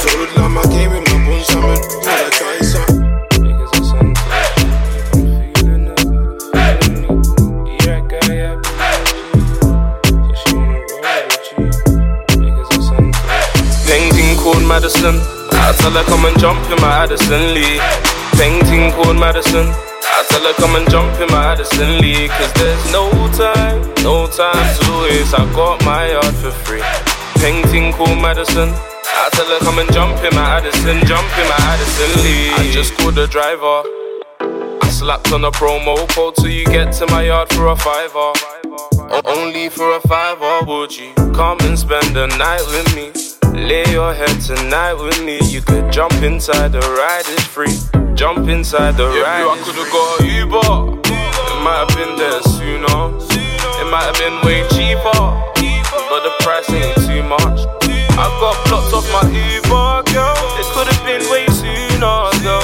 I'm 0.00 0.06
just 0.06 0.14
a 0.14 0.18
hoodlum, 0.18 0.56
I 0.56 0.62
came 0.72 0.90
with 0.92 1.04
my 1.12 1.18
bones, 1.26 1.50
I'm 1.50 1.60
a 1.60 1.66
wanna 1.68 2.30
try 2.32 2.56
some. 2.64 2.88
Painting 13.84 14.36
called 14.38 14.64
Madison. 14.66 15.20
I 15.52 15.74
tell 15.76 15.90
her 15.90 16.04
come 16.04 16.24
and 16.24 16.38
jump 16.38 16.64
in 16.70 16.80
my 16.80 17.04
Addison 17.04 17.52
Lee. 17.52 17.78
Painting 18.40 18.92
called 18.92 19.18
Madison. 19.18 19.66
I 19.68 20.24
tell 20.30 20.40
her 20.40 20.54
come 20.54 20.76
and 20.76 20.88
jump 20.88 21.20
in 21.20 21.28
my 21.28 21.52
Addison 21.52 22.00
Lee. 22.00 22.28
Cause 22.28 22.52
there's 22.54 22.90
no 22.90 23.10
time, 23.36 23.82
no 24.02 24.26
time 24.26 24.64
to 24.80 25.02
waste. 25.02 25.34
I 25.34 25.44
got 25.52 25.84
my 25.84 26.08
yard 26.12 26.34
for 26.36 26.52
free. 26.52 26.82
Painting 27.36 27.92
called 27.92 28.22
Madison. 28.22 28.72
I 29.12 29.28
tell 29.32 29.46
her 29.46 29.58
come 29.60 29.78
and 29.78 29.92
jump 29.92 30.16
in 30.24 30.34
my 30.34 30.58
Addison, 30.58 31.04
jump 31.06 31.26
in 31.38 31.48
my 31.48 31.56
Addison 31.60 32.22
Lee. 32.22 32.50
I 32.50 32.70
just 32.72 32.96
called 32.96 33.14
the 33.14 33.26
driver. 33.26 33.82
I 34.82 34.88
slapped 34.90 35.32
on 35.32 35.44
a 35.44 35.50
promo 35.50 36.08
code 36.10 36.36
till 36.36 36.48
you 36.48 36.64
get 36.64 36.92
to 36.94 37.06
my 37.06 37.22
yard 37.22 37.48
for 37.52 37.68
a 37.68 37.76
fiver. 37.76 38.32
Only 39.24 39.68
for 39.68 39.96
a 39.96 40.00
fiver, 40.00 40.64
would 40.66 40.96
you 40.96 41.12
come 41.34 41.58
and 41.62 41.78
spend 41.78 42.14
the 42.14 42.26
night 42.38 42.62
with 42.68 42.94
me? 42.94 43.12
Lay 43.52 43.84
your 43.90 44.14
head 44.14 44.40
tonight 44.40 44.94
with 44.94 45.22
me. 45.24 45.38
You 45.44 45.60
could 45.60 45.92
jump 45.92 46.12
inside 46.22 46.72
the 46.72 46.80
ride, 46.80 47.24
it's 47.26 47.44
free. 47.44 47.76
Jump 48.14 48.48
inside 48.48 48.96
the 48.96 49.10
Yeah, 49.10 49.22
ride. 49.22 49.58
I 49.58 49.62
could've 49.64 49.90
got 49.90 50.24
Uber. 50.24 51.00
It 51.10 51.62
might 51.64 51.84
have 51.84 51.96
been 51.96 52.16
there 52.16 52.40
sooner. 52.42 53.16
It 53.80 53.90
might 53.90 54.04
have 54.04 54.18
been 54.18 54.40
way 54.46 54.62
cheaper, 54.70 55.20
but 56.08 56.22
the 56.22 56.32
price 56.40 56.70
ain't 56.70 56.96
too 57.06 57.22
much. 57.24 57.79
I 58.70 58.78
off 58.94 59.06
my 59.10 59.26
Uber, 59.26 60.06
girl. 60.14 60.38
It 60.54 60.66
could 60.70 60.86
have 60.86 61.02
been 61.02 61.26
way 61.26 61.42
sooner, 61.50 62.30
girl. 62.38 62.62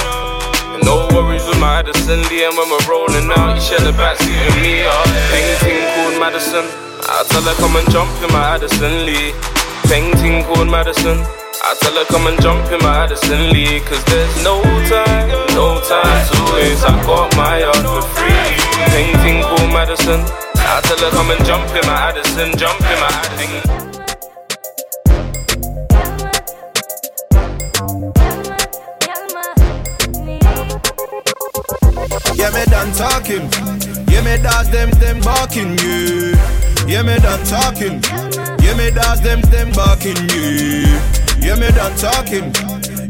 And 0.71 0.83
no 0.87 1.03
worries 1.11 1.43
with 1.43 1.59
Lee, 1.59 2.47
and 2.47 2.55
when 2.55 2.71
we're 2.71 2.87
rolling 2.87 3.27
out, 3.35 3.55
you 3.55 3.61
share 3.61 3.83
the 3.83 3.91
backseat 3.91 4.39
with 4.47 4.55
me. 4.63 4.87
Uh, 4.87 5.03
painting 5.35 5.83
called 5.99 6.15
Madison. 6.15 6.63
I 7.11 7.27
tell 7.27 7.43
her 7.43 7.55
come 7.59 7.75
and 7.75 7.89
jump 7.91 8.07
in 8.23 8.31
my 8.31 8.55
Addison 8.55 9.03
Lee. 9.03 9.35
Painting 9.91 10.47
called 10.47 10.71
Madison. 10.71 11.19
I 11.67 11.75
tell 11.83 11.99
her 11.99 12.05
come 12.07 12.27
and 12.27 12.39
jump 12.41 12.71
in 12.71 12.79
my 12.79 13.03
Addison 13.03 13.51
Lee. 13.51 13.83
Cause 13.83 13.99
there's 14.05 14.31
no 14.47 14.63
time, 14.87 15.27
no 15.59 15.83
time 15.83 16.23
to 16.31 16.39
waste. 16.55 16.87
I 16.87 16.95
got 17.03 17.35
my 17.35 17.59
yard 17.59 17.83
for 17.83 18.03
free. 18.15 18.55
Painting 18.95 19.43
called 19.43 19.75
Madison. 19.75 20.23
I 20.55 20.79
tell 20.87 21.03
her 21.03 21.11
come 21.11 21.31
and 21.35 21.43
jump 21.43 21.67
in 21.75 21.83
my 21.83 22.15
Addison, 22.15 22.55
jump 22.55 22.79
in 22.79 22.95
my 22.95 23.11
Addison. 23.11 23.86
Yeah, 32.35 32.49
me 32.51 32.65
done 32.65 32.91
talking. 32.93 33.49
Yeah, 34.09 34.21
me 34.21 34.41
does 34.41 34.69
them 34.71 34.89
them 34.91 35.19
barking 35.21 35.77
you. 35.79 36.33
Yeah, 36.87 37.03
me 37.03 37.17
done 37.19 37.43
talking. 37.45 38.01
Yeah, 38.63 38.75
me 38.75 38.91
does 38.91 39.21
them 39.21 39.41
them 39.41 39.71
barking 39.71 40.17
you. 40.29 40.87
Yeah, 41.39 41.55
me 41.55 41.69
done 41.71 41.95
talking. 41.97 42.53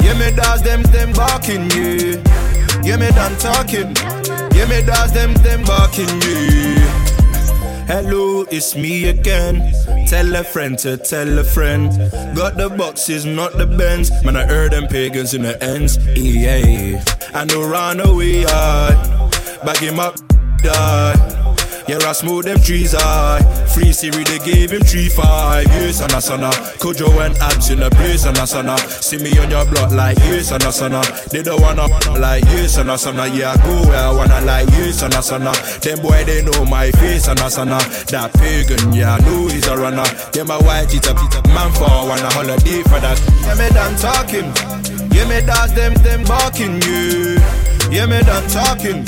Yeah, 0.03 0.13
me 0.17 0.35
does 0.35 0.61
them 0.63 0.83
them 0.83 1.13
barking 1.13 1.69
you. 1.71 2.21
Yeah, 2.83 2.97
me 2.97 3.09
done 3.11 3.37
talking. 3.37 3.95
Yeah, 4.55 4.65
me 4.67 4.85
does 4.85 5.13
them 5.13 5.33
them 5.35 5.63
barking 5.63 6.21
you. 6.21 6.75
Hello, 7.87 8.45
it's 8.51 8.75
me 8.75 9.07
again. 9.07 9.73
Tell 10.07 10.35
a 10.35 10.43
friend 10.43 10.77
to 10.79 10.97
tell 10.97 11.39
a 11.39 11.43
friend. 11.43 11.91
Got 12.35 12.57
the 12.57 12.73
boxes, 12.77 13.25
not 13.25 13.57
the 13.57 13.65
bends. 13.65 14.11
Man, 14.25 14.35
I 14.35 14.45
heard 14.45 14.73
them 14.73 14.87
pagans 14.87 15.33
in 15.33 15.43
the 15.43 15.61
ends. 15.63 15.97
Yeah, 16.17 17.01
I 17.37 17.45
know 17.45 17.69
run 17.69 17.99
away, 17.99 18.45
I 18.47 18.89
back 19.63 19.77
him 19.77 19.99
up, 19.99 20.15
die. 20.57 21.13
Yeah, 21.87 21.99
I 22.01 22.11
smooth 22.11 22.45
them 22.45 22.59
trees 22.59 22.93
high. 22.97 23.39
Free 23.75 23.93
Siri, 23.93 24.23
they 24.23 24.39
gave 24.39 24.71
him 24.71 24.81
three 24.81 25.07
five 25.07 25.67
years 25.75 26.01
and 26.01 26.11
a 26.13 26.19
sana. 26.19 26.49
Kojo 26.81 27.07
and 27.23 27.37
abs 27.37 27.69
in 27.69 27.79
the 27.79 27.91
place 27.91 28.25
and 28.25 28.35
a 28.39 28.47
sana. 28.47 28.75
See 28.79 29.19
me 29.19 29.37
on 29.37 29.51
your 29.51 29.65
block 29.65 29.91
like 29.91 30.17
years 30.25 30.51
and 30.51 30.63
a 30.63 30.71
sana. 30.71 31.03
They 31.29 31.43
don't 31.43 31.61
wanna 31.61 31.85
like 32.19 32.43
years 32.45 32.75
and 32.77 32.89
a 32.89 32.97
sana. 32.97 33.27
Yeah, 33.27 33.51
I 33.53 33.57
go 33.57 33.87
where 33.87 33.99
I 33.99 34.11
wanna 34.11 34.41
like 34.41 34.69
years 34.71 35.03
and 35.03 35.13
a 35.13 35.21
sana. 35.21 35.53
Them 35.81 36.01
boy 36.01 36.25
they 36.25 36.41
know 36.41 36.65
my 36.65 36.89
face 36.91 37.27
and 37.27 37.39
a 37.39 37.51
sana. 37.51 37.77
That 38.09 38.33
pagan, 38.33 38.93
yeah, 38.93 39.13
I 39.13 39.19
know 39.19 39.47
he's 39.47 39.67
a 39.67 39.77
runner. 39.77 40.09
Yeah, 40.33 40.43
my 40.43 40.57
white 40.57 40.91
it 40.91 41.07
up, 41.07 41.17
man 41.53 41.71
for 41.73 41.85
one 41.85 42.17
a 42.17 42.33
holiday 42.33 42.81
for 42.81 42.99
that. 42.99 43.21
Yeah, 43.45 43.53
me 43.53 43.69
done 43.69 43.95
talking. 43.95 44.96
Yeah, 45.17 45.27
me 45.27 45.41
does 45.43 45.73
them 45.73 45.95
them 45.95 46.23
barking 46.25 46.79
you. 46.83 47.39
Yeah, 47.89 48.05
me 48.05 48.21
done 48.21 48.47
talking. 48.49 49.03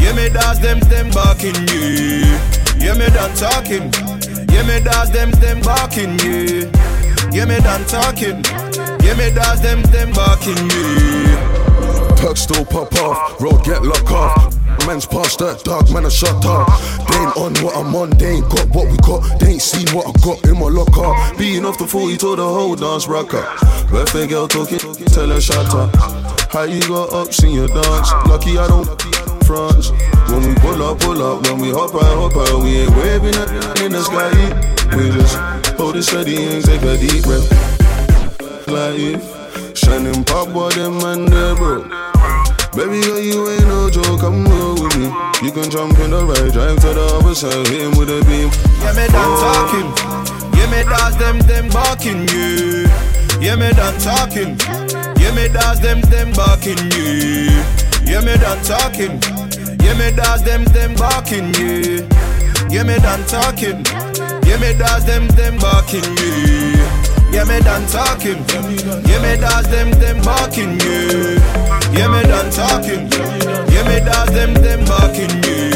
Yeah, 0.00 0.14
me 0.16 0.30
does 0.30 0.58
them 0.60 0.80
them 0.80 1.10
barking 1.10 1.54
you. 1.68 2.24
Yeah, 2.80 2.94
me 2.94 3.06
done 3.12 3.36
talking. 3.36 3.92
Yeah, 4.48 4.62
me 4.62 4.80
does 4.80 5.10
them 5.10 5.30
them 5.32 5.60
barking 5.60 6.18
you. 6.20 6.70
Yeah, 7.30 7.44
me 7.44 7.60
done 7.60 7.84
talking. 7.84 8.42
Yeah, 9.04 9.14
me 9.14 9.30
does 9.30 9.60
them 9.60 9.82
them 9.92 10.10
barking 10.12 10.70
you. 10.70 11.51
Perk 12.22 12.36
still 12.36 12.64
pop 12.64 12.94
off, 13.02 13.40
road 13.40 13.64
get 13.64 13.82
locked 13.82 14.12
off. 14.12 14.54
Man's 14.86 15.06
past 15.06 15.40
that 15.40 15.64
dog, 15.64 15.90
man, 15.90 16.06
I 16.06 16.08
shut 16.08 16.46
up. 16.46 16.70
They 17.10 17.18
ain't 17.18 17.36
on 17.36 17.52
what 17.66 17.74
I'm 17.74 17.94
on, 17.96 18.10
they 18.10 18.38
ain't 18.38 18.48
got 18.48 18.70
what 18.70 18.86
we 18.86 18.96
got. 19.02 19.40
They 19.40 19.58
ain't 19.58 19.62
seen 19.62 19.90
what 19.90 20.06
I 20.06 20.14
got 20.22 20.38
in 20.46 20.54
my 20.54 20.70
locker. 20.70 21.10
Being 21.36 21.66
off 21.66 21.78
the 21.78 21.86
40 21.86 22.16
told 22.18 22.38
the 22.38 22.46
whole 22.46 22.76
dance 22.76 23.08
rocker. 23.08 23.42
Birthday 23.90 24.28
girl 24.28 24.46
talking, 24.46 24.78
tell 25.10 25.34
her 25.34 25.40
shut 25.40 25.74
up. 25.74 25.90
How 26.54 26.62
you 26.62 26.78
got 26.86 27.12
ups 27.12 27.42
in 27.42 27.58
your 27.58 27.66
dance? 27.66 28.12
Lucky 28.30 28.56
I 28.56 28.68
don't 28.70 28.86
France. 29.42 29.90
When 30.30 30.46
we 30.46 30.54
pull 30.62 30.78
up, 30.78 31.00
pull 31.00 31.18
up, 31.18 31.42
when 31.50 31.58
we 31.58 31.70
hop 31.74 31.90
out, 31.90 32.06
hop 32.22 32.38
out, 32.38 32.62
we 32.62 32.86
ain't 32.86 32.94
waving 33.02 33.34
at 33.34 33.82
in 33.82 33.90
the 33.90 34.02
sky. 34.02 34.30
We 34.94 35.10
just 35.10 35.34
hold 35.74 35.96
it 35.96 36.04
steady 36.04 36.38
and 36.38 36.64
take 36.64 36.82
a 36.82 36.96
deep 36.96 37.24
breath. 37.24 37.50
Life, 38.68 39.76
shining 39.76 40.22
pop, 40.22 40.48
what 40.54 40.74
them 40.76 40.98
man 40.98 41.26
there, 41.26 41.56
bro. 41.56 42.11
Baby 42.74 43.02
girl, 43.02 43.20
you 43.20 43.48
ain't 43.50 43.66
no 43.68 43.90
joke, 43.90 44.20
come 44.20 44.46
roll 44.46 44.72
with 44.72 44.96
me. 44.96 45.04
You 45.44 45.52
can 45.52 45.68
jump 45.68 45.98
in 45.98 46.10
the 46.10 46.24
right, 46.24 46.50
drive 46.50 46.80
to 46.80 46.94
the 46.96 47.04
other 47.20 47.34
side, 47.34 47.68
hit 47.68 47.82
him 47.84 47.92
with 48.00 48.08
a 48.08 48.24
beam. 48.24 48.48
Yeah, 48.80 48.96
me 48.96 49.04
done 49.12 49.28
oh. 49.28 49.44
talking. 49.44 49.88
Yeah, 50.56 50.70
me 50.72 50.80
does 50.88 51.14
them 51.18 51.38
them 51.40 51.68
barking 51.68 52.24
you. 52.32 52.88
Yeah, 53.44 53.56
me 53.56 53.76
done 53.76 54.00
talking. 54.00 54.56
Yeah, 55.20 55.34
me 55.36 55.52
does 55.52 55.80
them 55.80 56.00
them 56.08 56.32
barking 56.32 56.80
you. 56.96 57.60
Yeah, 58.08 58.24
me 58.24 58.40
done 58.40 58.64
talking. 58.64 59.20
Yeah, 59.84 59.92
me 60.00 60.08
does 60.16 60.42
them 60.42 60.64
them 60.72 60.94
barking 60.96 61.52
you. 61.60 62.08
Yeah, 62.72 62.88
me 62.88 62.96
done 63.04 63.20
talking. 63.28 63.84
Yeah, 64.48 64.56
me 64.56 64.72
does 64.80 65.04
them 65.04 65.28
them 65.36 65.58
barking 65.58 66.08
you. 66.16 67.01
Yeah, 67.32 67.44
me 67.44 67.58
done 67.60 67.86
talking. 67.86 68.44
Yeah, 69.08 69.20
me 69.22 69.40
does 69.40 69.66
them 69.68 69.90
them 69.92 70.20
barking 70.22 70.78
you. 70.80 71.40
Yeah, 71.96 72.08
me 72.08 72.22
done 72.28 72.50
talking. 72.50 73.08
Yeah, 73.72 73.88
me 73.88 74.00
does 74.04 74.28
them 74.30 74.54
them 74.54 74.84
barking 74.84 75.42
you. 75.44 75.71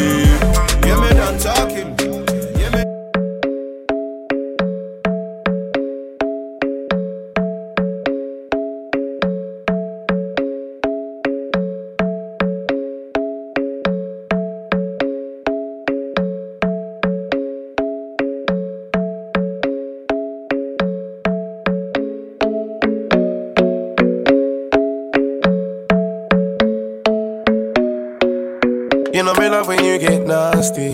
Nasty. 30.67 30.93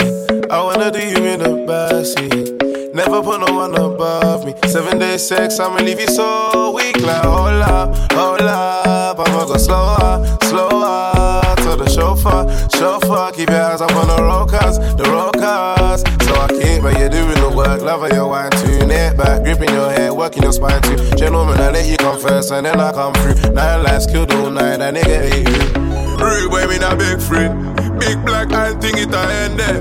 I 0.50 0.62
wanna 0.62 0.90
do 0.90 0.98
you 0.98 1.24
in 1.24 1.38
the 1.40 1.64
backseat. 1.66 2.94
Never 2.94 3.22
put 3.22 3.40
no 3.40 3.54
one 3.54 3.74
above 3.74 4.44
me. 4.44 4.54
Seven 4.66 4.98
days 4.98 5.26
sex, 5.26 5.58
I'ma 5.58 5.76
leave 5.76 6.00
you 6.00 6.08
so 6.08 6.72
weak. 6.74 7.00
Like 7.00 7.24
hold 7.24 7.62
up, 7.62 8.12
hold 8.12 8.42
up. 8.42 9.18
I'ma 9.18 9.44
go 9.46 9.56
slower, 9.56 10.24
slower. 10.44 11.42
To 11.56 11.76
the 11.76 11.88
chauffeur, 11.88 12.42
chauffeur. 12.76 13.32
Keep 13.32 13.50
your 13.50 13.62
eyes 13.62 13.80
up 13.80 13.94
on 13.94 14.08
the 14.08 14.22
rockers, 14.22 14.78
the 14.78 15.04
rockers. 15.04 16.02
So 16.26 16.34
I 16.34 16.48
keep, 16.48 16.82
but 16.82 16.98
you're 16.98 17.08
doing 17.08 17.40
the 17.40 17.52
work. 17.54 17.80
Love 17.82 18.10
your 18.12 18.28
wine 18.28 18.50
tune 18.50 18.90
it 18.90 19.16
back, 19.16 19.42
gripping 19.42 19.70
your 19.70 19.90
head, 19.90 20.12
working 20.12 20.42
your 20.42 20.52
spine 20.52 20.82
too. 20.82 20.96
Gentlemen, 21.16 21.58
I 21.58 21.70
let 21.70 21.86
you 21.86 21.96
come 21.96 22.20
first 22.20 22.52
and 22.52 22.66
then 22.66 22.78
I 22.80 22.92
come 22.92 23.14
through. 23.14 23.52
Nine 23.52 23.82
lives 23.84 24.06
killed 24.06 24.32
all 24.32 24.50
night, 24.50 24.78
that 24.78 24.94
nigga 24.94 25.30
hate 25.30 25.48
you. 25.48 25.82
Real 26.22 26.50
boy, 26.50 26.66
me 26.66 26.78
not 26.78 26.98
big 26.98 27.20
free. 27.20 27.81
Big 28.02 28.24
black 28.26 28.52
eye 28.52 28.74
thing 28.80 28.98
it 28.98 29.14
a 29.14 29.22
end 29.42 29.58
there. 29.60 29.80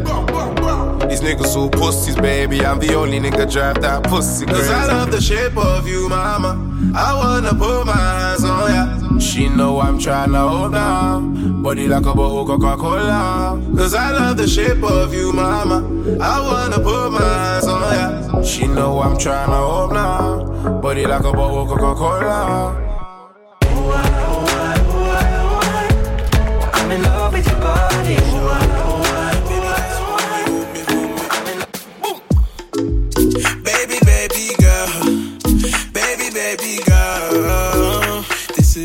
These 1.10 1.22
niggas 1.22 1.48
so 1.48 1.70
pussies, 1.70 2.16
baby. 2.16 2.64
I'm 2.64 2.78
the 2.80 2.94
only 2.94 3.20
nigga 3.20 3.52
drive 3.52 3.82
that 3.82 4.04
pussy 4.04 4.46
crazy. 4.46 4.62
Cause 4.62 4.70
I 4.70 4.86
love 4.86 5.12
the 5.12 5.20
shape 5.20 5.58
of 5.58 5.88
you, 5.88 6.08
mama. 6.08 6.52
I 6.96 7.16
wanna 7.16 7.50
put 7.56 7.86
my 7.86 7.98
hands 7.98 8.44
on 8.44 8.70
ya. 8.76 9.18
She 9.20 9.50
know 9.50 9.82
I'm 9.82 9.98
tryna 9.98 10.48
hold 10.48 10.74
down. 10.74 11.64
Body 11.64 11.88
like 11.88 12.06
a 12.06 12.14
bottle 12.14 12.46
Coca-Cola. 12.46 13.60
Cause 13.76 13.96
I 13.96 14.12
love 14.12 14.38
the 14.38 14.48
shape 14.48 14.84
of 14.84 15.14
you, 15.16 15.34
mama. 15.34 15.78
I 16.22 16.40
wanna 16.48 16.78
put 16.78 17.10
my 17.10 17.22
hands 17.22 17.66
on 17.66 17.94
ya. 17.98 18.44
She 18.44 18.68
know 18.68 19.02
I'm 19.02 19.18
tryna 19.18 19.60
hold 19.68 19.94
down. 19.94 20.80
Body 20.82 21.08
like 21.08 21.26
a 21.26 21.32
bottle 21.34 21.66
Coca-Cola. 21.66 22.92
I'm 23.64 24.21
body. 27.76 28.16
Baby, 33.64 33.98
baby 34.06 34.56
girl. 34.60 34.90
Baby, 35.94 36.28
baby 36.34 36.84
girl. 36.86 38.24
This 38.56 38.78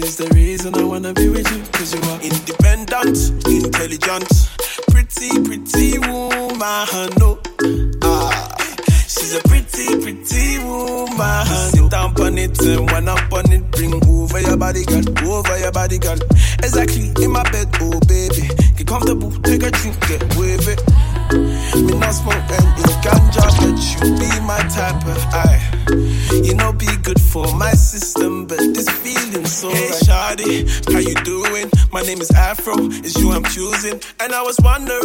name 32.75 32.91
is 33.05 33.17
you 33.21 33.31
I'm 33.33 33.45
choosing, 33.45 34.01
and 34.21 34.33
I 34.33 34.43
was 34.43 34.59
wondering 34.63 34.96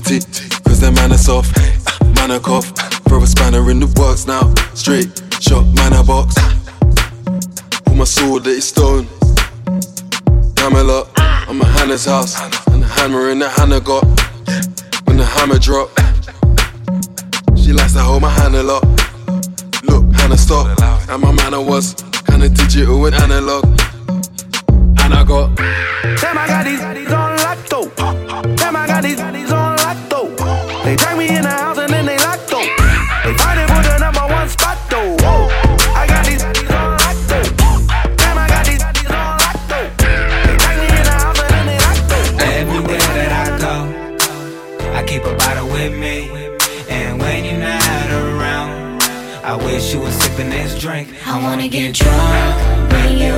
city. 0.00 0.20
Cause 0.64 0.80
the 0.80 0.92
man 0.92 1.12
are 1.12 1.18
soft, 1.18 1.56
man 2.16 2.38
cough. 2.40 2.66
Throw 3.08 3.22
a 3.22 3.26
spanner 3.26 3.70
in 3.70 3.80
the 3.80 3.86
works 3.98 4.26
now. 4.26 4.52
Straight 4.74 5.08
shot, 5.40 5.64
man 5.74 5.92
box. 6.04 6.34
Put 7.84 7.96
my 7.96 8.04
sword 8.04 8.44
that 8.44 8.50
is 8.50 8.68
stone. 8.68 9.06
Camelot, 10.56 11.08
I'm 11.16 11.60
a 11.60 11.64
Hannah's 11.64 12.04
house. 12.04 12.38
And 12.68 12.82
the 12.82 12.86
hammer 12.86 13.30
in 13.30 13.38
the 13.38 13.48
Hannah 13.48 13.80
got. 13.80 14.04
When 15.06 15.16
the 15.16 15.24
hammer 15.24 15.58
drop, 15.58 15.88
she 17.56 17.72
likes 17.72 17.94
to 17.94 18.00
hold 18.00 18.22
my 18.22 18.30
hand 18.30 18.54
a 18.56 18.62
lot. 18.62 18.84
Look, 19.84 20.04
Hannah 20.14 20.36
stop. 20.36 20.66
And 21.08 21.22
my 21.22 21.32
manner 21.32 21.62
was 21.62 21.94
kinda 22.26 22.48
digital 22.48 23.06
and 23.06 23.14
analog. 23.14 23.64
And 25.02 25.14
I 25.14 25.24
got 25.24 25.56
Damn, 25.56 26.38
I 26.38 26.46
got 26.46 26.64
these 26.64 26.95
drink. 51.06 51.26
I 51.26 51.42
wanna 51.42 51.68
get 51.68 51.94
drunk 51.94 52.92
with 52.92 53.20
you. 53.20 53.34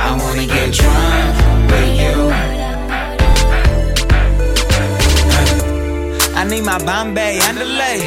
I 0.00 0.16
wanna 0.18 0.46
get 0.46 0.72
drunk 0.72 1.70
with 1.70 2.00
you. 2.00 2.14
I 6.36 6.44
need 6.44 6.64
my 6.64 6.78
Bombay 6.84 7.38
underlay. 7.40 8.00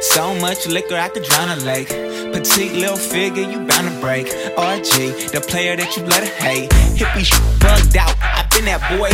So 0.00 0.34
much 0.34 0.66
liquor 0.66 0.96
I 0.96 1.08
could 1.08 1.24
drown 1.24 1.48
a 1.50 1.56
lake. 1.64 1.88
Petite 2.32 2.72
little 2.72 2.96
figure, 2.96 3.42
you 3.42 3.60
bound 3.66 3.88
to 3.88 4.00
break. 4.00 4.26
RG, 4.56 5.30
the 5.32 5.40
player 5.40 5.76
that 5.76 5.96
you 5.96 6.02
let 6.04 6.26
her 6.26 6.34
hate. 6.42 6.70
Hippie 6.98 7.24
sh- 7.24 7.38
bugged 7.60 7.96
out, 7.96 8.14
I 8.20 8.46
been 8.50 8.64
that 8.66 8.82
boy. 8.90 9.10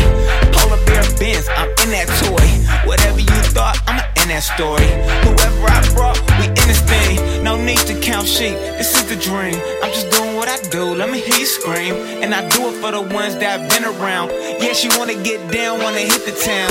Polar 0.52 0.82
bear 0.86 1.04
Benz, 1.18 1.48
I'm 1.56 1.68
in 1.84 1.90
that 1.92 2.08
toy. 2.24 2.46
Whatever 2.88 3.20
you 3.20 3.40
thought, 3.52 3.78
I'm 3.86 4.09
in 4.22 4.28
that 4.28 4.42
story. 4.42 4.88
Whoever 5.24 5.66
I 5.68 5.80
brought, 5.94 6.18
we 6.38 6.46
in 6.48 6.66
this 6.68 6.80
thing. 6.84 7.42
No 7.44 7.56
need 7.56 7.80
to 7.88 7.94
count 8.00 8.26
sheep, 8.26 8.56
this 8.76 8.96
is 8.96 9.04
the 9.08 9.16
dream. 9.16 9.56
I'm 9.82 9.92
just 9.92 10.10
doing 10.10 10.36
what 10.36 10.48
I 10.48 10.56
do, 10.68 10.94
let 10.94 11.10
me 11.10 11.20
hear 11.20 11.38
you 11.38 11.46
scream. 11.46 11.94
And 12.22 12.34
I 12.34 12.46
do 12.48 12.68
it 12.68 12.76
for 12.80 12.90
the 12.92 13.00
ones 13.00 13.36
that 13.36 13.60
have 13.60 13.64
been 13.70 13.84
around. 13.84 14.30
Yeah, 14.60 14.72
she 14.72 14.88
wanna 14.98 15.14
get 15.22 15.40
down, 15.50 15.80
wanna 15.82 16.04
hit 16.04 16.24
the 16.26 16.36
town. 16.36 16.70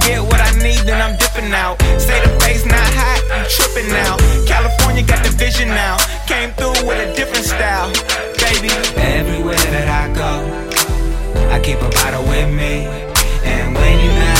Get 0.00 0.20
what 0.20 0.40
I 0.40 0.50
need, 0.62 0.80
then 0.84 1.00
I'm 1.00 1.16
dipping 1.16 1.52
out. 1.52 1.80
Say 2.00 2.20
the 2.20 2.32
face 2.40 2.64
not 2.66 2.88
hot, 2.98 3.20
you 3.30 3.44
tripping 3.48 3.88
now. 3.88 4.16
California 4.46 5.02
got 5.02 5.24
the 5.24 5.30
vision 5.30 5.68
now. 5.68 5.96
Came 6.26 6.50
through 6.52 6.76
with 6.86 6.98
a 7.00 7.14
different 7.14 7.46
style, 7.46 7.88
baby. 8.40 8.72
Everywhere 9.00 9.64
that 9.74 9.88
I 9.88 10.04
go, 10.12 10.32
I 11.50 11.60
keep 11.60 11.80
a 11.80 11.88
bottle 12.00 12.24
with 12.24 12.50
me. 12.52 12.86
And 13.44 13.74
when 13.74 13.94
you're 13.98 14.31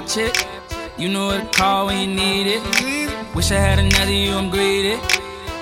bad 0.00 0.08
chick. 0.08 0.34
You 0.98 1.08
know 1.08 1.26
what 1.26 1.52
to 1.52 1.58
call 1.58 1.86
when 1.86 1.96
you 2.00 2.16
need 2.16 2.46
it. 2.48 2.62
Wish 3.34 3.52
I 3.52 3.60
had 3.66 3.78
another 3.78 4.12
you, 4.12 4.32
I'm 4.32 4.50
greedy. 4.50 4.98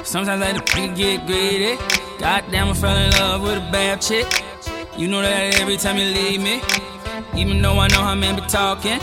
Sometimes 0.05 0.43
I 0.43 0.53
the 0.53 0.61
nigga 0.61 0.97
get 0.97 1.27
greedy. 1.27 1.77
Goddamn, 2.19 2.69
I 2.69 2.75
fell 2.75 2.97
in 2.97 3.11
love 3.13 3.43
with 3.43 3.59
a 3.59 3.71
bad 3.71 4.01
chick. 4.01 4.27
You 4.97 5.09
know 5.09 5.21
that 5.21 5.61
every 5.61 5.77
time 5.77 5.99
you 5.99 6.07
leave 6.07 6.41
me. 6.41 6.63
Even 7.37 7.61
though 7.61 7.79
I 7.79 7.89
know 7.89 8.03
how 8.09 8.15
men 8.15 8.37
be 8.37 8.43
talking. 8.43 9.01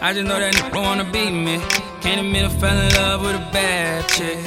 I 0.00 0.14
just 0.14 0.26
know 0.26 0.38
that 0.38 0.54
nigga 0.54 0.74
wanna 0.74 1.04
beat 1.04 1.32
me. 1.32 1.56
Can't 2.00 2.20
admit 2.20 2.46
I 2.46 2.48
fell 2.48 2.78
in 2.78 2.94
love 2.94 3.20
with 3.20 3.36
a 3.36 3.44
bad 3.52 4.08
chick. 4.08 4.42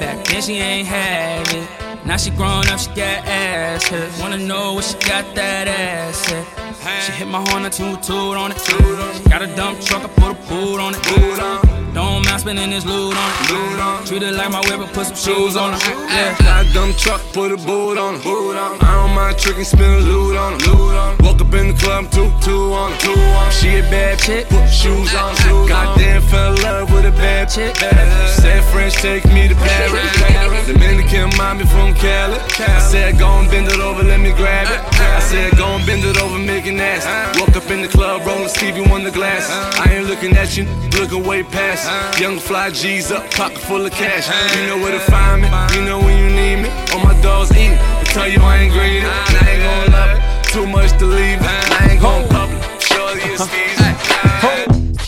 Back 0.00 0.24
then 0.26 0.42
she 0.42 0.54
ain't 0.54 0.88
have 0.88 1.46
it. 1.54 1.83
Now 2.04 2.18
she 2.18 2.30
grown 2.30 2.66
up, 2.68 2.78
she 2.78 2.88
got 2.88 3.26
ass. 3.26 3.88
Her. 3.88 4.10
Wanna 4.20 4.38
know 4.38 4.74
what 4.74 4.84
she 4.84 4.94
got 5.08 5.34
that 5.34 5.68
ass 5.68 6.30
at. 6.30 7.02
She 7.04 7.12
hit 7.12 7.28
my 7.28 7.40
horn, 7.48 7.64
I 7.64 7.70
toot 7.70 8.02
toot 8.02 8.36
on 8.36 8.52
it. 8.52 9.30
Got 9.30 9.42
a 9.42 9.46
dump 9.56 9.80
truck, 9.80 10.04
I 10.04 10.08
put 10.08 10.30
a 10.32 10.48
boot 10.48 10.80
on 10.80 10.94
it. 10.94 11.83
Don't 11.94 12.26
mind 12.26 12.40
spending 12.40 12.70
this 12.70 12.84
loot 12.84 13.14
on 13.16 14.02
it. 14.02 14.06
Treat 14.06 14.22
it 14.22 14.34
like 14.34 14.50
my 14.50 14.60
whip, 14.66 14.80
but 14.80 14.92
put 14.92 15.06
some 15.06 15.16
shoes 15.16 15.56
on 15.56 15.74
it. 15.74 15.80
Yeah. 15.86 16.36
Got 16.42 16.66
a 16.66 16.72
dumb 16.74 16.92
truck, 16.94 17.22
put 17.32 17.52
a 17.52 17.56
boot 17.56 17.98
on 17.98 18.16
it. 18.16 18.26
I 18.26 18.98
don't 18.98 19.14
mind 19.14 19.38
tricking, 19.38 19.64
spin 19.64 19.90
a 19.90 20.00
loot 20.00 20.36
on 20.36 20.54
it. 20.54 21.22
Woke 21.22 21.40
up 21.40 21.54
in 21.54 21.68
the 21.68 21.76
club, 21.78 22.10
two, 22.10 22.30
two 22.42 22.72
on 22.74 22.92
it. 22.92 23.52
She 23.52 23.78
a 23.78 23.82
bad 23.94 24.18
chick, 24.18 24.48
put 24.48 24.66
shoes 24.68 25.14
on 25.14 25.34
it. 25.34 25.68
Goddamn, 25.68 26.22
fell 26.22 26.54
in 26.54 26.62
love 26.62 26.92
with 26.92 27.06
a 27.06 27.12
bad 27.12 27.48
chick. 27.48 27.76
Said 27.76 28.64
French, 28.72 28.94
take 28.94 29.24
me 29.26 29.46
to 29.46 29.54
Paris. 29.54 30.66
Dominican 30.66 31.30
mommy 31.36 31.64
from 31.66 31.94
Cali. 31.94 32.38
I 32.58 32.80
said, 32.80 33.18
go 33.18 33.28
and 33.38 33.48
bend 33.50 33.68
it 33.68 33.78
over, 33.78 34.02
let 34.02 34.18
me 34.18 34.32
grab 34.32 34.66
it. 34.66 34.80
I 34.98 35.20
said, 35.20 35.56
go 35.56 35.66
and 35.76 35.86
bend 35.86 36.04
it 36.04 36.20
over, 36.20 36.38
make 36.38 36.66
it 36.66 36.72
nasty. 36.72 37.38
Woke 37.38 37.54
up 37.54 37.70
in 37.70 37.82
the 37.82 37.88
club, 37.88 38.26
rolling 38.26 38.48
Stevie 38.48 38.84
on 38.90 39.04
the 39.04 39.12
glass. 39.12 39.48
I 39.78 39.92
ain't 39.94 40.06
looking 40.08 40.36
at 40.36 40.56
you, 40.56 40.64
looking 40.98 41.22
way 41.24 41.44
past. 41.44 41.83
Young 42.18 42.38
fly 42.38 42.70
G's 42.70 43.10
up, 43.10 43.30
pocket 43.32 43.58
full 43.58 43.84
of 43.84 43.92
cash. 43.92 44.26
You 44.56 44.66
know 44.66 44.78
where 44.78 44.92
to 44.92 45.00
find 45.00 45.42
me, 45.42 45.48
you 45.74 45.84
know 45.84 45.98
when 45.98 46.16
you 46.16 46.30
need 46.30 46.62
me. 46.62 46.70
All 46.92 47.00
my 47.00 47.18
dogs 47.20 47.50
eat, 47.52 47.76
I 47.78 48.04
tell 48.04 48.28
you 48.28 48.40
I 48.40 48.56
ain't 48.56 48.72
greedy. 48.72 49.04
I 49.06 49.50
ain't 49.50 49.62
gon' 49.62 49.92
love 49.92 50.10
it, 50.16 50.44
too 50.52 50.66
much 50.66 50.98
to 50.98 51.06
leave 51.06 51.40
it. 51.40 51.46
I 51.46 51.92
ain't 51.92 52.00
gon' 52.00 52.28
public, 52.28 52.62
surely 52.80 53.20
it's 53.24 53.42
easy. 53.52 53.84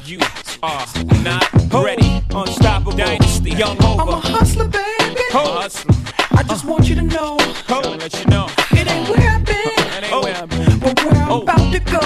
You 0.04 0.18
are 0.62 0.86
not 1.22 1.48
ready. 1.72 2.22
Unstoppable 2.34 2.92
dynasty. 2.92 3.50
Young 3.50 3.76
Hova. 3.78 4.02
I'm 4.02 4.08
a 4.08 4.20
hustler, 4.20 4.68
baby. 4.68 5.22
Hustler. 5.30 5.94
I 6.32 6.42
just 6.42 6.64
want 6.64 6.88
you 6.88 6.94
to 6.96 7.02
know. 7.02 7.38
Gonna 7.66 7.90
let 7.90 8.12
you 8.18 8.26
know. 8.26 8.48
It 8.72 8.86
ain't 8.86 9.08
where 9.08 9.28
I've 9.28 9.44
been. 9.44 10.04
ain't 10.04 10.24
where 10.24 10.36
I've 10.36 10.48
been. 10.48 10.78
But 10.78 11.04
where 11.04 11.22
I'm 11.22 11.42
about 11.42 11.72
to 11.72 11.80
go. 11.80 12.00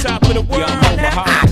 Top 0.00 0.22
of 0.22 0.34
the 0.34 0.46
world. 0.48 0.68
Now, 0.96 1.24
I 1.26 1.51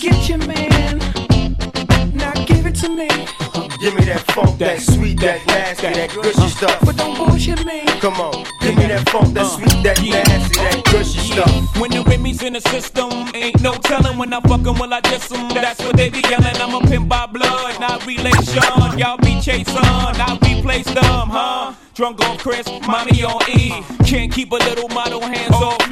Don't 0.00 0.28
your 0.28 0.38
man. 0.38 0.98
Now 2.14 2.32
give 2.46 2.66
it 2.66 2.74
to 2.76 2.88
me. 2.88 3.06
Give 3.78 3.94
me 3.94 4.04
that 4.06 4.24
funk, 4.34 4.58
that 4.58 4.80
sweet, 4.80 5.20
that 5.20 5.46
nasty, 5.46 5.86
that 5.86 6.10
gushy 6.12 6.40
uh. 6.40 6.48
stuff. 6.48 6.80
But 6.84 6.96
don't 6.96 7.16
bullshit 7.16 7.64
me. 7.64 7.84
Come 8.00 8.14
on, 8.14 8.44
give 8.60 8.76
me 8.76 8.86
that 8.86 9.08
funk, 9.08 9.34
that 9.34 9.44
uh. 9.44 9.48
sweet, 9.48 9.82
that 9.84 10.02
nasty, 10.02 10.56
that 10.56 10.84
gushy 10.90 11.20
stuff. 11.20 11.80
When 11.80 11.92
the 11.92 12.02
Remy's 12.02 12.42
in 12.42 12.54
the 12.54 12.60
system, 12.60 13.10
ain't 13.34 13.60
no 13.62 13.74
telling 13.74 14.18
when 14.18 14.32
I 14.32 14.40
fuck 14.40 14.66
'em, 14.66 14.78
will 14.78 14.92
I 14.92 15.00
diss 15.00 15.30
'em. 15.30 15.48
That's 15.54 15.80
what 15.84 15.96
they 15.96 16.10
be 16.10 16.22
yelling. 16.28 16.56
I'm 16.56 16.74
a 16.74 16.80
pimp 16.88 17.08
by 17.08 17.26
blood, 17.26 17.78
not 17.78 18.04
relation. 18.04 18.98
Y'all 18.98 19.18
be 19.18 19.40
chasing, 19.40 19.76
I 19.76 20.38
replace 20.42 20.86
them, 20.86 21.28
huh? 21.30 21.74
Drunk 21.94 22.20
on 22.28 22.36
Chris, 22.38 22.66
mommy 22.88 23.22
on 23.22 23.40
E. 23.48 23.84
Can't 24.04 24.32
keep 24.32 24.50
a 24.50 24.56
little 24.56 24.88
model 24.88 25.20
hands 25.20 25.54
oh. 25.54 25.66
off 25.66 25.78
me. 25.78 25.83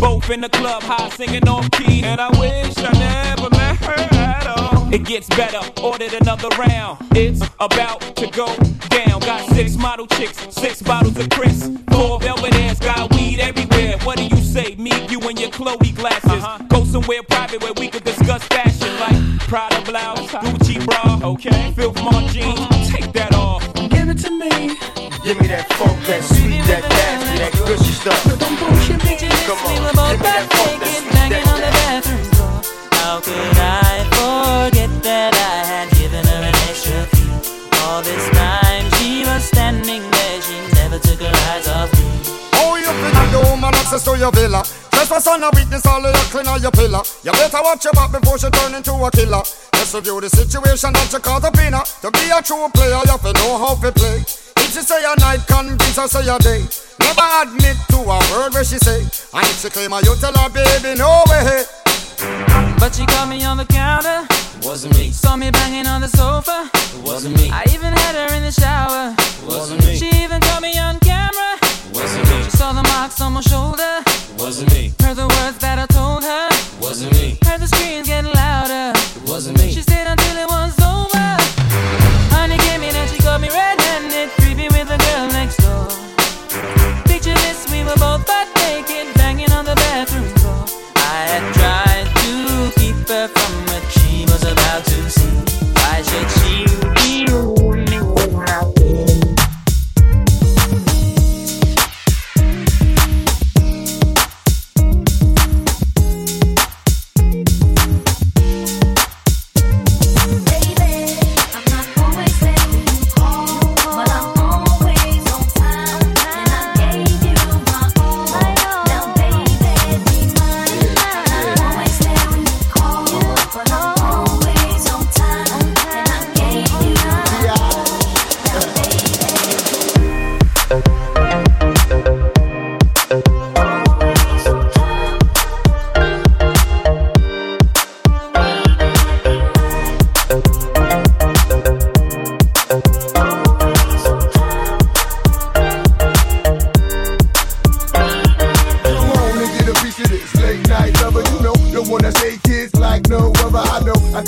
Both 0.00 0.30
in 0.30 0.40
the 0.40 0.48
club, 0.48 0.82
high 0.82 1.08
singing 1.10 1.46
off 1.48 1.70
key. 1.72 2.02
And 2.02 2.20
I 2.20 2.28
wish 2.38 2.76
I 2.78 2.92
never 2.92 3.50
met 3.50 3.76
her 3.78 4.16
at 4.16 4.46
all. 4.46 4.92
It 4.92 5.04
gets 5.04 5.28
better, 5.28 5.60
ordered 5.82 6.14
another 6.14 6.48
round. 6.56 6.98
It's 7.12 7.42
about 7.60 8.00
to 8.16 8.26
go 8.28 8.46
down. 8.88 9.20
Got 9.20 9.48
six 9.50 9.76
model 9.76 10.06
chicks, 10.06 10.38
six 10.54 10.80
bottles 10.82 11.18
of 11.18 11.28
Chris. 11.30 11.70
Four 11.90 12.20
velvet 12.20 12.54
ass, 12.54 12.78
got 12.78 13.12
weed 13.14 13.40
everywhere. 13.40 13.98
What 14.04 14.16
do 14.18 14.24
you 14.24 14.36
say? 14.36 14.74
Me, 14.76 14.92
you, 15.08 15.20
and 15.20 15.38
your 15.38 15.50
Chloe 15.50 15.92
glasses. 15.92 16.30
Uh-huh. 16.30 16.64
Go 16.68 16.84
somewhere 16.84 17.22
private 17.24 17.62
where 17.62 17.74
we 17.74 17.88
could 17.88 18.04
discuss 18.04 18.42
fashion 18.44 18.94
like 19.00 19.40
Prada 19.48 19.80
blouse, 19.82 20.32
uh-huh. 20.32 20.40
Gucci 20.40 20.84
bra, 20.86 21.28
okay? 21.30 21.72
Filth 21.72 21.96
Mart 22.02 22.30
jeans, 22.32 22.58
uh-huh. 22.58 22.96
take 22.96 23.12
that 23.12 23.34
off. 23.34 23.62
Give 23.90 24.08
it 24.08 24.18
to 24.18 24.30
me. 24.30 24.76
Give 25.24 25.38
me 25.40 25.48
that 25.48 25.66
funk, 25.74 25.98
that 26.06 26.22
sweet, 26.24 26.62
that 26.70 26.88
nasty, 26.88 27.38
that 27.38 27.52
gushy 27.66 27.92
stuff. 27.92 28.24
Don't 28.38 28.58
bullshit 28.58 29.04
me. 29.04 29.28
Come 29.44 29.58
on, 29.58 29.77
Naked, 30.28 31.04
banging 31.12 31.46
on 31.48 31.60
the 31.60 31.70
bathroom 31.80 32.24
floor. 32.36 32.60
How 32.92 33.20
could 33.20 33.56
I 33.56 34.04
forget 34.16 34.90
that 35.02 35.32
I 35.34 35.58
had 35.64 35.88
given 35.96 36.24
her 36.24 36.42
an 36.50 36.56
extra 36.68 37.00
fee? 37.12 37.32
All 37.82 38.02
this 38.02 38.24
time 38.30 38.84
she 38.98 39.24
was 39.24 39.44
standing 39.44 40.02
there, 40.10 40.40
she 40.42 40.56
never 40.74 40.98
took 40.98 41.20
her 41.20 41.34
eyes 41.50 41.68
off 41.68 41.90
me. 41.96 42.06
Oh, 42.60 42.76
you 42.76 42.90
figure 43.02 43.30
the 43.34 43.40
woman 43.50 43.74
access 43.74 44.04
to 44.04 44.18
your 44.18 44.32
villa. 44.32 44.62
Trespass 44.90 45.26
on 45.28 45.42
a 45.42 45.50
witness, 45.54 45.86
all 45.86 46.04
of 46.04 46.14
clean 46.30 46.46
on 46.48 46.60
your 46.60 46.72
pillar. 46.72 47.02
You 47.22 47.32
better 47.32 47.62
watch 47.62 47.84
your 47.84 47.92
back 47.94 48.10
before 48.10 48.38
she 48.38 48.50
turn 48.50 48.74
into 48.74 48.92
a 48.92 49.10
killer. 49.10 49.42
Let's 49.72 49.94
review 49.94 50.20
the 50.20 50.28
situation 50.28 50.92
that 50.92 51.12
you 51.12 51.20
caught 51.20 51.44
up 51.44 51.56
in 51.58 51.72
her. 51.72 51.84
To 52.02 52.10
be 52.10 52.28
a 52.28 52.42
true 52.42 52.68
player, 52.74 52.98
you 53.06 53.10
have 53.14 53.22
to 53.22 53.32
know 53.32 53.58
how 53.58 53.74
to 53.78 53.92
play. 53.92 54.18
If 54.58 54.74
she 54.74 54.82
say 54.82 55.00
a 55.06 55.14
night, 55.20 55.46
convince 55.46 55.96
her 55.96 56.08
say 56.08 56.26
a 56.28 56.38
day. 56.38 56.66
Never 57.08 57.48
admit 57.48 57.76
to 57.88 57.96
a 58.04 58.18
word 58.32 58.52
where 58.52 58.64
she 58.64 58.76
say. 58.76 59.00
And 59.00 59.44
if 59.48 59.62
she 59.62 59.70
claim 59.70 59.92
her, 59.92 60.00
you 60.04 60.14
tell 60.16 60.34
her, 60.36 60.50
baby, 60.50 60.92
no 60.98 61.24
way. 61.30 61.64
But 62.78 62.94
she 62.94 63.06
caught 63.06 63.28
me 63.30 63.42
on 63.44 63.56
the 63.56 63.64
counter. 63.64 64.28
Wasn't 64.62 64.92
me. 64.94 65.10
Saw 65.10 65.34
me 65.36 65.50
banging 65.50 65.86
on 65.86 66.02
the 66.02 66.08
sofa. 66.08 66.68
Wasn't 67.02 67.34
me. 67.40 67.48
I 67.50 67.64
even 67.72 67.92
had 67.96 68.14
her 68.14 68.36
in 68.36 68.42
the 68.42 68.52
shower. 68.52 69.16
Wasn't 69.46 69.82
me. 69.86 69.96
She 69.96 70.10
even 70.22 70.42
caught 70.42 70.60
me 70.60 70.78
on 70.78 71.00
camera. 71.00 71.56
Wasn't 71.94 72.28
me. 72.28 72.42
She 72.44 72.50
saw 72.50 72.72
the 72.74 72.82
marks 72.82 73.22
on 73.22 73.32
my 73.32 73.40
shoulder. 73.40 74.04
Wasn't 74.36 74.70
me. 74.74 74.92
Heard 75.00 75.16
the 75.16 75.28
words 75.28 75.56
that 75.64 75.78
I 75.78 75.86
told 75.86 76.22
her. 76.24 76.48
Wasn't 76.78 77.12
me. 77.12 77.38
Heard 77.42 77.60
the 77.62 77.68
screams 77.68 78.06
getting 78.06 78.32
louder. 78.34 78.92
Wasn't 79.24 79.56
me. 79.56 79.72
She 79.72 79.80
stayed 79.80 80.06
until 80.06 80.36
it 80.36 80.48
was 80.48 80.76
over. 80.84 81.37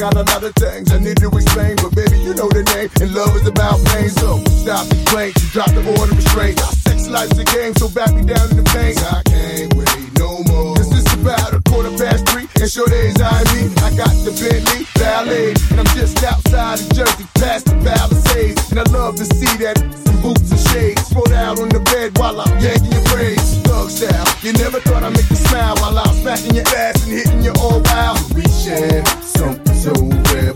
Got 0.01 0.17
a 0.17 0.25
lot 0.33 0.43
of 0.43 0.55
things 0.57 0.91
I 0.93 0.99
need 0.99 1.21
to 1.21 1.29
explain, 1.29 1.77
but 1.77 1.93
baby, 1.93 2.17
you 2.25 2.33
know 2.33 2.49
the 2.49 2.65
name. 2.73 2.89
And 3.05 3.13
love 3.13 3.37
is 3.37 3.45
about 3.45 3.77
pain, 3.93 4.09
so 4.09 4.41
stop 4.65 4.89
the 4.89 4.97
and 4.97 5.53
drop 5.53 5.69
the 5.77 5.85
order 5.85 6.09
of 6.09 6.17
restraint. 6.17 6.57
Sex 6.89 7.05
life's 7.13 7.37
a 7.37 7.45
game, 7.45 7.77
so 7.77 7.85
back 7.93 8.09
me 8.17 8.25
down 8.25 8.49
in 8.49 8.57
the 8.57 8.65
pain. 8.73 8.97
I 8.97 9.21
can't 9.29 9.69
wait 9.77 10.01
no 10.17 10.41
more. 10.49 10.73
This 10.81 10.97
is 10.97 11.05
about 11.21 11.53
a 11.53 11.61
quarter 11.69 11.93
past 12.01 12.25
three, 12.33 12.49
and 12.57 12.65
sure 12.65 12.89
days 12.89 13.21
I 13.21 13.45
mean 13.53 13.69
I 13.85 13.93
got 13.93 14.17
the 14.25 14.33
Bentley 14.41 14.89
Ballet, 14.97 15.53
and 15.69 15.85
I'm 15.85 15.91
just 15.93 16.17
outside 16.25 16.81
of 16.81 16.89
Jersey, 16.97 17.29
past 17.37 17.69
the 17.69 17.77
Palisades, 17.85 18.73
and 18.73 18.81
I 18.81 18.89
love 18.97 19.21
to 19.21 19.29
see 19.29 19.53
that 19.61 19.77
some 20.01 20.17
boots 20.25 20.49
and 20.49 20.65
shades 20.73 21.13
spread 21.13 21.37
out 21.37 21.61
on 21.61 21.69
the 21.69 21.85
bed 21.93 22.17
while 22.17 22.41
I'm 22.41 22.57
yanking 22.57 22.89
your 22.89 23.05
braids, 23.13 23.61
thug 23.69 23.93
style. 23.93 24.25
You 24.41 24.57
never 24.57 24.81
thought 24.81 25.05
I'd 25.05 25.13
make 25.13 25.29
you 25.29 25.37
smile 25.37 25.77
while 25.77 26.01
I'm 26.01 26.17
smacking 26.25 26.57
your 26.57 26.69
ass 26.73 27.05
and 27.05 27.13
hitting 27.13 27.45
you 27.45 27.53
all 27.61 27.85
wild. 27.85 28.17
We 28.33 28.49
share 28.65 29.05
something 29.21 29.70
so 29.81 29.93
rare, 29.95 30.53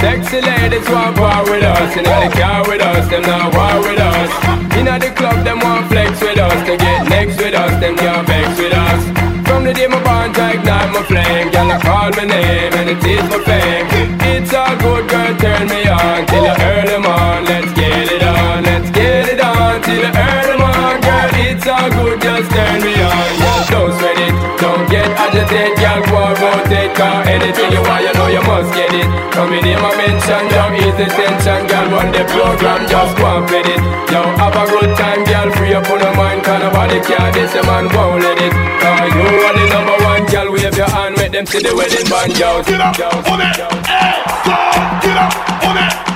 Sexy 0.00 0.40
ladies 0.42 0.88
want 0.90 1.18
war 1.18 1.40
with 1.48 1.64
us. 1.64 1.96
Inna 1.96 2.28
the 2.28 2.30
car 2.36 2.60
with 2.68 2.82
us, 2.82 3.08
them 3.08 3.22
not 3.22 3.48
war 3.56 3.80
with 3.80 3.98
us. 3.98 4.30
Inna 4.76 4.98
the 4.98 5.10
club, 5.16 5.42
them 5.44 5.58
want 5.60 5.88
flex 5.88 6.20
with 6.20 6.38
us. 6.38 6.58
To 6.68 6.76
get 6.76 7.08
next 7.08 7.38
with 7.38 7.54
us, 7.54 7.80
them 7.80 7.96
can't 7.96 8.26
vex 8.26 8.58
with 8.60 8.74
us. 8.74 9.02
From 9.48 9.64
the 9.64 9.72
day 9.72 9.86
my 9.86 10.02
bond, 10.04 10.36
I 10.36 10.52
ignite 10.52 10.92
my 10.92 11.02
flame. 11.02 11.50
Girl, 11.50 11.72
I 11.72 11.78
call 11.80 12.10
my 12.12 12.24
name 12.28 12.72
and 12.74 12.90
it 12.90 13.04
is 13.04 13.24
my 13.32 13.40
fame. 13.48 13.86
It's 14.36 14.52
all 14.52 14.76
good, 14.76 15.08
girl, 15.08 15.32
turn 15.40 15.66
me 15.68 15.88
on 15.88 16.26
till 16.26 16.44
I 16.44 16.54
earn 16.60 16.86
them. 16.92 17.04
Let's 17.48 17.72
get 17.72 18.12
it 18.12 18.22
on, 18.22 18.64
let's 18.64 18.90
get 18.90 19.28
it 19.32 19.40
on 19.40 19.80
till 19.80 20.04
I 20.04 20.12
earn 20.12 20.46
them 20.50 21.00
girl. 21.08 21.30
It's 21.48 21.66
all 21.66 21.88
good, 21.88 22.20
just 22.20 22.50
turn 22.52 22.84
me 22.84 22.95
get 28.86 29.06
it. 29.06 29.32
Come 29.32 29.52
in 29.52 29.64
here, 29.64 29.80
my 29.80 29.94
mention, 29.96 30.42
yo, 30.50 30.62
ease 30.74 30.96
the 30.96 31.06
tension, 31.10 31.66
girl. 31.66 31.86
Run 31.90 32.12
the 32.12 32.24
program, 32.30 32.86
just 32.88 33.16
go 33.16 33.26
and 33.26 33.48
fit 33.48 33.66
it. 33.66 33.80
Yo, 34.10 34.22
have 34.38 34.56
a 34.56 34.64
good 34.70 34.96
time, 34.96 35.24
girl. 35.24 35.50
Free 35.56 35.74
up 35.74 35.88
on 35.90 35.98
the 35.98 36.12
mind, 36.14 36.44
cause 36.44 36.62
nobody 36.62 37.00
care. 37.00 37.32
This 37.32 37.54
a 37.54 37.62
man 37.66 37.88
won't 37.94 38.22
let 38.22 38.38
it. 38.38 38.52
Cause 38.52 39.14
you 39.14 39.26
are 39.46 39.54
the 39.54 39.66
number 39.68 39.96
one, 40.04 40.24
girl. 40.26 40.52
Wave 40.52 40.76
your 40.76 40.90
hand, 40.90 41.16
make 41.16 41.32
them 41.32 41.46
see 41.46 41.60
the 41.60 41.74
wedding 41.74 42.06
band, 42.08 42.38
yo. 42.38 42.62
Get 42.62 42.80
up, 42.80 42.98
on 43.30 43.40
it, 43.40 43.56
hey, 43.86 43.94
eh, 43.94 44.18
go, 44.46 44.54
get 45.02 45.16
up, 45.18 45.64
on 45.64 45.76
it. 45.78 46.15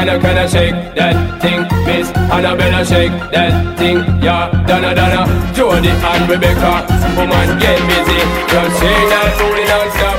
Can 0.00 0.08
I, 0.08 0.18
can 0.18 0.48
shake 0.48 0.94
that 0.94 1.42
thing, 1.42 1.60
Miss 1.84 2.08
Annabella? 2.32 2.86
Shake 2.86 3.12
that 3.32 3.76
thing, 3.76 3.98
yeah. 4.24 4.48
Donna, 4.66 4.94
Donna, 4.94 5.52
Jody 5.52 5.90
and 5.90 6.24
Rebecca, 6.26 6.88
woman, 7.20 7.58
get 7.60 7.76
busy. 7.84 8.16
Just 8.48 8.80
say 8.80 8.96
that 9.12 9.36
booty 9.36 9.66
dance. 9.66 10.09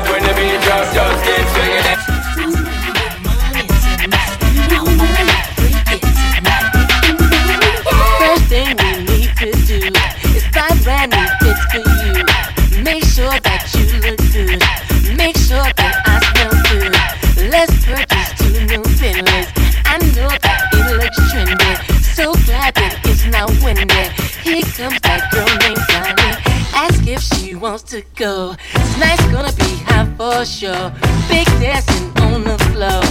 To 27.91 28.01
go. 28.15 28.55
Tonight's 28.93 29.26
gonna 29.27 29.51
be 29.51 29.76
hot 29.84 30.07
for 30.15 30.45
sure. 30.45 30.93
Big 31.27 31.45
dancing 31.59 32.07
on 32.23 32.45
the 32.45 32.57
floor. 32.72 33.03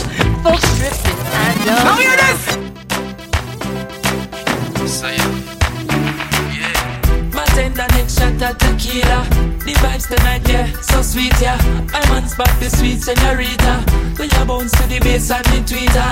Folks 0.42 0.64
stripping, 0.72 1.20
I 1.36 1.52
don't 1.66 1.84
Now 1.84 1.96
hear 2.00 2.16
know. 2.16 2.34
Bartender 7.30 7.88
next 7.92 8.18
shot 8.18 8.40
of 8.40 8.56
tequila. 8.56 9.20
The 9.66 9.74
vibes 9.82 10.06
tonight, 10.08 10.48
yeah, 10.48 10.72
so 10.80 11.02
sweet, 11.02 11.38
yeah. 11.42 11.79
My 12.40 12.46
back 12.46 12.58
the 12.58 12.70
sweet 12.70 13.02
senorita. 13.02 13.84
When 14.16 14.30
you 14.32 14.44
bounce 14.48 14.72
to 14.72 14.88
the 14.88 14.98
bass 15.00 15.30
and 15.30 15.44
the 15.52 15.60
tweeter. 15.60 16.08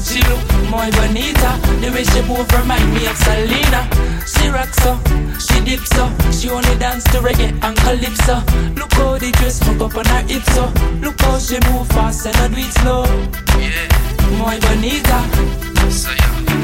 She 0.00 0.24
look 0.24 0.40
more 0.72 0.88
bonita. 0.88 1.52
The 1.84 1.92
way 1.92 2.00
she 2.00 2.24
move 2.24 2.48
remind 2.48 2.88
me 2.96 3.04
of 3.04 3.16
Selena. 3.20 3.84
She 4.24 4.48
rocks 4.48 4.80
so, 4.80 4.96
she 5.36 5.60
dips 5.60 5.92
so. 5.92 6.08
She 6.32 6.48
only 6.48 6.72
dance 6.80 7.04
to 7.12 7.20
reggae 7.20 7.52
and 7.60 7.76
calypso. 7.76 8.40
Look 8.72 8.88
how 8.94 9.18
the 9.20 9.28
dress 9.36 9.60
hook 9.60 9.84
up 9.84 10.00
on 10.00 10.06
her 10.08 10.24
hips 10.24 10.48
so. 10.56 10.64
Look 11.04 11.20
how 11.20 11.36
she 11.36 11.60
move 11.68 11.88
fast 11.92 12.24
and 12.24 12.36
not 12.40 12.56
do 12.56 12.64
it 12.64 12.72
slow. 12.80 13.04
Yeah, 13.60 13.84
more 14.40 14.56
bonita. 14.64 15.20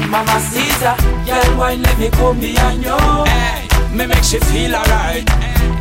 Mama 0.09 0.41
Caesar, 0.41 0.97
girl, 1.21 1.49
wine 1.53 1.83
let 1.83 1.99
me 1.99 2.09
come 2.09 2.39
behind 2.39 2.81
you. 2.81 2.97
Hey, 3.29 3.61
me 3.93 4.07
make 4.07 4.23
she 4.23 4.39
feel 4.39 4.73
alright. 4.73 5.21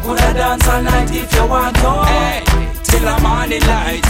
Coulda 0.04 0.36
dance 0.36 0.68
all 0.68 0.82
night 0.82 1.08
if 1.16 1.32
you 1.32 1.46
want 1.46 1.76
to. 1.76 2.04
Hey, 2.12 2.75
till 2.98 3.14
the 3.14 3.22
morning 3.22 3.60
light. 3.62 4.04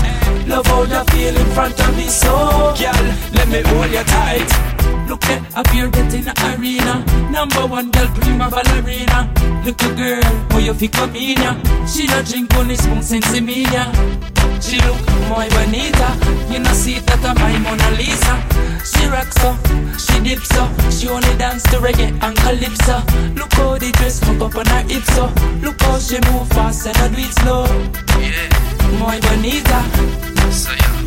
Love 0.46 0.66
how 0.66 0.82
you 0.82 1.04
feel 1.10 1.36
in 1.36 1.46
front 1.54 1.78
of 1.80 1.96
me, 1.96 2.08
so 2.08 2.30
girl, 2.78 3.06
let 3.34 3.48
me 3.48 3.62
hold 3.62 3.90
you 3.90 4.04
tight. 4.04 4.75
Look 5.08 5.24
at 5.26 5.56
up 5.56 5.68
here 5.70 5.88
getting 5.88 6.24
the 6.24 6.34
arena. 6.58 7.04
Number 7.30 7.66
one 7.66 7.90
girl, 7.90 8.08
prima 8.20 8.50
ballerina. 8.50 9.30
Look, 9.64 9.76
Little 9.82 9.96
girl, 9.96 10.22
how 10.50 10.58
you 10.58 10.74
fi 10.74 10.88
come 10.88 11.14
in 11.16 11.36
ya? 11.36 11.52
She 11.86 12.06
don't 12.06 12.26
drink 12.26 12.54
only 12.56 12.76
spoon 12.76 13.02
sense 13.02 13.40
me 13.40 13.64
ya. 13.64 13.84
She 14.60 14.80
look 14.80 14.98
my 15.28 15.48
bonita. 15.50 16.08
You 16.50 16.60
know 16.60 16.72
see 16.72 16.98
that 17.00 17.24
I'm 17.24 17.36
my 17.36 17.58
Mona 17.58 17.90
Lisa. 17.98 18.34
She 18.86 19.06
rocks 19.06 19.36
so, 19.36 19.52
she 19.98 20.20
dips 20.22 20.48
so. 20.48 20.64
She 20.90 21.08
only 21.08 21.34
dance 21.36 21.62
to 21.64 21.78
reggae 21.78 22.10
and 22.22 22.36
calypso. 22.38 23.02
Look 23.34 23.52
how 23.54 23.76
the 23.76 23.92
dress 23.92 24.20
hook 24.22 24.40
up 24.40 24.56
on 24.56 24.66
her 24.66 24.82
hips 24.88 25.12
so. 25.14 25.26
Look 25.60 25.80
how 25.82 25.98
she 25.98 26.18
move 26.30 26.48
fast 26.48 26.86
and 26.86 26.96
I 26.96 27.08
do 27.08 27.20
it 27.20 27.32
slow. 27.42 27.66
Yeah, 28.18 28.48
muy 28.98 29.20
bonita. 29.20 29.80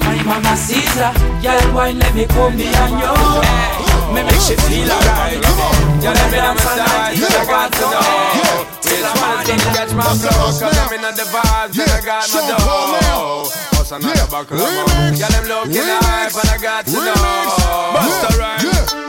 My 0.04 0.22
mama 0.24 0.56
Caesar, 0.56 1.14
girl, 1.42 1.74
why 1.74 1.92
let 1.92 2.14
me 2.14 2.26
come 2.26 2.56
behind 2.58 3.00
you? 3.00 3.69
Hey, 3.78 4.14
me 4.14 4.22
make 4.24 4.42
she 4.42 4.56
feel 4.56 4.90
alright. 4.90 5.42
Girl, 6.02 6.14
let 6.14 6.32
me 6.32 6.38
dance 6.38 6.66
all 6.66 6.78
night. 6.78 7.20
I 7.20 7.46
got 7.46 7.70
to 7.74 7.86
know. 7.94 8.66
Till 8.82 9.04
the 9.04 9.14
morning, 9.20 9.60
catch 9.76 9.94
my 9.94 10.04
flow, 10.18 10.50
cause 10.50 10.78
I'm 10.78 10.94
in 10.94 11.02
the 11.02 11.26
vibes 11.30 11.78
and 11.78 11.92
I 11.92 12.02
got 12.06 12.26
my 12.34 12.42
dough. 12.48 13.79
Bust 13.90 14.06
another 14.06 14.30
buckle 14.30 14.62
of 14.62 14.70
more. 14.70 15.18
Yeah, 15.18 15.34
them 15.34 15.46
looking 15.50 15.82
hype 15.82 16.30
and 16.38 16.50
I 16.50 16.58
got 16.62 16.86
to 16.86 16.94
know. 16.94 17.14
Bust 17.98 18.22
a 18.22 18.38
rhyme. 18.38 18.60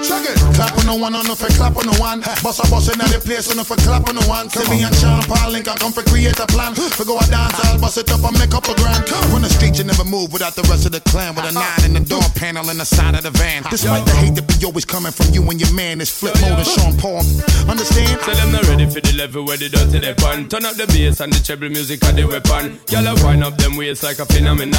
Check 0.00 0.24
it. 0.24 0.40
Clap 0.56 0.72
on 0.80 0.86
the 0.88 0.96
one, 0.96 1.14
on 1.14 1.28
for 1.36 1.52
clap 1.52 1.76
on 1.76 1.84
the 1.84 1.96
one. 2.00 2.20
Boss 2.40 2.60
a 2.60 2.64
boss 2.72 2.88
in 2.88 2.96
the 2.96 3.20
place, 3.20 3.52
on 3.52 3.60
for 3.64 3.76
clap 3.84 4.08
on 4.08 4.16
the 4.16 4.24
one. 4.24 4.48
See 4.48 4.64
me 4.72 4.80
and 4.80 4.94
Sean 4.96 5.20
Paul 5.28 5.52
Link, 5.52 5.68
I 5.68 5.76
come 5.76 5.92
for 5.92 6.02
create 6.08 6.38
a 6.40 6.46
plan. 6.48 6.72
For 6.72 7.04
go 7.04 7.20
a 7.20 7.24
dance, 7.28 7.60
I'll 7.68 7.76
bust 7.76 7.98
it 7.98 8.08
up 8.08 8.24
and 8.24 8.32
make 8.40 8.54
up 8.56 8.64
a 8.64 8.74
grand. 8.80 9.04
Run 9.28 9.44
the 9.44 9.52
street, 9.52 9.76
you 9.76 9.84
never 9.84 10.04
move 10.04 10.32
without 10.32 10.56
the 10.56 10.64
rest 10.72 10.86
of 10.88 10.92
the 10.92 11.00
clan. 11.12 11.36
With 11.36 11.44
a 11.44 11.52
uh-huh. 11.52 11.60
nine 11.60 11.84
in 11.84 11.92
the 12.00 12.04
door 12.08 12.24
panel 12.40 12.64
in 12.72 12.78
the 12.80 12.88
side 12.88 13.14
of 13.14 13.22
the 13.22 13.32
van. 13.36 13.60
Uh-huh. 13.60 13.76
Despite 13.76 14.04
the 14.08 14.16
hate 14.16 14.34
that 14.40 14.48
be 14.48 14.64
always 14.64 14.88
coming 14.88 15.12
from 15.12 15.28
you 15.36 15.44
and 15.44 15.60
your 15.60 15.72
man, 15.76 16.00
it's 16.00 16.08
Flipmode 16.08 16.56
and 16.56 16.66
Sean 16.66 16.96
Paul. 16.96 17.20
Understand? 17.68 18.16
So 18.24 18.32
them 18.32 18.52
not 18.52 18.64
ready 18.64 18.88
for 18.88 19.04
the 19.04 19.12
level 19.12 19.44
where 19.44 19.60
they 19.60 19.68
dirty 19.68 20.00
they 20.00 20.16
fun. 20.16 20.48
Turn 20.48 20.64
up 20.64 20.80
the 20.80 20.88
bass 20.88 21.20
and 21.20 21.32
the 21.32 21.40
treble 21.44 21.68
music 21.68 22.00
and 22.08 22.16
the 22.16 22.24
weapon. 22.24 22.80
Y'all 22.88 23.12
wind 23.20 23.44
up 23.44 23.56
them 23.60 23.76
waist 23.76 24.02
like 24.02 24.18
a 24.18 24.24
phenomenon. 24.24 24.69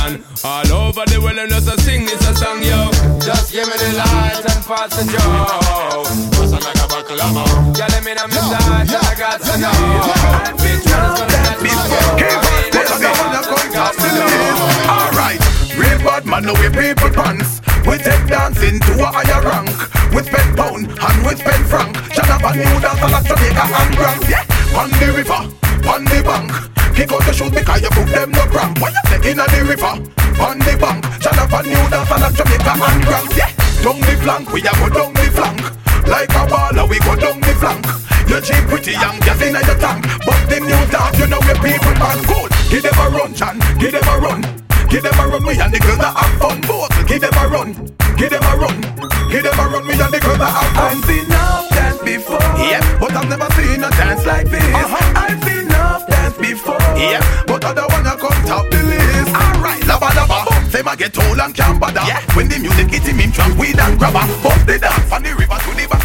All 0.43 0.71
over 0.73 1.05
the 1.05 1.21
world 1.21 1.37
and 1.37 1.49
just 1.49 1.67
a 1.67 1.79
sing 1.81 2.05
this 2.05 2.21
a 2.27 2.33
song, 2.35 2.63
yo. 2.63 2.89
Just 3.21 3.53
give 3.53 3.67
me 3.67 3.75
the 3.77 3.93
light 3.97 4.41
and 4.41 4.63
pass 4.65 4.95
the 4.97 5.05
joe. 5.05 6.03
Bust 6.33 6.57
like 6.57 6.75
a 6.75 6.87
of 7.13 7.33
more. 7.33 7.45
Y'all 7.77 7.91
let 7.93 8.03
me 8.03 8.13
know 8.17 8.27
me 8.27 8.41
side, 8.41 8.89
and 8.89 9.05
I 9.05 9.13
got 9.15 9.39
to 9.41 9.53
know. 9.61 9.69
Which 10.59 10.85
one's 10.89 11.19
gonna 11.19 11.45
let 11.45 11.61
me 11.61 11.69
Alright, 14.89 15.41
real 15.77 15.99
bad 16.03 16.25
man, 16.25 16.43
no 16.43 16.53
we 16.57 16.69
people 16.69 17.09
pants. 17.11 17.61
We 17.85 17.97
take 17.97 18.25
dancing 18.27 18.79
to 18.79 18.91
a 19.01 19.07
higher 19.07 19.41
rank. 19.45 19.69
With 20.13 20.27
pen 20.27 20.55
pound 20.55 20.89
and 20.89 21.17
with 21.25 21.39
pen 21.39 21.63
frank. 21.65 21.95
Shut 22.13 22.29
up 22.29 22.43
and 22.43 22.57
new 22.59 22.79
dance 22.81 23.01
like 23.01 23.25
Jamaica 23.25 23.63
and 23.63 23.95
Grand. 23.95 24.21
Yeah, 24.27 24.45
on 24.77 24.89
the 24.89 25.07
river, 25.15 25.41
on 25.87 26.03
the 26.05 26.19
bank. 26.23 26.51
Kick 26.95 27.11
out 27.11 27.23
the 27.23 27.33
shoes 27.33 27.51
because 27.51 27.81
you 27.81 27.89
put 27.89 28.07
them 28.11 28.31
no 28.31 28.43
cramp. 28.51 28.79
Why 28.79 28.91
you 28.91 29.03
say 29.07 29.31
inna 29.31 29.45
the 29.47 29.59
river, 29.63 29.95
on 30.41 30.59
the 30.59 30.73
bank. 30.77 31.01
Shut 31.21 31.37
up 31.37 31.53
and 31.53 31.67
new 31.67 31.83
dance 31.89 32.11
like 32.11 32.35
Jamaica 32.35 32.73
and 32.77 33.01
Grand. 33.05 33.29
Yeah, 33.37 33.51
down 33.81 33.99
the 34.01 34.13
flank, 34.21 34.45
we 34.51 34.59
a 34.61 34.71
go 34.75 34.87
down 34.89 35.13
the 35.13 35.27
flank. 35.31 35.61
Like 36.07 36.33
a 36.33 36.43
baller, 36.49 36.85
we 36.89 36.99
go 36.99 37.15
down 37.15 37.39
the 37.39 37.53
flank. 37.57 37.85
You 38.27 38.39
cheap 38.41 38.63
pretty 38.67 38.93
young, 38.93 39.19
gas 39.23 39.41
inna 39.41 39.61
your 39.63 39.77
tank. 39.79 40.05
But 40.25 40.41
the 40.49 40.59
new 40.59 40.81
dance, 40.91 41.17
you 41.19 41.27
know 41.27 41.39
we 41.43 41.53
people 41.63 41.95
man 41.99 42.19
good. 42.27 42.51
Give 42.69 42.83
them 42.83 42.99
a 42.99 43.05
run, 43.09 43.33
Chan, 43.33 43.57
give 43.79 43.91
them 43.91 44.07
a 44.07 44.15
run. 44.19 44.41
Give 44.91 45.03
them 45.03 45.15
a 45.19 45.27
run, 45.27 45.43
we 45.45 45.55
and 45.55 45.73
the 45.73 45.79
girls 45.79 45.99
that 45.99 46.11
have 46.15 46.35
fun. 46.35 46.59
Both, 46.67 46.91
give 47.07 47.21
them 47.21 47.31
a 47.31 47.47
run, 47.47 47.71
give 48.19 48.29
them 48.29 48.43
a 48.43 48.55
run. 48.59 48.75
Give 49.31 49.43
them 49.43 49.55
a 49.55 49.65
run, 49.71 49.87
we 49.87 49.95
and 49.95 50.11
the 50.11 50.19
girls 50.19 50.37
that 50.39 50.51
have 50.51 50.71
fun. 50.75 50.99
I've 50.99 51.05
seen 51.07 51.25
enough 51.31 51.69
dance 51.71 51.99
before. 52.03 52.43
Yeah, 52.59 52.83
but 52.99 53.15
I've 53.15 53.29
never 53.29 53.47
seen 53.55 53.79
a 53.83 53.89
dance 53.91 54.25
like 54.25 54.49
this. 54.51 54.59
Uh-huh. 54.59 54.90
Yeah, 57.01 57.43
but 57.47 57.65
other 57.65 57.87
one 57.89 58.05
you 58.05 58.15
come 58.17 58.45
top 58.45 58.69
the 58.69 58.77
list. 58.83 59.33
Alright, 59.33 59.85
lava 59.87 60.13
lava. 60.13 60.69
Say 60.69 60.81
my 60.83 60.95
get 60.95 61.17
old 61.17 61.39
and 61.39 61.55
can't 61.55 61.79
bother. 61.79 62.01
Yeah. 62.05 62.21
When 62.35 62.47
the 62.47 62.59
music 62.59 62.89
hit 62.91 63.03
him, 63.03 63.17
him 63.17 63.31
trunk 63.31 63.57
weed 63.57 63.79
and 63.79 63.97
grabber. 63.97 64.21
Bust 64.43 64.65
the 64.67 64.77
dance 64.77 65.09
from 65.09 65.23
the 65.23 65.33
river 65.33 65.57
to 65.57 65.71
the 65.73 65.87
back, 65.89 66.00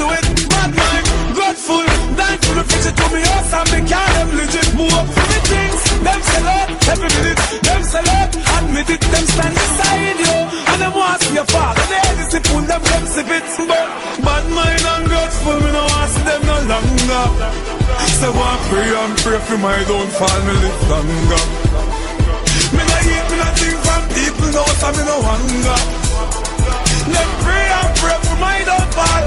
to 0.00 0.06
it. 0.16 0.24
Bad 0.48 0.70
mind, 0.72 1.06
grateful, 1.36 1.84
thankful 2.16 2.54
to 2.56 2.64
fix 2.64 2.82
it 2.88 2.96
to 2.96 3.06
me 3.12 3.20
house 3.20 3.52
and 3.52 3.68
me 3.72 3.80
can't 3.84 4.12
them 4.16 4.28
legit. 4.32 4.68
Move 4.72 4.92
up 4.96 5.06
for 5.12 5.26
the 5.28 5.40
things, 5.52 5.80
them 6.00 6.20
sell 6.24 6.48
out 6.48 6.68
every 6.88 7.10
minute. 7.16 7.40
Them 7.60 7.82
sell 7.84 8.08
out, 8.16 8.30
admit 8.56 8.88
it, 8.88 9.02
them 9.12 9.26
stand 9.28 9.54
beside 9.60 10.18
you. 10.24 10.36
And 10.72 10.78
them 10.80 10.92
want 10.96 11.20
your 11.36 11.48
father, 11.52 11.84
they 11.92 12.00
discipline 12.16 12.66
them, 12.66 12.82
them 12.82 13.04
sip 13.12 13.28
it. 13.28 13.44
But 13.68 13.88
bad 14.24 14.44
mind 14.56 14.84
and 14.88 15.04
grateful, 15.04 15.58
me 15.60 15.70
no 15.76 15.84
want 15.84 16.10
see 16.16 16.24
them 16.24 16.42
no 16.48 16.56
longer. 16.72 17.24
So 18.20 18.28
one 18.32 18.60
pray 18.68 18.88
and 18.88 19.14
pray 19.20 19.40
for 19.44 19.58
my 19.60 19.76
downfall, 19.84 20.38
me 20.48 20.54
live 20.64 20.82
longer. 20.88 21.44
Me 22.72 22.82
no 22.88 22.96
eat, 23.04 23.24
me 23.28 23.36
no 23.36 23.48
think 23.58 23.78
from 23.84 24.02
people, 24.16 24.48
no, 24.56 24.64
so 24.80 24.88
me 24.96 25.02
no 25.04 25.16
hunger. 25.28 26.09
Let 27.14 27.28
pray 27.42 27.66
and 27.68 27.90
pray 27.98 28.18
for 28.24 28.36
my 28.38 28.58
downfall. 28.64 29.22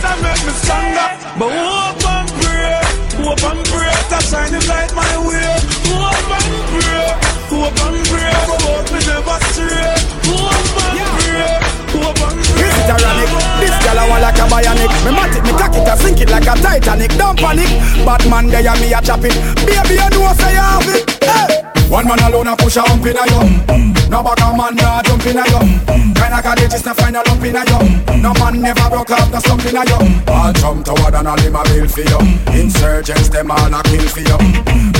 And 0.00 0.22
make 0.24 0.42
me 0.48 0.52
stronger. 0.56 1.08
But 1.36 1.52
hope 1.52 2.08
and 2.08 2.28
pray, 2.40 2.72
hope 3.20 3.44
and 3.52 3.60
pray 3.68 3.92
to 3.92 4.18
shine 4.24 4.48
the 4.48 4.64
light 4.64 4.88
my 4.96 5.12
way. 5.28 5.52
Hope 5.92 6.32
and 6.40 6.56
pray, 6.72 7.04
hope 7.52 7.80
and 7.84 8.00
pray, 8.08 8.32
but 8.48 8.60
hope 8.64 8.88
me 8.88 9.00
never 9.04 9.38
stray. 9.52 9.92
Hope 10.24 10.78
and 10.80 11.04
pray, 11.20 11.52
hope 12.00 12.16
and 12.16 12.40
pray. 12.48 12.64
Is 12.64 12.78
it 12.80 12.90
ironic? 12.96 13.28
This 13.60 13.76
girl 13.84 14.00
I 14.00 14.08
want 14.08 14.22
like 14.24 14.40
a 14.40 14.44
bionic. 14.48 14.92
Me 15.04 15.10
mat 15.12 15.36
it, 15.36 15.44
me 15.44 15.52
cock 15.52 15.76
it, 15.76 15.84
I 15.84 15.94
sink 16.00 16.20
it 16.22 16.30
like 16.30 16.48
a 16.48 16.54
Titanic. 16.56 17.12
Don't 17.20 17.36
panic, 17.36 17.68
bad 18.08 18.24
man 18.30 18.48
there 18.48 18.66
and 18.66 18.80
me 18.80 18.94
a 18.96 19.02
chop 19.04 19.20
it. 19.20 19.36
Baby, 19.68 20.00
you 20.00 20.08
know 20.16 20.32
say 20.32 20.56
you 20.56 20.64
have 20.64 20.88
it. 20.88 21.04
Hey. 21.22 21.49
One 21.90 22.06
man 22.06 22.20
alone 22.20 22.46
a 22.46 22.56
push 22.56 22.76
a 22.76 22.82
hump 22.82 23.04
in 23.04 23.16
a 23.18 23.26
yo. 23.26 23.42
No 24.08 24.22
bag 24.22 24.38
a 24.38 24.56
man 24.56 24.76
nah 24.76 25.02
jump 25.02 25.26
in 25.26 25.38
a 25.38 25.44
yo. 25.50 25.58
Kinda 26.14 26.68
just 26.70 26.86
na 26.86 26.94
find 26.94 27.16
a 27.16 27.22
lump 27.26 27.42
in 27.42 27.56
a 27.56 27.64
yo. 27.66 27.78
No 28.16 28.32
man 28.34 28.62
never 28.62 28.88
broke 28.88 29.10
up 29.10 29.30
no 29.32 29.40
slump 29.40 29.64
in 29.66 29.76
a 29.76 29.84
yo. 29.84 29.98
All 30.32 30.52
jump 30.52 30.84
toward 30.84 31.14
and 31.14 31.26
all 31.26 31.40
him 31.40 31.56
a 31.56 31.64
bill 31.64 31.88
for 31.88 32.02
you. 32.02 32.18
Insurgents 32.54 33.28
them 33.28 33.50
all 33.50 33.74
a 33.74 33.82
kill 33.82 34.06
for 34.06 34.20
you. 34.20 34.38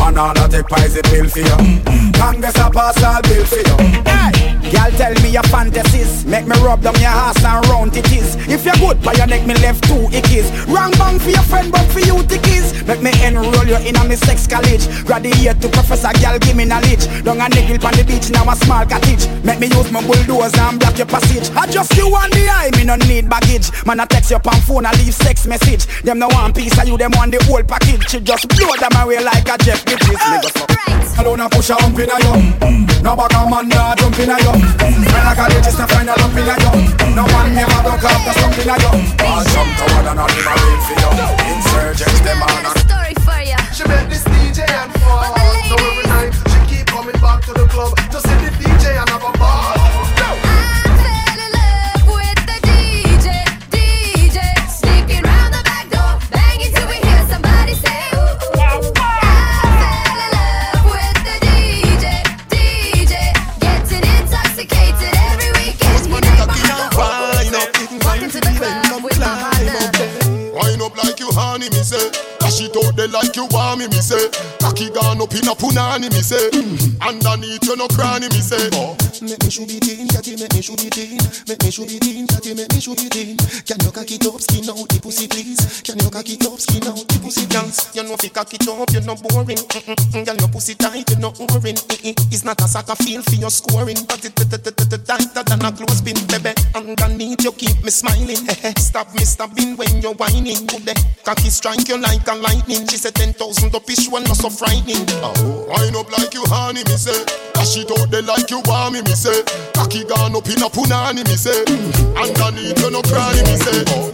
Man 0.00 0.18
all 0.18 0.36
a 0.36 0.48
take 0.48 0.66
poison 0.66 1.02
pill 1.02 1.28
for 1.28 1.38
you. 1.38 2.12
Congress 2.18 2.58
a 2.58 2.68
pass 2.70 3.02
all 3.04 3.22
bill 3.22 3.46
for 3.46 3.58
you. 3.58 3.76
Hey, 4.04 4.50
Girl 4.70 4.90
tell 4.94 5.14
me 5.22 5.30
your 5.30 5.42
fantasies 5.44 6.24
Make 6.24 6.46
me 6.46 6.54
rub 6.62 6.82
down 6.82 6.94
your 7.00 7.10
ass 7.10 7.42
and 7.42 7.66
round 7.66 7.96
it 7.96 8.06
is 8.12 8.36
If 8.46 8.64
you're 8.64 8.76
good 8.76 9.02
by 9.02 9.14
your 9.14 9.26
neck 9.26 9.44
me 9.44 9.54
left 9.54 9.82
two 9.84 10.06
ickies 10.14 10.46
Wrong 10.68 10.92
bang 10.92 11.18
for 11.18 11.30
your 11.30 11.42
friend 11.42 11.72
but 11.72 11.84
for 11.90 11.98
you 11.98 12.22
tickies 12.30 12.86
Make 12.86 13.02
me 13.02 13.10
enroll 13.24 13.66
you 13.66 13.78
in 13.82 13.96
a 13.96 14.04
me 14.04 14.14
sex 14.14 14.46
college 14.46 14.86
Graduate 15.04 15.60
to 15.60 15.68
professor 15.70 16.12
girl 16.22 16.38
give 16.38 16.54
me 16.54 16.66
knowledge 16.66 16.80
Down 17.24 17.40
a 17.40 17.47
niggle 17.52 17.77
on 17.85 17.93
the 17.93 18.05
beach 18.05 18.31
now 18.31 18.48
a 18.48 18.57
small 18.57 18.85
cottage. 18.86 19.28
Make 19.44 19.61
me 19.61 19.69
use 19.69 19.93
my 19.93 20.01
bulldozer 20.01 20.61
and 20.61 20.81
block 20.81 20.97
your 20.97 21.07
passage. 21.07 21.52
I 21.55 21.66
just 21.69 21.93
you 21.97 22.09
on 22.09 22.31
the 22.31 22.48
eye 22.48 22.70
me 22.77 22.85
no 22.85 22.97
need 22.97 23.28
baggage. 23.28 23.69
Man 23.85 24.01
I 24.01 24.07
text 24.07 24.31
you 24.31 24.40
on 24.40 24.61
phone 24.65 24.86
I 24.86 24.93
leave 24.97 25.15
sex 25.15 25.47
message. 25.47 25.86
Them 26.02 26.19
no 26.19 26.28
one 26.28 26.52
piece 26.52 26.77
of 26.81 26.89
you 26.89 26.97
them 26.97 27.12
want 27.16 27.32
the 27.32 27.43
whole 27.44 27.62
package. 27.62 28.09
She 28.09 28.20
just 28.20 28.48
blow 28.48 28.73
them 28.81 28.97
away 28.97 29.23
like 29.23 29.48
a 29.48 29.57
jet 29.61 29.85
bitches 29.85 30.16
Me 30.16 30.39
go 30.40 30.48
so. 30.48 30.65
Alone 31.20 31.40
a 31.40 31.48
push 31.51 31.69
a 31.69 31.74
hump 31.74 31.98
in 31.98 32.09
a 32.09 32.16
yo 32.24 32.32
No 33.05 33.12
bag 33.12 33.35
a 33.36 33.40
man 33.44 33.69
nah 33.69 33.94
jump 33.94 34.19
in 34.19 34.31
a 34.31 34.36
yo 34.40 34.52
When 34.57 35.27
I 35.28 35.35
got 35.36 35.52
it 35.52 35.61
just 35.65 35.77
to 35.77 35.86
find 35.86 36.09
a 36.09 36.16
lump 36.16 36.32
in 36.32 36.48
a 36.48 36.55
yo 36.57 36.73
No 37.12 37.24
one 37.28 37.52
never 37.52 37.77
up 37.85 38.01
the 38.01 38.32
slump 38.32 38.57
in 38.57 38.70
a 38.73 38.77
yo 38.81 38.90
All 39.28 39.44
jump 39.44 39.70
toward 39.77 40.07
and 40.09 40.20
all 40.20 40.32
him 40.32 40.48
a 40.48 40.52
wait 40.57 40.81
for 40.81 40.97
you 40.97 41.69
cranny, 78.20 78.34
me 78.34 78.40
say. 78.40 78.68
Oh. 78.72 78.97
Make 79.22 79.42
me 79.44 79.51
shoot 79.51 79.70
it 79.72 79.98
in, 79.98 80.09
catty, 80.09 80.36
make 80.36 80.52
me 80.55 80.62
shoot 80.62 80.84
it 80.84 80.98
in. 80.98 81.18
Make 81.48 81.62
me 81.62 81.70
shoot 81.70 81.90
it 81.90 82.06
in, 82.06 82.26
catty, 82.26 82.55
make 82.55 82.72
me 82.72 82.80
shoot 82.80 83.01
it 83.01 83.16
in. 83.16 83.36
Can 83.64 83.80
you 83.80 83.92
cock 83.92 84.10
it 84.10 84.26
up, 84.26 84.40
skin 84.40 84.68
out 84.68 84.88
the 84.88 85.01
pussy, 85.01 85.28
please? 85.28 85.82
Can 85.82 85.98
you 85.98 86.10
cock 86.10 86.28
it 86.28 86.44
up, 86.47 86.60
skin 86.60 86.84
out 86.88 87.01
the 87.09 87.18
pussy, 87.20 87.47
dance? 87.70 87.94
You 87.94 88.02
know 88.02 88.16
you 88.22 88.30
cock 88.30 88.52
it 88.52 88.66
up, 88.68 88.90
you're 88.90 89.02
not 89.02 89.22
boring. 89.22 89.56
Mm-mm-mm. 89.56 90.26
Girl, 90.26 90.36
your 90.36 90.48
pussy 90.48 90.74
tight, 90.74 91.09
you're 91.10 91.18
not 91.18 91.38
boring. 91.38 91.76
It's 92.30 92.44
not 92.44 92.60
a 92.60 92.68
soccer 92.68 92.97
field 92.97 93.24
for 93.24 93.36
your 93.36 93.51
scoring, 93.51 93.97
but 94.09 94.24
it 94.24 94.34
tighter 94.34 95.42
than 95.42 95.64
a 95.64 95.72
clothespin, 95.72 96.18
baby. 96.28 96.55
Underneath 96.74 97.42
you 97.44 97.52
keep 97.52 97.82
me 97.82 97.90
smiling. 97.90 98.36
Stop 98.78 99.14
me 99.14 99.24
stopping 99.24 99.76
when 99.76 100.02
you're 100.02 100.14
whining. 100.14 100.66
Cocky 101.24 101.51
strike 101.51 101.88
you 101.88 101.98
like 101.98 102.26
a 102.28 102.34
lightning. 102.34 102.86
She 102.88 102.97
said 102.97 103.14
ten 103.14 103.32
thousand 103.32 103.74
up 103.74 103.88
is 103.88 104.09
one, 104.09 104.24
not 104.24 104.36
so 104.36 104.51
frightening. 104.51 105.05
Oh, 105.22 105.66
wind 105.68 105.97
up 105.97 106.10
like 106.18 106.34
you 106.34 106.44
honey, 106.47 106.82
me 106.84 106.97
say. 106.97 107.24
Dash 107.55 107.76
it 107.76 107.90
out 107.90 108.10
there 108.10 108.22
like 108.22 108.51
you 108.51 108.60
want 108.66 108.94
me, 108.94 109.02
me 109.02 109.14
say. 109.14 109.42
Cocky 109.74 110.05
gone 110.05 110.34
up 110.34 110.48
in 110.48 110.62
a 110.62 110.68
punani, 110.70 111.24
me 111.26 111.36
say. 111.36 111.62
Underneath 112.16 112.78
you 112.80 112.90
no 112.90 113.02
cranny, 113.02 113.42
me 113.42 113.56
say. 113.56 113.84
Oh. 113.88 114.10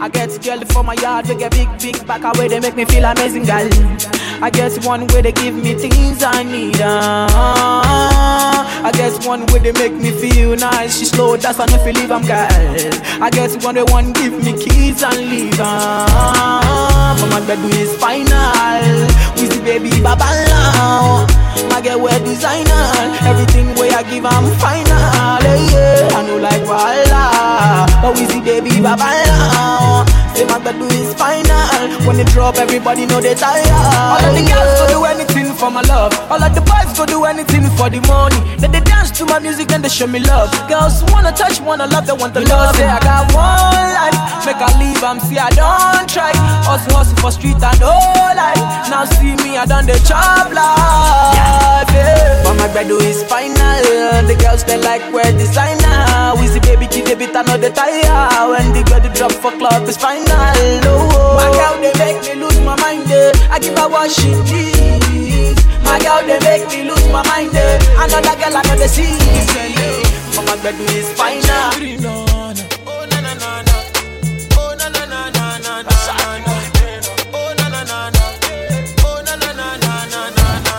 I 0.00 0.08
get 0.12 0.42
girl 0.42 0.60
for 0.66 0.84
my 0.84 0.94
yard, 0.94 1.28
we 1.28 1.34
get 1.34 1.50
big, 1.50 1.68
big 1.80 2.06
back 2.06 2.22
away, 2.22 2.48
they 2.48 2.60
make 2.60 2.76
me 2.76 2.84
feel 2.84 3.04
amazing, 3.04 3.44
girl. 3.44 3.68
I 4.40 4.50
guess 4.50 4.78
one 4.86 5.08
way 5.08 5.22
they 5.22 5.32
give 5.32 5.54
me 5.56 5.74
things 5.74 6.22
I 6.22 6.44
need. 6.44 6.80
Uh, 6.80 7.26
I 7.30 8.92
guess 8.94 9.26
one 9.26 9.44
way 9.46 9.58
they 9.58 9.72
make 9.72 9.92
me 9.94 10.12
feel 10.12 10.54
nice. 10.54 10.98
She 10.98 11.06
slow, 11.06 11.36
that's 11.36 11.58
enough 11.58 11.82
to 11.82 11.92
leave, 11.92 12.12
I'm 12.12 12.22
girl. 12.22 12.46
I 13.20 13.28
guess 13.30 13.56
one 13.64 13.74
way 13.74 13.82
one 13.82 14.12
give 14.12 14.32
me 14.32 14.52
keys 14.52 15.02
and 15.02 15.16
leave. 15.16 15.58
Uh, 15.58 17.16
but 17.20 17.30
my 17.30 17.40
bed 17.46 17.58
is 17.74 17.96
final. 17.96 19.08
The 19.34 19.60
baby 19.64 19.90
baba 20.02 20.24
now. 20.46 21.47
My 21.70 21.80
girl 21.80 22.00
wear 22.00 22.18
designer. 22.20 22.82
Everything 23.26 23.74
way 23.74 23.90
I 23.90 24.02
give, 24.02 24.24
I'm 24.26 24.46
final. 24.58 24.98
Yeah, 25.42 25.70
yeah. 25.72 26.16
I 26.18 26.22
know 26.26 26.38
like 26.38 26.64
Walla. 26.66 27.86
But 28.02 28.14
we 28.18 28.26
see 28.26 28.40
baby 28.40 28.80
baba 28.80 29.10
now. 29.26 30.04
Say 30.34 30.44
my 30.46 30.58
bed 30.58 30.76
is 30.92 31.14
final. 31.14 32.06
When 32.06 32.16
they 32.16 32.24
drop, 32.24 32.56
everybody 32.56 33.06
know 33.06 33.20
they 33.20 33.34
tired. 33.34 33.66
All 33.68 34.22
of 34.22 34.32
the 34.34 34.42
girls 34.46 34.72
go 34.78 34.86
do 34.88 35.04
anything 35.04 35.37
for 35.58 35.70
my 35.70 35.82
love. 35.82 36.14
All 36.30 36.42
of 36.42 36.54
the 36.54 36.62
boys 36.62 36.96
go 36.96 37.04
do 37.04 37.24
anything 37.24 37.66
for 37.76 37.90
the 37.90 38.00
money. 38.06 38.38
Then 38.58 38.70
they 38.72 38.80
dance 38.80 39.10
to 39.18 39.26
my 39.26 39.38
music, 39.40 39.68
then 39.68 39.82
they 39.82 39.88
show 39.88 40.06
me 40.06 40.20
love. 40.20 40.50
Girls 40.68 41.02
wanna 41.10 41.32
touch, 41.32 41.60
wanna 41.60 41.86
love, 41.86 42.06
they 42.06 42.12
want 42.14 42.32
the 42.34 42.40
love. 42.46 42.76
Say 42.76 42.86
I 42.86 42.98
got 43.00 43.26
one 43.34 43.90
life, 43.98 44.16
make 44.46 44.56
I 44.62 44.70
leave, 44.78 45.02
I'm 45.02 45.18
see 45.20 45.38
I 45.38 45.50
don't 45.50 46.08
try. 46.08 46.30
Hustle, 46.62 46.94
hustle 46.94 47.16
for 47.18 47.32
street 47.32 47.58
and 47.58 47.80
whole 47.82 48.34
life. 48.38 48.62
Now 48.88 49.04
see 49.04 49.34
me, 49.42 49.58
I 49.58 49.66
done 49.66 49.86
the 49.86 49.98
job 50.06 50.52
life. 50.54 51.34
Yeah. 51.90 52.42
But 52.44 52.54
my 52.54 52.68
bed 52.72 52.90
is 52.90 53.22
final. 53.24 53.58
The 54.26 54.36
girls 54.38 54.62
they 54.64 54.78
like 54.78 55.02
wear 55.12 55.26
designer. 55.32 56.38
We 56.38 56.46
see 56.46 56.60
baby 56.60 56.86
kid, 56.86 57.06
they 57.06 57.14
bit 57.14 57.34
another 57.34 57.70
tire. 57.70 58.50
When 58.50 58.72
the 58.72 58.82
girl 58.86 59.00
they 59.00 59.12
drop 59.12 59.32
for 59.32 59.50
club 59.58 59.88
is 59.88 59.96
final. 59.96 60.22
Oh, 60.86 61.34
my 61.34 61.50
girl 61.50 61.74
they 61.82 61.92
make 61.98 62.22
me 62.22 62.34
lose 62.40 62.58
my 62.60 62.76
mind. 62.80 63.10
eh. 63.10 63.32
I 63.50 63.58
give 63.58 63.76
her 63.76 63.88
what 63.88 64.10
she 64.10 64.30
needs. 64.46 64.77
My 65.88 65.98
girl 66.04 66.20
they 66.28 66.38
make 66.44 66.68
me 66.68 66.82
lose 66.88 67.06
my 67.08 67.22
mind. 67.26 67.54
eh. 67.54 67.78
Another 68.04 68.34
girl 68.40 68.56
another 68.60 68.88
see. 68.88 69.08
But 70.36 70.44
my 70.46 70.56
bed 70.62 70.76
is 70.92 71.08
final. 71.16 71.48
Ah. 71.50 73.18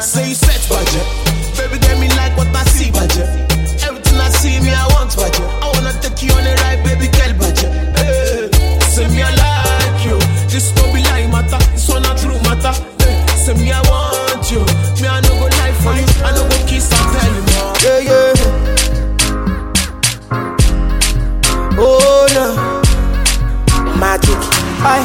Say 0.02 0.34
set 0.34 0.62
budget. 0.70 1.06
Baby, 1.56 1.78
me 2.00 2.08
like 2.18 2.36
what 2.38 2.48
I 2.56 2.64
see 2.66 2.92
budget. 2.92 3.28
Everything 3.84 4.18
I 4.20 4.30
see 4.30 4.60
me, 4.60 4.72
I 4.74 4.86
want 4.94 5.16
budget. 5.16 5.42
I 5.64 5.72
wanna 5.74 5.94
take 6.02 6.22
you 6.24 6.32
on 6.34 6.46
a 6.46 6.54
ride, 6.62 6.84
baby, 6.84 7.08
girl 7.08 7.34
budget. 7.40 7.72
Hey, 7.98 8.50
say 8.90 9.08
me, 9.08 9.22
I 9.22 9.32
like 9.40 10.06
you. 10.06 10.18
This 10.50 10.74
no 10.76 10.92
be 10.94 11.02
lie 11.04 11.28
matter. 11.32 11.60
This 11.72 11.88
one 11.90 12.04
true 12.18 12.40
matter. 12.44 12.74
Hey, 13.00 13.16
say 13.38 13.54
me, 13.56 13.72
I 13.72 13.82
want 13.90 14.52
you. 14.52 14.89
I, 24.82 25.00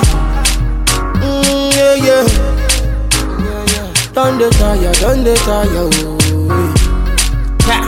mm, 1.21 1.75
yeah, 1.77 1.95
yeah. 2.07 2.27
Done 4.13 4.39
the 4.39 4.49
tire, 4.51 4.93
done 5.01 5.25
the 5.25 5.35
tire. 5.45 5.67
Oh, 5.69 6.19
yeah. 7.67 7.85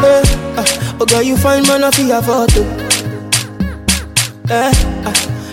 Hey, 0.00 0.22
uh, 0.56 0.96
oh 1.00 1.06
girl, 1.06 1.22
you 1.22 1.36
find 1.36 1.66
man 1.68 1.84
I 1.84 1.90
feel 1.92 2.10
a 2.10 2.20
photo. 2.22 2.62
Eh, 4.50 4.72
uh, 5.04 5.12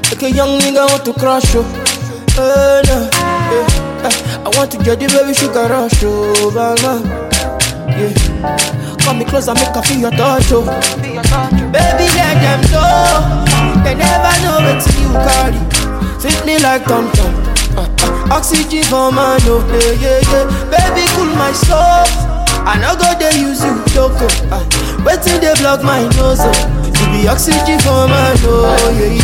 like 0.09 0.23
a 0.23 0.31
young 0.31 0.59
nigga 0.59 0.89
want 0.89 1.05
to 1.05 1.13
crush 1.13 1.53
you. 1.53 1.63
Oh 2.37 2.81
no, 2.87 3.09
yeah. 3.51 4.07
uh, 4.07 4.49
I 4.49 4.57
want 4.57 4.71
to 4.71 4.77
get 4.83 4.99
the 4.99 5.07
baby 5.07 5.33
sugar 5.33 5.67
rush, 5.69 6.03
oh, 6.03 6.51
banga. 6.51 7.01
Yeah. 7.95 8.94
Come 9.05 9.19
me 9.19 9.25
close 9.25 9.47
and 9.47 9.59
make 9.59 9.69
her 9.69 9.83
feel 9.83 9.99
your 9.99 10.11
touch, 10.11 10.49
oh. 10.49 10.65
Baby, 10.97 12.09
let 12.17 12.41
them 12.41 12.61
know. 12.73 13.45
They 13.85 13.93
never 13.93 14.33
know 14.41 14.57
what 14.65 14.81
you. 14.97 15.05
Sweet 16.19 16.43
me 16.43 16.57
like 16.57 16.85
Tom 16.85 17.11
Tom. 17.13 17.29
Uh, 17.77 17.85
uh, 18.01 18.33
oxygen 18.33 18.81
for 18.89 19.11
my 19.11 19.37
no, 19.45 19.61
yeah, 19.69 19.93
yeah, 20.01 20.19
yeah. 20.33 20.45
Baby, 20.73 21.05
cool 21.13 21.29
my 21.37 21.51
soul. 21.53 22.01
I 22.65 22.81
no 22.81 22.97
go 22.97 23.13
they 23.21 23.37
use 23.37 23.61
you, 23.61 23.77
choco. 23.93 24.25
Uh, 24.49 24.65
waiting 25.05 25.37
they 25.37 25.53
block 25.61 25.83
my 25.83 26.01
nose. 26.17 26.41
Oh. 26.41 26.85
You 26.97 27.05
be 27.13 27.27
oxygen 27.27 27.77
for 27.85 28.09
my 28.09 28.33
no, 28.41 28.73
yeah, 28.97 29.14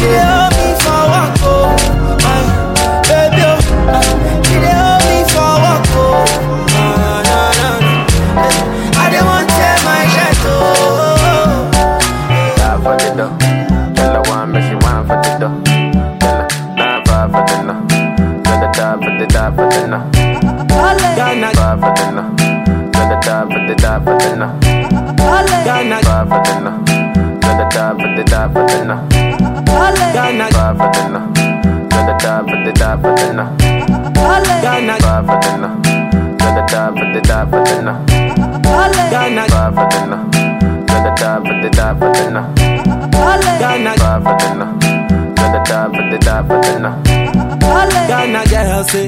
say 48.91 49.07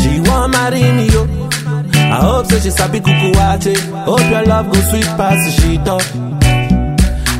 she 0.00 0.20
want 0.28 0.52
marry 0.52 0.82
me 0.98 1.06
yo. 1.14 1.22
I 2.14 2.16
hope 2.22 2.46
say 2.46 2.60
she 2.60 2.70
sabi 2.70 2.98
kuku 3.00 3.32
wache. 3.38 3.74
Hope 4.04 4.28
your 4.30 4.44
love 4.44 4.66
go 4.72 4.80
sweet 4.90 5.06
past 5.18 5.60
sheet 5.60 5.86
up. 5.88 6.02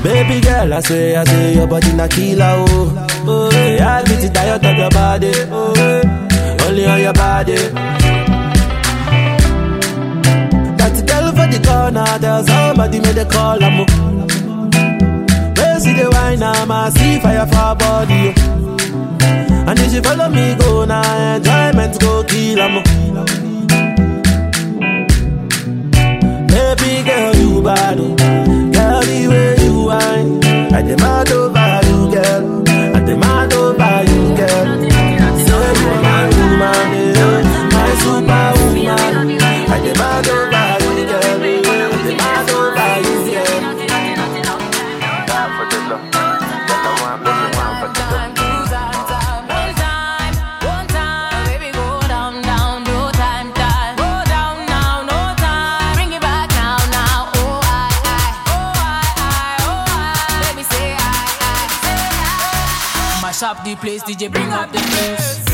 Baby 0.02 0.40
girl, 0.40 0.72
I 0.72 0.80
say, 0.80 1.14
I 1.16 1.24
say 1.24 1.54
your 1.56 1.66
body 1.66 1.92
na 1.92 2.08
killer 2.08 2.54
oh. 2.68 3.06
Oh, 3.26 3.50
yeah, 3.52 4.02
I 4.06 4.12
it 4.24 4.32
diet 4.32 4.64
of 4.64 4.76
your 4.78 4.90
body. 4.90 5.32
Oh, 5.50 6.66
only 6.66 6.86
on 6.86 7.00
your 7.02 7.12
body. 7.12 7.56
That 10.78 10.94
girl 11.06 11.26
for 11.36 11.46
the 11.52 11.60
corner, 11.66 12.18
there's 12.18 12.46
somebody 12.46 13.00
made 13.00 13.18
a 13.18 13.24
call. 13.26 13.62
I'm 13.62 13.80
oh. 13.80 13.86
Where 15.56 15.80
see 15.80 15.92
the 15.92 16.08
wine, 16.10 16.42
I'm 16.42 16.70
a 16.70 16.90
see 16.92 17.20
fire 17.20 17.46
for 17.46 17.74
body. 17.76 18.32
Oh. 18.38 18.59
And 19.70 19.78
if 19.78 19.92
you 19.94 20.02
follow 20.02 20.28
me, 20.28 20.56
go 20.56 20.84
now, 20.84 21.36
enjoyment 21.36 22.00
go 22.00 22.24
kill 22.24 22.58
'em. 22.58 22.74
Baby 26.48 26.92
girl, 27.08 27.36
you 27.36 27.62
bad, 27.62 28.00
oh. 28.00 28.16
girl, 28.74 29.00
the 29.08 29.28
way 29.30 29.54
you 29.64 29.84
whine. 29.88 30.42
I 30.74 30.82
demand 30.82 31.30
over 31.30 31.80
you, 31.88 31.98
girl. 32.14 32.42
I 32.96 33.00
demand 33.10 33.52
over 33.52 33.96
you, 34.10 34.22
girl. 34.40 34.66
Say 35.46 35.68
you 35.78 35.88
are 35.94 36.02
my 36.08 36.24
woman, 36.34 37.44
my 37.74 37.90
superwoman. 38.02 39.40
I 39.70 39.78
demand 39.86 40.28
over 40.28 40.59
up 63.50 63.64
the 63.64 63.74
place, 63.74 64.00
DJ, 64.04 64.30
bring 64.30 64.48
up 64.52 64.70
the 64.70 64.78
place. 64.78 65.49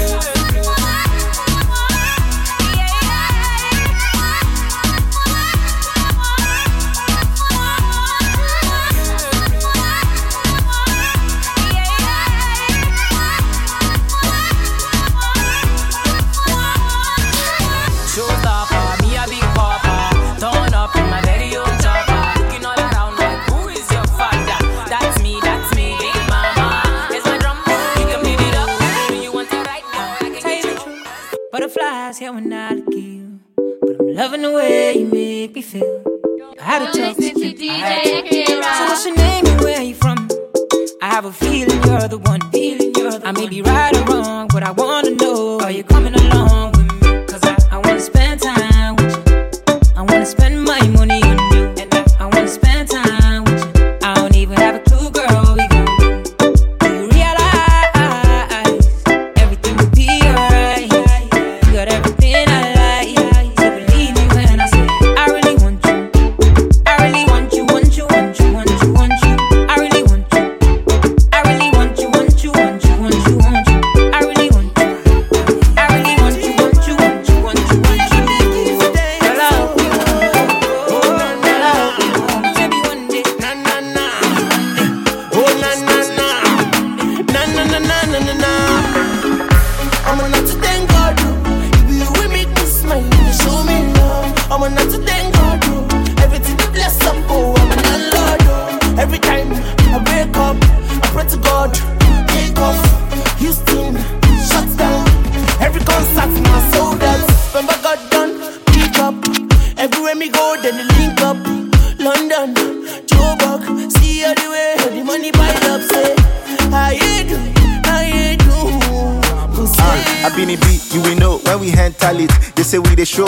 Say 122.66 122.80
we 122.80 122.96
the 122.96 123.06
show 123.06 123.26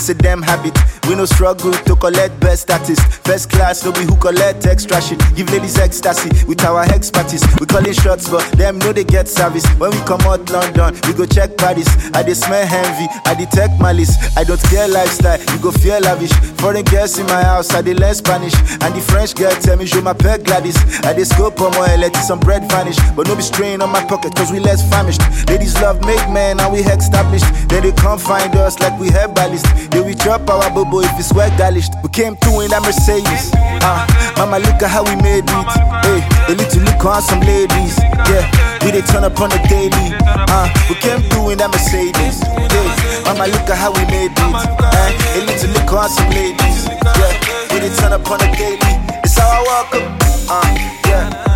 it's 0.00 0.08
a 0.08 0.14
damn 0.14 0.40
habit. 0.40 0.72
We 1.06 1.14
no 1.14 1.26
struggle 1.26 1.72
to 1.72 1.94
collect 1.96 2.40
best 2.40 2.62
status. 2.62 2.98
First 3.20 3.50
class, 3.50 3.84
no 3.84 3.92
be 3.92 4.00
who 4.00 4.16
collect 4.16 4.64
extra 4.64 5.00
shit. 5.02 5.18
Give 5.36 5.46
ladies 5.52 5.76
ecstasy 5.78 6.30
with 6.46 6.64
our 6.64 6.84
expertise. 6.84 7.44
We 7.60 7.66
calling 7.66 7.92
shots, 7.92 8.28
but 8.30 8.40
them 8.52 8.78
know 8.78 8.92
they 8.94 9.04
get 9.04 9.28
service. 9.28 9.66
When 9.76 9.90
we 9.90 9.98
come 10.08 10.20
out 10.22 10.48
London, 10.50 10.94
we 11.06 11.12
go 11.12 11.26
check 11.26 11.56
Paris. 11.58 11.86
I 12.14 12.22
dey 12.22 12.32
smell 12.34 12.62
envy, 12.64 13.06
I 13.26 13.34
detect 13.34 13.78
malice. 13.80 14.16
I 14.38 14.44
don't 14.44 14.62
care 14.72 14.88
lifestyle, 14.88 15.38
you 15.52 15.58
go 15.60 15.70
fear 15.70 16.00
lavish. 16.00 16.32
Foreign 16.60 16.84
girls 16.84 17.18
in 17.18 17.26
my 17.26 17.42
house, 17.42 17.74
I 17.74 17.82
dey 17.82 17.92
learn 17.94 18.14
Spanish. 18.14 18.54
And 18.80 18.94
the 18.94 19.04
French 19.04 19.34
girl 19.34 19.52
tell 19.60 19.76
me, 19.76 19.84
je 19.84 20.00
m'appelle 20.00 20.38
Gladys. 20.42 20.76
I 21.04 21.12
dey 21.12 21.24
scope 21.24 21.60
on 21.60 21.72
my 21.72 21.96
let 21.96 22.16
some 22.16 22.40
bread 22.40 22.64
vanish. 22.70 22.96
But 23.16 23.26
no 23.28 23.36
be 23.36 23.42
strain 23.42 23.82
on 23.82 23.90
my 23.90 24.02
pocket, 24.04 24.34
cause 24.34 24.50
we 24.50 24.60
less 24.60 24.80
famished. 24.88 25.20
Ladies 25.50 25.74
love 25.82 26.00
make 26.06 26.24
men, 26.30 26.58
and 26.58 26.72
we 26.72 26.80
established. 26.80 27.44
Then 27.68 27.82
they 27.82 27.92
come 27.92 28.18
find 28.18 28.54
us 28.56 28.78
like 28.80 28.98
we 28.98 29.08
have 29.10 29.30
herbalist. 29.30 29.66
Then 29.90 30.06
we 30.06 30.14
drop 30.14 30.48
our 30.48 30.70
bobo 30.70 31.00
if 31.00 31.18
it's 31.18 31.32
well 31.32 31.50
garnished. 31.58 31.94
We 32.02 32.08
came 32.10 32.36
through 32.36 32.62
in 32.62 32.70
that 32.70 32.82
Mercedes. 32.82 33.50
Uh, 33.82 34.06
mama, 34.38 34.58
look 34.62 34.78
at 34.82 34.90
how 34.90 35.02
we 35.02 35.16
made 35.18 35.42
it. 35.42 35.66
Hey, 36.06 36.22
a 36.46 36.54
little 36.54 36.82
look 36.86 37.04
on 37.04 37.22
some 37.22 37.40
ladies. 37.40 37.98
Yeah, 38.30 38.46
we 38.86 38.94
they 38.94 39.02
turn 39.02 39.24
up 39.24 39.38
on 39.40 39.50
the 39.50 39.58
daily. 39.66 40.14
Uh, 40.22 40.70
we 40.88 40.94
came 41.02 41.20
through 41.30 41.50
in 41.50 41.58
that 41.58 41.70
Mercedes. 41.74 42.38
Hey, 42.70 42.88
mama, 43.26 43.50
look 43.50 43.66
at 43.66 43.78
how 43.78 43.90
we 43.90 44.06
made 44.06 44.30
it. 44.30 44.38
Uh, 44.38 45.10
a 45.34 45.40
little 45.42 45.70
look 45.74 45.90
on 45.90 46.08
some 46.08 46.30
ladies. 46.30 46.86
Yeah, 46.86 47.34
we 47.74 47.82
they 47.82 47.92
turn 47.98 48.14
up 48.14 48.30
on 48.30 48.38
the 48.38 48.48
daily. 48.54 48.94
It's 49.26 49.34
how 49.34 49.50
I 49.50 49.60
walk 49.66 49.90
up. 49.98 50.06
Uh, 50.46 50.66
yeah. 51.10 51.49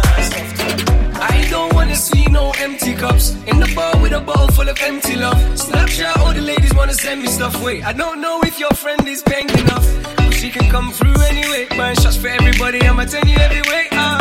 Wanna 1.95 2.07
see 2.07 2.27
no 2.27 2.51
empty 2.59 2.93
cups 2.93 3.31
in 3.47 3.61
the 3.61 3.73
bar 3.73 3.97
with 4.03 4.13
a 4.13 4.21
bottle 4.21 4.49
full 4.49 4.69
of 4.69 4.77
empty 4.83 5.15
love. 5.15 5.39
Snapchat, 5.55 6.17
all 6.19 6.33
the 6.33 6.41
ladies 6.41 6.75
wanna 6.75 6.93
send 6.93 7.23
me 7.23 7.29
stuff. 7.29 7.55
Wait, 7.63 7.85
I 7.85 7.93
don't 7.93 8.21
know 8.21 8.41
if 8.43 8.59
your 8.59 8.71
friend 8.71 9.07
is 9.07 9.23
paying 9.23 9.49
enough. 9.51 9.87
But 10.17 10.35
she 10.35 10.51
can 10.51 10.69
come 10.69 10.91
through 10.91 11.15
anyway. 11.31 11.69
Buying 11.79 11.95
shots 11.95 12.17
for 12.17 12.27
everybody, 12.27 12.83
I'ma 12.83 13.05
tell 13.05 13.25
you 13.25 13.37
every 13.37 13.63
way. 13.71 13.87
Uh, 13.93 14.19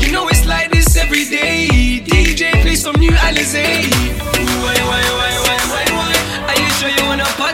you 0.00 0.10
know 0.10 0.26
it's 0.26 0.44
like 0.48 0.72
this 0.72 0.96
every 0.96 1.24
day. 1.26 1.68
DJ 2.04 2.60
play 2.60 2.74
some 2.74 2.96
new 2.96 3.12
Alizé. 3.12 3.66
Why, 4.64 4.74
why, 4.90 5.02
why, 5.18 5.32
why, 5.46 5.58
why, 5.72 5.84
why? 5.98 6.50
Are 6.50 6.60
you 6.60 6.70
sure 6.70 7.02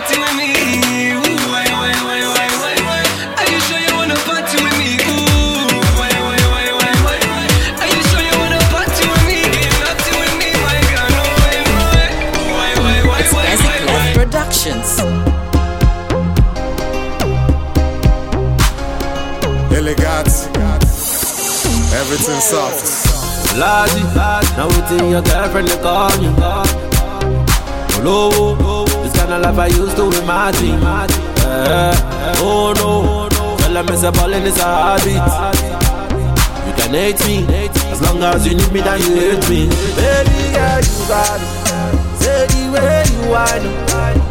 Productions. 0.09 0.68
Everything 22.09 22.41
soft. 22.41 23.05
Lazy, 23.53 24.01
now 24.17 24.69
waiting 24.69 25.11
your 25.11 25.21
girlfriend 25.21 25.69
to 25.69 25.77
call 25.83 26.11
you. 26.23 26.31
Low, 28.03 28.57
this 29.03 29.13
kind 29.15 29.33
of 29.35 29.43
life 29.43 29.59
I 29.59 29.67
used 29.67 29.95
to 29.97 30.05
imagine. 30.23 30.81
Eh, 30.81 32.41
oh 32.41 32.73
no, 32.79 33.29
tell 33.59 33.73
them 33.75 33.89
it's 33.91 34.05
a 34.05 34.13
ballin' 34.13 34.47
it's 34.47 34.59
a 34.59 34.65
habit. 34.65 35.21
You 36.67 36.73
can 36.81 36.95
hate 36.95 37.21
me, 37.27 37.45
as 37.93 38.01
long 38.01 38.23
as 38.23 38.47
you 38.47 38.55
need 38.57 38.73
me, 38.73 38.81
then 38.81 39.01
you 39.01 39.15
hate 39.15 39.49
me. 39.51 39.69
Baby 39.97 40.53
girl, 40.57 40.81
you 40.81 41.09
got 41.13 41.37
it. 41.37 42.23
Say 42.23 42.47
the 42.47 42.73
way 42.73 43.05
you 43.13 43.21
whine, 43.29 43.69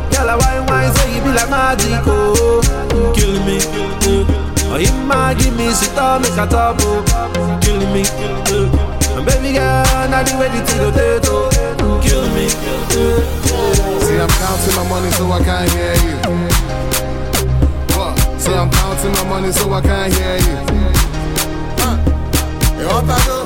girl, 0.10 0.30
I 0.32 0.36
whine 0.36 0.66
whine, 0.66 0.96
say 0.96 1.16
you 1.16 1.22
be 1.22 1.30
like 1.30 1.50
magic, 1.52 2.02
oh, 2.08 3.14
kill 3.16 3.38
me. 3.46 4.47
Oh, 4.70 4.78
you 4.78 4.92
might 5.08 5.38
give 5.40 5.56
me 5.56 5.72
sit 5.72 5.96
down, 5.96 6.22
make 6.22 6.34
a 6.34 6.48
oh, 6.52 7.60
kill 7.62 7.80
me. 7.94 8.04
And 9.16 9.26
baby 9.26 9.54
girl, 9.54 10.10
now 10.10 10.24
the 10.24 10.36
way 10.38 10.50
the 10.50 10.60
thing 10.66 10.82
rotate, 10.82 11.28
oh, 11.32 11.50
kill 12.04 12.28
me. 12.36 12.50
See, 14.04 14.20
I'm 14.20 14.30
counting 14.30 14.76
my 14.76 14.84
money 14.90 15.12
so 15.12 15.32
I 15.32 15.44
can't 15.44 15.70
hear 15.72 15.96
you. 16.04 16.16
What? 17.96 18.42
See, 18.42 18.54
I'm 18.54 18.70
counting 18.70 19.12
my 19.14 19.24
money 19.30 19.52
so 19.52 19.72
I 19.74 19.82
can't 19.82 20.14
hear 20.14 20.38
you. 20.38 20.87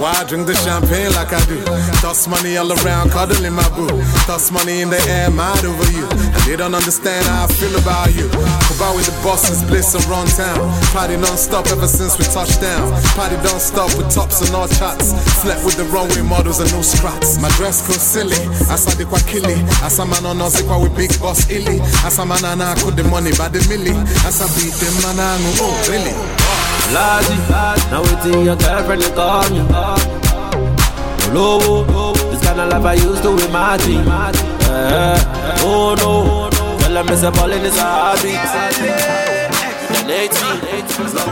Why 0.01 0.13
I 0.18 0.23
drink 0.26 0.47
the 0.47 0.55
champagne 0.55 1.13
like 1.13 1.34
I 1.34 1.41
do? 1.45 1.61
Toss 2.01 2.27
money 2.27 2.57
all 2.57 2.72
around, 2.72 3.11
cuddling 3.11 3.53
my 3.53 3.68
boo. 3.76 3.89
Toss 4.26 4.51
money 4.51 4.81
in 4.81 4.89
the 4.89 5.01
air, 5.09 5.30
mad 5.30 5.63
over 5.65 5.91
you. 5.91 6.05
And 6.09 6.41
they 6.45 6.55
don't 6.55 6.73
understand 6.73 7.26
how 7.26 7.45
I 7.45 7.47
feel 7.47 7.73
about 7.77 8.13
you. 8.13 8.26
About 8.73 8.95
with 8.95 9.05
the 9.05 9.15
bosses, 9.22 9.61
bliss 9.65 9.93
and 9.93 10.05
town. 10.34 10.57
Party 10.93 11.18
non-stop 11.18 11.68
ever 11.68 11.88
since 11.88 12.18
we 12.18 12.26
touched 12.26 12.61
down. 12.61 12.89
Party 13.18 13.38
don't 13.45 13.61
stop 13.61 13.89
with 13.97 14.09
tops 14.09 14.41
and 14.41 14.53
all 14.55 14.68
chats. 14.68 15.13
Slept 15.41 15.65
with 15.65 15.77
the 15.77 15.85
runway 15.93 16.22
models 16.22 16.59
and 16.59 16.72
no 16.72 16.81
scraps. 16.81 17.41
My 17.41 17.49
dress 17.57 17.85
code 17.85 18.01
silly, 18.01 18.41
as 18.69 18.88
I 18.88 18.93
kwa 19.05 19.19
killy. 19.30 19.57
As 19.85 19.99
a 19.99 20.05
man 20.05 20.26
on 20.26 20.41
us, 20.41 20.61
with 20.61 20.95
big 20.97 21.13
boss 21.19 21.49
illy. 21.49 21.81
As 22.05 22.18
a 22.18 22.26
man 22.26 22.41
could 22.81 22.95
the 22.97 23.03
money 23.09 23.31
by 23.38 23.49
the 23.49 23.59
milli. 23.69 23.93
As 24.26 24.41
I 24.41 24.47
beat 24.57 24.73
them 24.81 24.95
man, 25.01 25.41
oh 25.61 25.73
really? 25.89 26.13
Lazy, 26.93 27.38
now 27.89 28.01
waiting 28.03 28.45
your 28.45 28.57
girlfriend 28.57 29.01
to 29.03 29.09
call 29.11 29.49
me. 29.49 29.59
Low, 31.34 31.84
this 32.30 32.41
kind 32.43 32.59
of 32.59 32.69
life 32.69 32.85
I 32.85 32.93
used 32.95 33.23
to 33.23 33.30
imagine. 33.47 34.05
Eh, 34.07 35.63
oh 35.63 35.95
no, 35.99 36.49
it's 37.13 37.23
a 37.23 37.31
ballin' 37.31 37.65
it's 37.65 37.77
a 37.77 37.81
habit. 37.81 38.35
Hate 40.07 40.99
me, 40.99 41.07
so. 41.07 41.23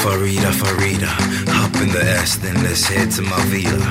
Farida, 0.00 0.50
Farida, 0.60 1.10
in 1.80 1.88
the 1.90 2.02
S, 2.02 2.36
then 2.36 2.54
let's 2.62 2.86
head 2.86 3.10
to 3.12 3.22
my 3.22 3.40
villa. 3.46 3.84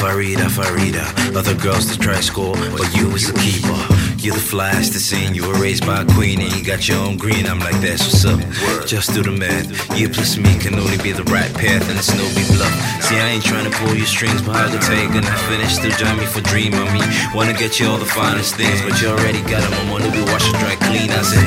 Farida, 0.00 0.48
Farida, 0.48 1.04
other 1.36 1.54
girls 1.54 1.90
to 1.92 1.98
try 1.98 2.20
score, 2.20 2.54
but 2.54 2.94
you 2.96 3.08
was 3.08 3.32
the 3.32 3.38
keeper. 3.38 4.00
You're 4.18 4.34
the 4.34 4.40
flyest 4.40 4.92
to 4.92 5.00
sing. 5.00 5.34
You 5.34 5.48
were 5.48 5.58
raised 5.58 5.86
by 5.86 6.02
a 6.02 6.04
queen 6.04 6.40
and 6.42 6.52
you 6.52 6.62
got 6.62 6.86
your 6.88 6.98
own 6.98 7.16
green. 7.16 7.46
I'm 7.46 7.58
like, 7.58 7.80
that's 7.80 8.02
what's 8.04 8.24
up. 8.24 8.86
Just 8.86 9.14
do 9.14 9.22
the 9.22 9.30
math. 9.30 9.98
You 9.98 10.10
plus 10.10 10.36
me 10.36 10.58
can 10.58 10.74
only 10.74 10.98
be 10.98 11.12
the 11.12 11.24
right 11.24 11.52
path 11.54 11.88
and 11.88 11.98
it's 11.98 12.12
no 12.12 12.24
be 12.36 12.44
bluff. 12.54 12.99
See, 13.10 13.18
I 13.18 13.34
ain't 13.34 13.42
trying 13.42 13.66
to 13.66 13.74
pull 13.74 13.90
your 13.98 14.06
strings, 14.06 14.38
but 14.38 14.54
I 14.54 14.70
can 14.70 14.78
tell 14.78 14.94
you 14.94 15.10
gonna 15.10 15.34
finish. 15.50 15.74
Still 15.74 15.90
join 15.98 16.14
me 16.14 16.26
for 16.30 16.46
dream 16.46 16.78
on 16.78 16.86
me. 16.94 17.02
Wanna 17.34 17.58
get 17.58 17.80
you 17.82 17.90
all 17.90 17.98
the 17.98 18.06
finest 18.06 18.54
things, 18.54 18.78
but 18.86 19.02
you 19.02 19.10
already 19.10 19.42
got 19.50 19.66
them. 19.66 19.74
I'm 19.82 19.90
gonna 19.90 20.14
be 20.14 20.22
washed 20.30 20.46
and 20.54 20.62
dry 20.62 20.78
clean. 20.78 21.10
I 21.10 21.22
said, 21.26 21.42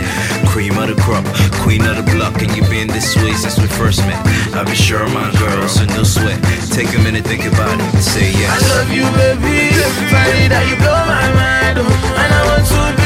cream 0.51 0.75
of 0.75 0.91
the 0.91 0.99
crop, 0.99 1.23
queen 1.63 1.87
of 1.87 1.95
the 1.95 2.03
block, 2.11 2.35
and 2.43 2.51
you 2.51 2.67
been 2.67 2.91
this 2.91 3.15
way 3.15 3.31
since 3.31 3.55
we 3.55 3.67
first 3.79 4.03
met. 4.03 4.19
I've 4.51 4.67
been 4.67 4.75
sure 4.75 5.07
my 5.15 5.31
girl, 5.39 5.63
so 5.71 5.87
no 5.95 6.03
sweat. 6.03 6.35
Take 6.75 6.91
a 6.91 6.99
minute, 6.99 7.23
think 7.23 7.47
about 7.47 7.79
it, 7.79 7.87
and 7.95 8.03
say 8.03 8.27
yes. 8.35 8.51
I 8.51 8.83
love 8.83 8.91
you, 8.91 9.07
baby. 9.15 9.71
Farida, 10.11 10.59
you 10.67 10.75
blow 10.83 10.99
my 11.07 11.31
mind. 11.31 11.79
oh. 11.79 12.19
And 12.19 12.27
I 12.27 12.41
want 12.43 12.67
to 12.67 13.02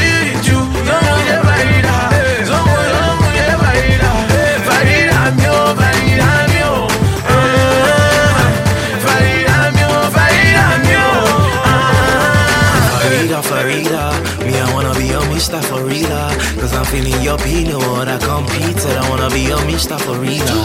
feeling 16.90 17.20
your 17.22 17.38
pain, 17.38 17.68
no 17.68 17.78
other 18.00 18.18
compete 18.18 18.78
Said 18.78 18.96
I 18.96 19.08
wanna 19.10 19.28
be 19.30 19.40
your 19.42 19.58
Mr. 19.68 19.98
Farida 19.98 20.58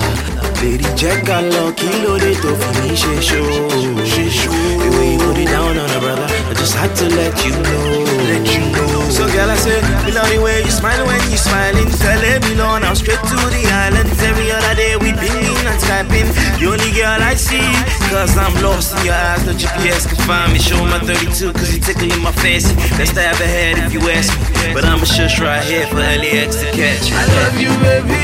Lady 0.62 0.88
Jack 0.96 1.26
got 1.26 1.44
low, 1.44 1.72
kilo 1.74 2.18
de 2.18 2.34
to 2.36 2.56
finish 2.56 3.04
a 3.06 3.22
show. 3.22 3.44
The 3.44 4.90
way 4.96 5.14
you 5.14 5.20
put 5.20 5.38
it 5.38 5.48
down 5.48 5.78
on 5.78 5.90
a 5.90 6.00
brother 6.00 6.28
I 6.50 6.54
just 6.56 6.76
had 6.76 6.96
to 6.96 7.06
let 7.10 7.46
you 7.46 7.52
know 7.52 8.13
Let 8.24 8.48
you 8.48 8.64
So 9.12 9.28
girl 9.28 9.50
I 9.52 9.56
say, 9.56 9.82
me 10.06 10.12
love 10.16 10.30
the 10.32 10.40
way 10.40 10.64
you 10.64 10.72
smile 10.72 11.06
when 11.06 11.20
you 11.30 11.38
smiling. 11.38 11.90
Tell 12.00 12.22
me 12.48 12.56
know 12.56 12.80
now 12.80 12.94
straight 12.94 13.20
to 13.20 13.38
the 13.52 13.64
islands 13.88 14.22
Every 14.24 14.52
other 14.52 14.76
day 14.76 14.96
we 14.96 15.12
pinging 15.12 15.60
and 15.68 15.80
skyping 15.84 16.30
The 16.60 16.72
only 16.72 16.92
girl 16.96 17.20
I 17.20 17.36
see 17.36 17.68
Cause 18.08 18.38
I'm 18.38 18.56
lost 18.64 18.96
in 18.98 19.06
your 19.06 19.16
eyes. 19.16 19.46
No 19.46 19.54
GPS 19.54 20.08
can 20.08 20.20
find 20.24 20.54
me. 20.54 20.60
Show 20.60 20.80
my 20.86 21.00
32 21.00 21.52
cause 21.54 21.74
you 21.76 21.82
tickling 21.82 22.22
my 22.22 22.32
fancy 22.32 22.76
Best 22.96 23.18
I 23.18 23.28
ever 23.34 23.46
had 23.46 23.78
if 23.84 23.94
you 23.94 24.02
ask 24.10 24.32
me. 24.32 24.74
But 24.74 24.86
I'm 24.86 25.02
a 25.02 25.06
shush 25.06 25.40
right 25.40 25.64
here 25.64 25.88
for 25.88 26.00
LAX 26.00 26.64
to 26.64 26.72
catch 26.72 27.12
I 27.12 27.26
love 27.38 27.60
you, 27.60 27.72
baby. 27.84 28.24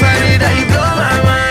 Farida, 0.00 0.48
you 0.58 0.66
blow 0.66 0.90
my 0.98 1.22
mind. 1.22 1.45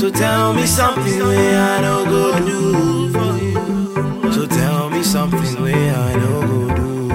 So 0.00 0.08
tell 0.08 0.54
me 0.54 0.64
something 0.64 1.18
where 1.20 1.60
I 1.60 1.82
no 1.82 2.06
go 2.06 2.38
do 2.38 3.12
for 3.12 3.36
you. 3.44 4.32
So 4.32 4.46
tell 4.46 4.88
me 4.88 5.02
something 5.02 5.60
where 5.60 5.94
I 5.94 6.14
no 6.16 6.40
go 6.40 6.74
do. 6.74 7.10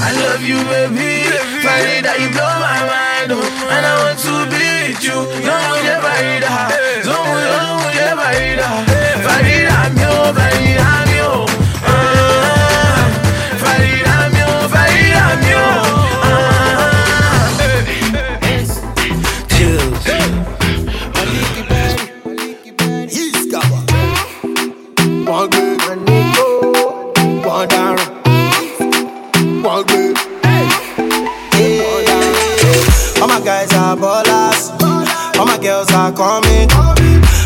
I 0.00 0.10
love 0.24 0.40
you, 0.40 0.56
baby. 0.72 1.28
Farida, 1.60 2.18
you 2.18 2.30
blow 2.32 2.54
my 2.64 2.80
mind. 2.88 3.32
oh. 3.36 3.68
And 3.74 3.84
I 3.84 3.94
want 4.04 4.18
to 4.24 4.34
be 4.48 4.88
with 4.88 5.04
you. 5.04 5.20
Don't. 5.44 5.68
Don't 7.04 7.28
want 7.28 7.44
don't 7.44 7.76
want 7.76 7.92
to 7.92 8.16
Farida. 8.16 8.68
Farida, 9.26 9.78
mio, 9.96 10.32
All 36.18 36.42
coming. 36.42 36.68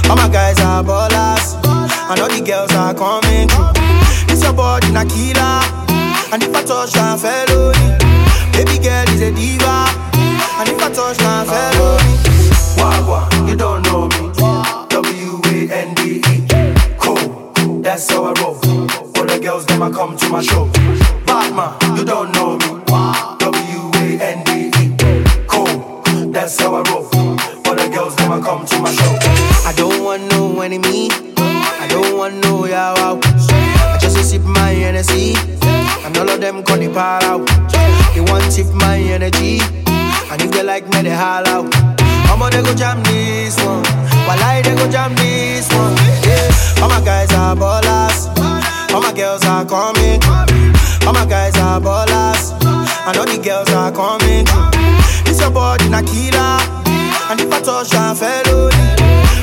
All 0.09 0.17
my 0.17 0.29
guys 0.33 0.59
are 0.61 0.83
ballers. 0.83 1.57
I 1.65 2.15
know 2.17 2.29
the 2.29 2.41
girls 2.41 2.73
are 2.73 2.95
coming 2.95 3.49
through. 3.49 4.27
This 4.27 4.43
your 4.43 4.55
body, 4.55 4.91
na 4.93 5.05
killer. 5.05 5.61
And 6.33 6.43
if 6.43 6.55
I 6.55 6.63
touch, 6.63 6.95
na 6.97 7.17
felony. 7.17 7.83
Baby 7.83 8.02
All 48.95 49.01
my 49.01 49.13
girls 49.13 49.45
are 49.47 49.65
coming. 49.65 50.21
All 51.07 51.13
my 51.15 51.25
guys 51.25 51.57
are 51.57 51.81
ballers. 51.81 52.53
And 53.07 53.17
all 53.17 53.25
the 53.25 53.41
girls 53.43 53.71
are 53.71 53.91
coming. 53.91 54.45
This 55.25 55.41
your 55.41 55.51
body, 55.51 55.89
na 55.89 56.03
killer. 56.03 56.59
And 57.31 57.41
if 57.41 57.53
I 57.53 57.61
touch, 57.63 57.93
na 57.93 58.13
felony. 58.13 58.77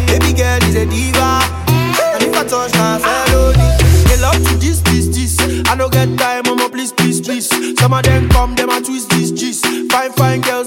Baby 0.06 0.34
girl 0.34 0.62
is 0.70 0.76
a 0.76 0.86
diva. 0.86 1.42
And 2.14 2.24
if 2.24 2.36
I 2.36 2.44
touch, 2.46 2.74
na 2.74 3.00
felony. 3.00 3.58
They 4.08 4.22
love 4.22 4.38
to 4.38 4.56
this, 4.58 4.82
this, 4.82 5.08
this. 5.08 5.40
I 5.68 5.76
don't 5.76 5.92
get 5.92 6.16
time, 6.18 6.44
mama, 6.46 6.70
please, 6.70 6.92
please, 6.92 7.20
please. 7.20 7.50
Some 7.80 7.94
of 7.94 8.04
them 8.04 8.30
come, 8.30 8.54
them 8.54 8.70
a 8.70 8.82
twist 8.82 9.10
this, 9.10 9.32
gist. 9.32 9.66
Fine, 9.66 10.14
fine 10.14 10.42
girls, 10.42 10.59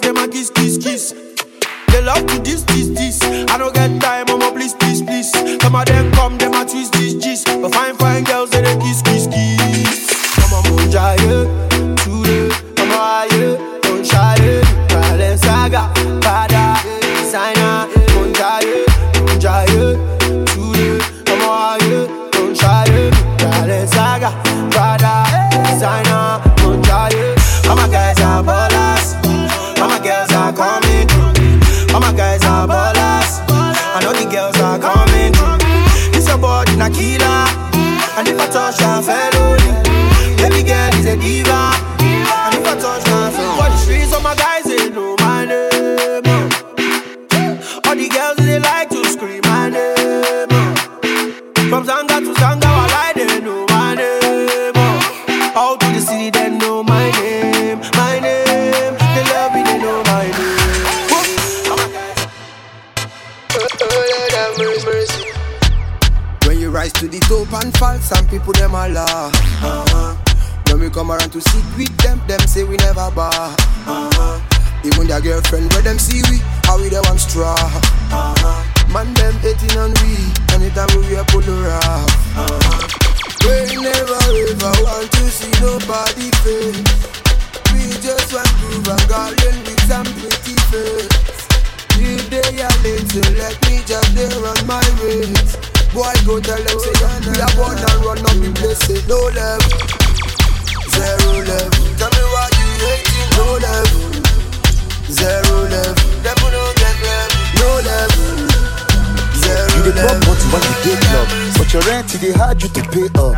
dey 112.22 112.32
hard 112.32 112.62
you 112.62 112.68
to 112.70 112.82
pay 112.94 113.06
up. 113.18 113.34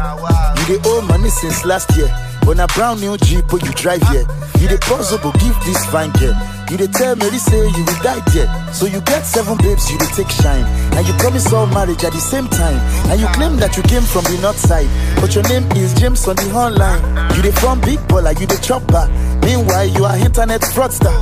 You 0.69 0.77
dey 0.77 0.81
owe 0.85 1.03
money 1.09 1.29
since 1.31 1.65
last 1.65 1.97
year, 1.97 2.09
but 2.45 2.57
na 2.57 2.67
brown 2.69 3.01
new 3.01 3.17
jeep 3.19 3.51
wey 3.53 3.61
you 3.65 3.73
drive 3.73 4.03
here. 4.09 4.27
You 4.61 4.69
dey 4.69 4.79
possible 4.79 5.33
oh, 5.35 5.39
give 5.41 5.57
this 5.65 5.85
fine 5.87 6.11
girl. 6.21 6.37
You 6.71 6.77
dey 6.79 6.87
tell 6.89 7.17
Mary 7.17 7.39
say 7.39 7.57
you 7.69 7.85
will 7.85 8.01
die 8.03 8.21
there, 8.33 8.49
so 8.73 8.87
you 8.87 9.01
get 9.03 9.23
seven 9.25 9.57
babes 9.59 9.91
you 9.91 9.99
dey 9.99 10.07
take 10.15 10.31
shine, 10.31 10.65
and 10.97 11.07
you 11.07 11.13
promise 11.15 11.53
all 11.53 11.67
marriage 11.67 12.05
at 12.05 12.13
the 12.13 12.21
same 12.21 12.49
time, 12.49 12.79
and 13.11 13.21
you 13.21 13.27
claim 13.29 13.57
that 13.57 13.77
you 13.77 13.83
came 13.85 14.03
from 14.03 14.25
the 14.25 14.39
north 14.43 14.59
side, 14.59 14.89
but 15.21 15.35
your 15.35 15.45
name 15.49 15.65
is 15.77 15.95
James 15.95 16.27
on 16.29 16.37
the 16.37 16.51
online. 16.55 17.01
You 17.37 17.43
dey 17.43 17.53
from 17.53 17.81
big 17.81 17.99
baller, 18.09 18.39
you 18.39 18.47
dey 18.47 18.61
chop 18.61 18.87
bar. 18.89 19.09
Meanwhile, 19.45 19.89
you 19.89 20.05
are 20.07 20.17
internet 20.17 20.63
fraudster. 20.63 21.13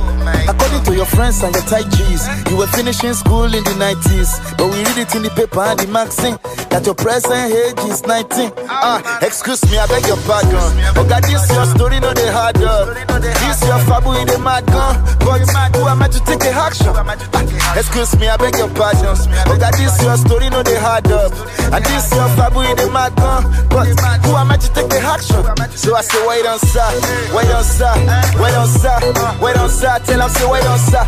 According 0.47 0.83
to 0.85 0.95
your 0.95 1.05
friends 1.05 1.43
and 1.43 1.53
your 1.53 1.63
tight 1.65 1.89
G's, 1.91 2.23
you 2.49 2.55
were 2.55 2.67
finishing 2.67 3.13
school 3.13 3.43
in 3.43 3.63
the 3.67 3.75
90s. 3.75 4.55
But 4.57 4.71
we 4.71 4.79
read 4.79 4.97
it 4.97 5.13
in 5.15 5.23
the 5.23 5.29
paper 5.31 5.59
and 5.59 5.77
the 5.79 5.87
magazine 5.87 6.37
that 6.73 6.85
your 6.89 6.95
present 6.95 7.53
age 7.53 7.77
is 7.85 8.01
19. 8.01 8.49
Ah, 8.65 8.97
excuse 9.21 9.61
me, 9.69 9.77
I 9.77 9.85
beg 9.85 10.07
your 10.09 10.17
pardon. 10.25 10.57
Oh 10.97 11.05
God, 11.07 11.21
this 11.21 11.45
your 11.53 11.65
story, 11.69 11.99
no 11.99 12.11
they 12.13 12.31
hard 12.33 12.57
up. 12.65 12.89
This 13.21 13.61
your 13.61 13.77
fabu 13.85 14.17
in 14.19 14.25
the 14.25 14.39
mad 14.41 14.65
gun. 14.65 14.97
But 15.23 15.39
who 15.75 15.87
am 15.87 16.03
I 16.03 16.07
to 16.07 16.19
take 16.25 16.43
a 16.43 16.51
action? 16.51 16.93
Ah, 16.93 17.77
excuse 17.77 18.15
me, 18.19 18.27
I 18.27 18.37
beg 18.37 18.55
your 18.57 18.69
pardon. 18.69 19.15
Oh 19.47 19.57
God, 19.57 19.73
this 19.73 20.01
your 20.03 20.17
story, 20.17 20.49
no 20.49 20.61
they 20.63 20.75
hard 20.75 21.07
up. 21.11 21.31
And 21.73 21.83
this 21.85 22.11
your 22.11 22.27
fabu 22.35 22.61
in 22.69 22.75
the 22.77 22.91
mad 22.91 23.15
gun. 23.15 23.43
But 23.69 23.87
who 24.25 24.35
am 24.35 24.51
I 24.51 24.57
to 24.57 24.69
take 24.73 24.91
a 24.91 24.99
action? 24.99 25.43
So 25.75 25.95
I 25.95 26.01
say, 26.01 26.21
wait 26.27 26.45
on, 26.45 26.59
sir. 26.59 26.87
Wait 27.33 27.49
on, 27.49 27.63
sir. 27.63 27.93
Wait 28.39 28.53
on, 28.53 28.67
sir. 28.67 28.97
Wait 29.41 29.57
on, 29.57 29.69
sir. 29.69 29.99
Tell 30.05 30.21
him, 30.21 30.29
say, 30.29 30.45
wait 30.51 30.65
on, 30.65 30.79
sir. 30.79 31.03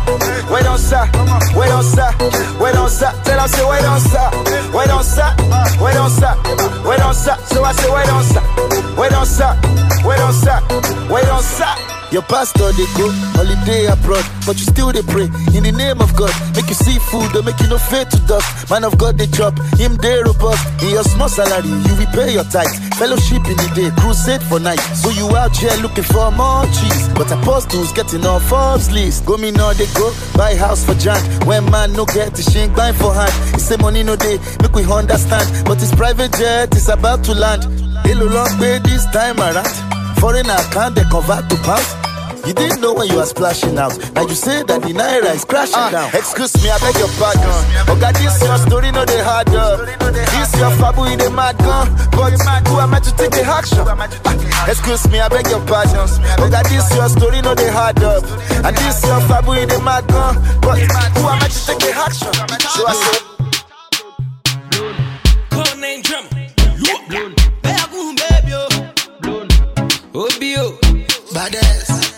Wait 0.50 0.66
on, 0.66 0.78
sir. 0.78 1.04
Wait 1.54 1.70
on, 1.70 1.84
sir. 1.84 2.10
Wait 2.58 2.76
on, 2.76 2.88
sir. 2.90 3.12
Tell 3.24 3.40
him, 3.40 3.48
say, 3.48 3.64
wait 3.68 3.84
on, 3.84 4.00
sir. 4.00 4.26
Wait 4.72 4.90
on, 4.90 5.04
sir. 5.04 5.30
Wait 5.80 5.96
on, 5.96 6.10
sir. 6.10 6.34
Wait 6.88 7.00
on, 7.00 7.14
sir. 7.14 7.36
So 7.52 7.62
I 7.64 7.72
say, 7.72 7.90
wait 7.92 8.08
on, 8.08 8.24
sir. 8.24 8.42
Wait 8.96 9.12
on, 9.12 9.26
sir. 9.26 9.52
Wait 10.04 10.20
on, 10.20 10.32
sir. 10.32 10.58
Wait 11.12 11.28
on, 11.28 11.42
sir. 11.42 12.05
Your 12.16 12.24
pastor 12.32 12.72
they 12.72 12.88
go 12.96 13.12
holiday 13.36 13.92
abroad, 13.92 14.24
but 14.48 14.56
you 14.56 14.64
still 14.64 14.88
they 14.88 15.04
pray 15.04 15.28
in 15.52 15.68
the 15.68 15.74
name 15.76 16.00
of 16.00 16.16
God. 16.16 16.32
Make 16.56 16.64
you 16.64 16.78
see 16.80 16.96
food, 17.12 17.28
don't 17.36 17.44
make 17.44 17.60
you 17.60 17.68
no 17.68 17.76
fade 17.76 18.08
to 18.08 18.16
dust. 18.24 18.48
Man 18.70 18.88
of 18.88 18.96
God 18.96 19.18
they 19.18 19.26
drop 19.26 19.52
him 19.76 20.00
they 20.00 20.24
robust. 20.24 20.64
In 20.80 20.96
your 20.96 21.04
small 21.04 21.28
salary, 21.28 21.68
you 21.68 21.92
repay 22.00 22.32
your 22.32 22.48
tithe. 22.48 22.72
Fellowship 22.96 23.44
in 23.44 23.60
the 23.60 23.68
day, 23.76 23.92
crusade 24.00 24.40
for 24.48 24.56
night. 24.56 24.80
So 24.96 25.12
you 25.12 25.28
out 25.36 25.52
here 25.52 25.76
looking 25.84 26.08
for 26.08 26.32
more 26.32 26.64
cheese, 26.72 27.04
but 27.12 27.28
apostles 27.28 27.92
getting 27.92 28.24
off 28.24 28.48
Forbes 28.48 28.90
list. 28.90 29.26
Go 29.26 29.36
me 29.36 29.50
now 29.50 29.76
they 29.76 29.84
go 29.92 30.08
buy 30.40 30.56
house 30.56 30.88
for 30.88 30.96
John. 30.96 31.20
When 31.44 31.68
man 31.68 31.92
no 31.92 32.06
get 32.06 32.32
the 32.32 32.40
shink 32.40 32.74
buy 32.74 32.96
for 32.96 33.12
hand. 33.12 33.36
He 33.52 33.60
say 33.60 33.76
money 33.76 34.02
no 34.02 34.16
day, 34.16 34.40
make 34.64 34.72
we 34.72 34.88
understand. 34.88 35.68
But 35.68 35.84
his 35.84 35.92
private 35.92 36.32
jet 36.32 36.72
is 36.80 36.88
about 36.88 37.24
to 37.28 37.36
land. 37.36 37.68
Hello 38.08 38.24
long 38.24 38.56
pay 38.56 38.80
this 38.80 39.04
time 39.12 39.36
around. 39.36 39.68
Foreign 40.16 40.48
account 40.48 40.94
they 40.94 41.04
convert 41.12 41.44
to 41.50 41.56
pounds. 41.60 42.05
You 42.46 42.54
didn't 42.54 42.80
know 42.80 42.94
when 42.94 43.08
you 43.08 43.16
were 43.16 43.26
splashing 43.26 43.76
out. 43.76 43.98
Now 44.14 44.22
you 44.22 44.34
say 44.34 44.62
that 44.62 44.80
the 44.82 44.92
naira 44.94 45.34
is 45.34 45.44
crashing 45.44 45.90
down. 45.90 46.08
Excuse 46.14 46.54
me, 46.62 46.70
I 46.70 46.78
beg 46.78 46.94
your 46.94 47.10
pardon. 47.18 47.50
Oh 47.90 47.98
God, 47.98 48.14
this 48.14 48.38
your 48.40 48.58
story, 48.58 48.90
no 48.92 49.04
they 49.04 49.18
hard 49.22 49.48
up. 49.50 49.82
This 50.14 50.54
your 50.54 50.70
fabu 50.78 51.10
in 51.10 51.18
the 51.18 51.30
mad 51.30 51.58
gun. 51.58 51.90
But 52.14 52.38
who 52.68 52.78
am 52.78 52.94
I 52.94 53.00
to 53.00 53.10
take 53.16 53.32
the 53.32 53.42
action? 53.42 53.82
Ah, 53.82 54.70
Excuse 54.70 55.08
me, 55.10 55.18
I 55.18 55.28
beg 55.28 55.48
your 55.50 55.58
pardon. 55.66 56.06
Oh 56.38 56.48
God, 56.50 56.64
this 56.66 56.86
your 56.94 57.08
story, 57.10 57.42
no 57.42 57.54
they 57.54 57.70
hard 57.70 57.98
up. 58.02 58.22
And 58.64 58.76
this 58.78 59.02
your 59.02 59.20
fabu 59.26 59.58
in 59.60 59.68
the 59.68 59.80
mad 59.82 60.06
gun. 60.06 60.38
But 60.62 60.78
who 60.78 61.26
am 61.26 61.42
I 61.42 61.48
to 61.50 61.60
take 61.66 61.78
the 61.82 61.92
action? 61.98 62.30
So 62.30 62.86
I 62.86 62.94
say. 62.94 63.18
Code 65.50 65.78
name 65.82 66.02
drummer. 66.02 66.30
Blown. 67.10 67.34
Beyagun, 67.62 68.14
baby, 68.14 68.52
oh. 68.54 68.70
Blown. 69.20 69.48
Obio. 70.14 70.78
Badass. 71.34 72.15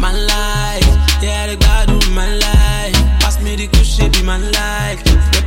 My 0.00 0.12
life. 0.12 0.88
Yeah, 1.22 1.46
the 1.48 1.56
God 1.56 1.90
of 1.90 2.10
my 2.12 2.26
life. 2.26 2.96
Pass 3.20 3.38
me 3.42 3.54
the 3.56 3.84
shit, 3.84 4.12
be 4.14 4.22
my 4.22 4.38
life. 4.38 5.00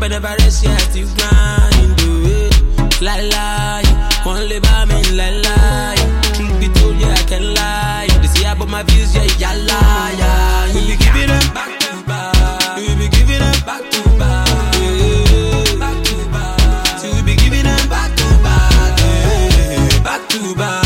On 0.04 0.10
the 0.10 0.20
barrels, 0.20 0.62
yeah, 0.62 0.78
still 0.78 1.08
grind. 1.16 1.96
Do 1.96 2.10
it. 2.28 3.02
Lie, 3.02 3.22
lie. 3.22 3.84
One 4.26 4.50
live 4.50 4.62
by 4.62 4.84
me, 4.84 5.02
lie, 5.16 5.32
lie. 5.32 5.96
Truth 6.36 6.60
be 6.60 6.68
told, 6.78 6.98
yeah, 6.98 7.14
I 7.14 7.24
can 7.24 7.54
lie. 7.54 8.08
They 8.22 8.28
say 8.28 8.52
about 8.52 8.68
my 8.68 8.84
views, 8.84 9.16
yeah, 9.16 9.24
yeah, 9.40 9.56
lie, 9.56 10.16
yeah. 10.20 10.74
We 10.76 10.82
be 10.92 10.98
giving 10.98 11.28
them 11.30 11.54
back 11.54 11.80
to 11.80 12.04
back. 12.04 12.78
We 12.78 12.96
be 13.00 13.08
giving 13.16 13.40
them 13.40 13.58
back 13.66 13.82
to 13.92 14.02
back. 14.20 14.46
Back 15.80 16.04
to 16.04 16.16
back. 18.44 20.04
Back 20.04 20.30
to 20.30 20.56
back. 20.56 20.83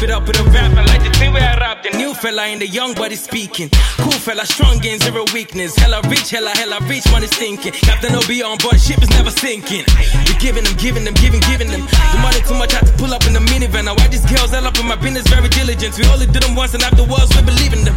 Wrap 0.00 0.08
it 0.08 0.10
up 0.10 0.26
with 0.26 0.40
a 0.40 0.44
rap. 0.50 0.72
I 0.76 0.84
like 0.84 1.02
the 1.02 1.10
thing 1.18 1.32
where 1.32 1.42
I 1.42 1.56
rap. 1.58 1.82
The 1.82 1.90
new 1.96 2.14
fella 2.14 2.46
in 2.48 2.58
the 2.58 2.66
young 2.66 2.94
body 2.94 3.16
speaking. 3.16 3.68
Cool 3.98 4.12
fella, 4.12 4.46
strong 4.46 4.82
in 4.84 4.98
zero 5.00 5.24
weakness. 5.34 5.76
Hella 5.76 6.00
rich, 6.08 6.30
hella, 6.30 6.50
hella 6.50 6.78
rich, 6.88 7.04
money 7.12 7.26
stinking. 7.26 7.72
Captain 7.72 8.14
OB 8.14 8.30
on 8.44 8.56
board, 8.58 8.80
ship 8.80 9.02
is 9.02 9.10
never 9.10 9.30
sinking. 9.30 9.84
We 10.26 10.34
giving 10.38 10.64
them, 10.64 10.76
giving 10.76 11.04
them, 11.04 11.14
giving, 11.14 11.40
giving 11.40 11.68
them. 11.68 11.84
The 12.12 12.18
money 12.22 12.40
too 12.40 12.54
much, 12.54 12.72
I 12.72 12.78
had 12.80 12.86
to 12.86 12.92
pull 12.96 13.12
up 13.12 13.24
in 13.26 13.32
the 13.32 13.40
minivan. 13.40 13.84
Now 13.84 13.94
why 13.94 14.08
these 14.08 14.24
girls 14.24 14.54
all 14.54 14.64
up 14.66 14.78
in 14.78 14.86
my 14.86 14.96
business, 14.96 15.26
very 15.28 15.48
diligent. 15.48 15.98
We 15.98 16.04
only 16.08 16.26
do 16.26 16.40
them 16.40 16.54
once 16.54 16.74
and 16.74 16.82
afterwards 16.82 17.34
we 17.36 17.42
believe 17.42 17.72
in 17.72 17.84
them. 17.84 17.96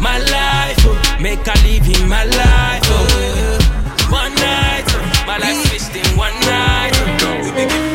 My 0.00 0.18
life, 0.18 0.78
oh, 0.86 0.94
make 1.20 1.42
I 1.46 1.56
live 1.66 1.86
in 1.86 2.08
my 2.08 2.24
life, 2.24 2.82
oh. 2.86 3.58
One 4.10 4.34
night, 4.34 4.84
oh, 4.94 5.24
my 5.26 5.38
life 5.38 5.58
switched 5.66 5.94
in 5.96 6.16
one 6.16 6.34
night. 6.46 6.92
oh. 7.22 7.91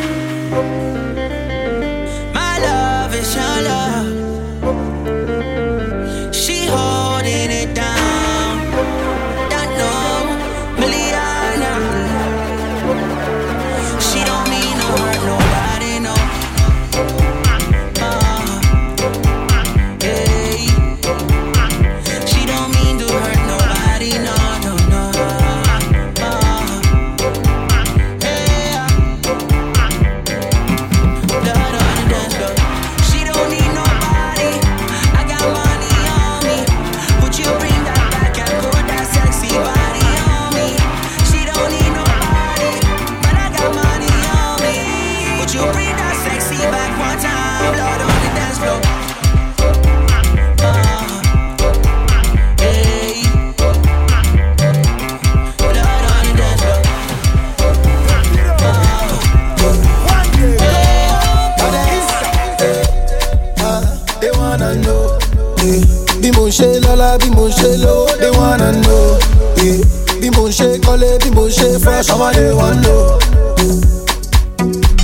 Ṣe 71.00 71.06
kọ́lé, 71.06 71.18
bí 71.22 71.30
mo 71.34 71.44
ṣe 71.48 71.78
fresh, 71.82 72.08
ọmọdé 72.14 72.52
wan 72.58 72.82
know. 72.82 73.18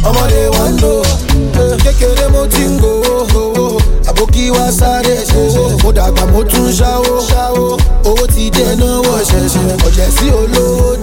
Ọmọdé 0.09 0.43
know. 0.81 1.03
eh, 1.59 1.77
Kékeré 1.85 2.29
mo 2.33 2.47
ti 2.47 2.62
ń 2.62 2.79
gbowó. 2.79 3.79
Àbókí 4.09 4.51
wá 4.51 4.71
sáré 4.79 5.16
ṣẹ̀ṣẹ̀. 5.31 5.83
Mo 5.83 5.93
dàgbà 5.93 6.25
mo 6.33 6.43
tún 6.45 6.71
ṣáwó. 6.71 7.77
Owó 8.05 8.27
ti 8.35 8.51
dé 8.51 8.65
náwó 8.77 9.12
ṣẹ̀ṣẹ̀. 9.31 9.77
Ọ̀jẹ̀ 9.87 10.11
sí 10.16 10.27
olówó 10.41 10.97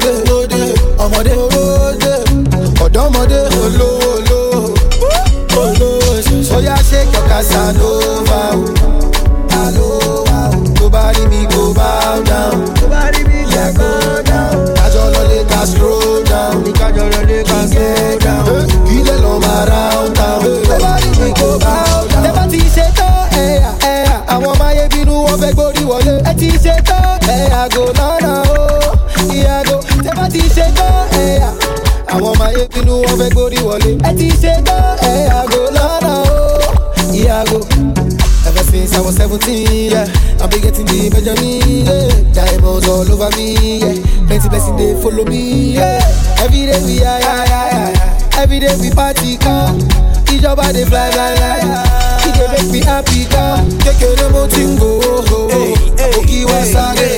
dé. 0.52 0.64
Ọmọdé 1.04 1.34
dé. 2.02 2.14
Ọ̀dọ́mọdé 2.86 3.40
olówó 3.64 4.10
olówó. 4.18 4.62
Olówó 5.62 6.14
ṣẹ̀ṣẹ̀. 6.26 6.56
Oya 6.58 6.76
shake 6.90 7.14
your 7.14 7.26
casanova 7.30 8.42
o. 8.54 8.64
Aloha 9.62 10.50
o. 10.54 10.60
Tó 10.78 10.90
bá 10.90 11.12
rí 11.16 11.24
mi 11.32 11.42
kó 11.54 11.74
bow 11.78 12.22
down. 12.30 12.81
Wọn 25.32 25.40
fẹ́ 25.42 25.52
gbórí 25.56 25.84
wọlé. 25.92 26.14
Ẹ 26.30 26.34
ti 26.40 26.50
ṣe 26.64 26.74
tán 26.88 27.20
ẹ̀yà 27.36 27.68
gò 27.76 27.84
lọ́nà 28.00 28.34
o. 28.58 28.64
Ìyàgò 29.36 29.78
tẹ́ 30.04 30.14
bá 30.18 30.26
ti 30.34 30.42
ṣe 30.56 30.66
tán 30.78 31.08
ẹ̀yà. 31.24 31.50
Àwọn 32.14 32.30
ọmọ 32.34 32.44
ayé 32.48 32.64
bínú 32.74 32.94
wọn 33.06 33.16
fẹ́ 33.20 33.30
gbórí 33.34 33.58
wọlé. 33.68 33.92
Ẹ 34.10 34.12
ti 34.18 34.28
ṣe 34.42 34.54
tán 34.68 34.84
ẹ̀yà 35.12 35.40
gò 35.52 35.62
lọ́nà 35.78 36.14
o. 36.24 36.38
Ìyàgò. 37.20 37.60
Ever 38.48 38.64
since 38.72 38.94
I 38.98 39.00
was 39.02 39.16
17, 39.16 39.92
yeah, 39.92 40.08
I've 40.42 40.50
been 40.50 40.62
getting 40.62 40.86
the 40.86 41.10
Benjamin, 41.14 41.86
yeah. 41.86 42.34
Diamonds 42.34 42.88
all 42.90 43.10
over 43.14 43.30
me, 43.38 43.78
yeah. 43.80 43.96
Plenty 44.28 44.50
blessing 44.50 44.76
they 44.78 45.00
follow 45.02 45.24
me, 45.26 45.76
yeah. 45.78 46.02
Every 46.44 46.66
day 46.66 46.82
we 46.84 46.98
high, 46.98 47.22
high, 47.22 47.48
high, 47.48 47.94
high. 47.94 48.42
Every 48.42 48.60
day 48.60 48.76
we 48.82 48.90
party, 48.90 49.38
car. 49.38 49.70
Ìjọba 50.34 50.74
dey 50.74 50.86
fly, 50.86 51.12
fly, 51.12 51.36
fly. 51.38 51.60
Dey 51.62 52.01
make 52.62 52.72
me 52.72 52.80
happy, 52.86 53.26
car. 53.26 53.58
Kékeré 53.84 54.30
mo 54.32 54.48
ti 54.48 54.62
ń 54.66 54.76
gbowó, 54.78 55.24
òkì 56.18 56.46
wá 56.46 56.60
sáré. 56.66 57.18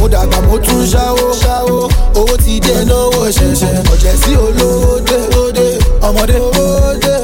Mo 0.00 0.08
dàgbà 0.08 0.40
mo 0.46 0.58
tún 0.58 0.84
ṣáwó, 0.86 1.88
owó 2.14 2.36
ti 2.44 2.60
dé 2.60 2.84
náwó 2.84 3.28
ṣẹ̀ṣẹ̀. 3.30 3.82
Ọ̀jẹ̀ 3.92 4.16
sí 4.22 4.32
olówó 4.36 5.00
dé, 5.06 5.18
ọmọdé 6.02 6.36
owó 6.38 6.94
dé, 7.02 7.14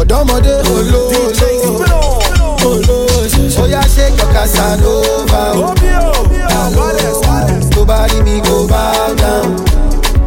ọ̀dọ́mọdé 0.00 0.54
olówó 0.74 1.20
olówó. 2.64 3.62
Oya 3.62 3.82
shake 3.82 4.16
your 4.18 4.32
casanova 4.32 5.42
o. 5.54 5.74
Tó 7.70 7.84
bá 7.84 8.06
rí 8.08 8.22
mi 8.22 8.40
kó 8.40 8.66
bow 8.66 9.14
down. 9.16 9.56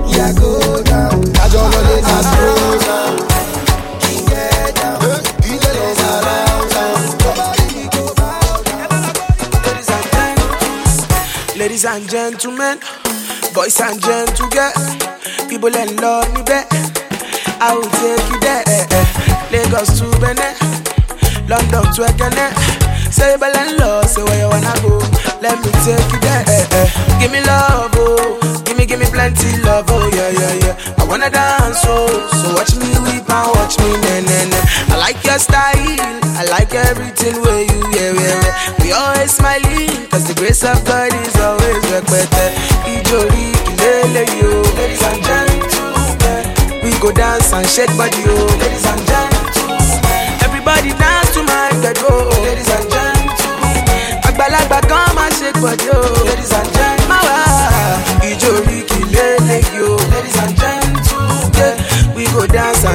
Yeah, 0.07 0.31
go 0.33 0.81
down. 0.83 1.21
Kájọ 1.33 1.61
lọ 1.71 1.79
lé 1.87 1.97
ká 2.01 2.17
slow 2.29 2.77
down. 2.85 3.34
Ladies 11.65 11.85
and 11.85 12.07
gentlemen, 12.07 12.77
boys 13.55 13.81
and 13.81 13.99
gentle 13.99 14.47
girls, 14.49 14.95
people 15.49 15.73
in 15.75 15.95
love 15.97 16.31
me 16.35 16.43
back. 16.43 16.67
I 17.59 17.73
will 17.73 17.89
take 17.89 18.21
you 18.29 18.39
there. 18.39 18.63
Lagos 19.49 19.97
to 19.97 20.05
Benin, 20.21 20.53
London 21.49 21.81
to 21.95 22.05
Ekene. 22.05 23.11
Say 23.11 23.35
Belen 23.37 23.77
love, 23.77 24.05
say 24.05 24.21
where 24.21 24.41
you 24.41 24.47
wanna 24.47 24.75
go. 24.83 24.99
Let 25.41 25.57
me 25.65 25.71
take 25.81 26.05
you 26.13 26.19
there. 26.19 26.45
Give 27.19 27.31
me 27.31 27.41
love, 27.41 27.89
oh. 27.95 28.64
Give 28.75 28.83
me, 28.83 28.85
give 28.87 28.99
me 28.99 29.05
plenty 29.07 29.55
love, 29.63 29.85
oh 29.87 30.03
yeah, 30.13 30.29
yeah, 30.35 30.53
yeah. 30.67 30.99
I 30.99 31.03
wanna 31.07 31.29
dance, 31.29 31.79
oh. 31.87 32.11
So 32.43 32.51
watch 32.59 32.75
me 32.75 32.91
weep 33.07 33.23
and 33.23 33.47
watch 33.55 33.79
me, 33.79 33.87
na 34.03 34.19
na 34.19 34.39
na. 34.51 34.59
I 34.91 34.95
like 34.99 35.23
your 35.23 35.39
style, 35.39 35.79
I 36.35 36.43
like 36.51 36.75
everything 36.75 37.39
where 37.41 37.63
you, 37.63 37.79
yeah, 37.95 38.11
yeah, 38.11 38.35
yeah. 38.43 38.83
We 38.83 38.91
always 38.91 39.31
smiling, 39.31 40.11
cause 40.11 40.27
the 40.27 40.35
grace 40.35 40.63
of 40.67 40.83
God 40.83 41.07
is 41.23 41.35
always 41.39 41.79
requited. 41.87 42.51
Ijori, 42.83 43.55
kilele, 43.63 44.23
yo. 44.43 44.51
Ladies 44.75 45.03
and 45.07 45.23
gentlemen, 45.23 46.83
we 46.83 46.91
go 46.99 47.13
dance 47.15 47.53
and 47.55 47.63
shake 47.71 47.95
body, 47.95 48.27
oh. 48.27 48.59
Ladies 48.59 48.83
and 48.91 49.01
gentlemen, 49.07 49.79
everybody 50.43 50.91
dance 50.99 51.31
to 51.31 51.41
my 51.47 51.71
God, 51.79 51.95
oh. 52.11 52.27
Ladies 52.43 52.67
and 52.75 52.83
gentlemen, 52.91 53.23
àgbàlagbà 54.27 54.79
kan 54.91 55.15
máa 55.15 55.31
shake 55.39 55.55
body, 55.63 55.87
oh. 55.95 56.03
Ladies 56.27 56.51
and 56.51 56.67
gentlemen, 56.75 57.04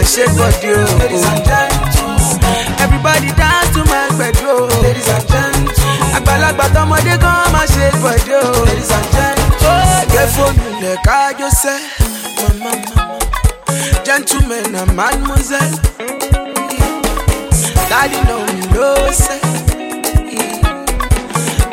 and 0.01 0.09
gentlemen, 0.09 0.17
yeah. 0.17 0.17
we 0.17 0.17
dance 0.17 0.17
and 0.17 0.17
shake 0.17 0.35
body, 0.37 0.69
oh. 0.73 0.99
Ladies 0.99 1.25
and 1.29 1.45
gentlemen, 1.45 2.81
everybody 2.81 3.29
dance 3.37 3.71
to 3.75 3.81
my 3.85 4.09
bedroom. 4.19 4.69
Ladies 4.83 5.09
and 5.09 5.25
gentlemen, 5.29 5.69
àgbàlagbà 6.17 6.67
tọmọdé 6.75 7.15
kan 7.23 7.53
máa 7.53 7.67
shake 7.67 7.99
body, 8.03 8.33
oh. 8.35 8.65
Ladies 8.69 8.91
and 8.97 9.07
gentlemen, 9.15 10.07
gbé 10.11 10.23
fóònù 10.35 10.67
lẹ̀ 10.83 10.97
kájọ 11.07 11.49
sẹ́. 11.63 11.79
Mama, 12.37 12.73
mama, 12.97 13.19
gentlemen 14.07 14.75
and 14.81 14.93
mademoiselle. 14.97 15.77
Daddy 17.91 18.19
know 18.29 18.41
me 18.47 18.67
no 18.75 19.13
say. 19.13 19.41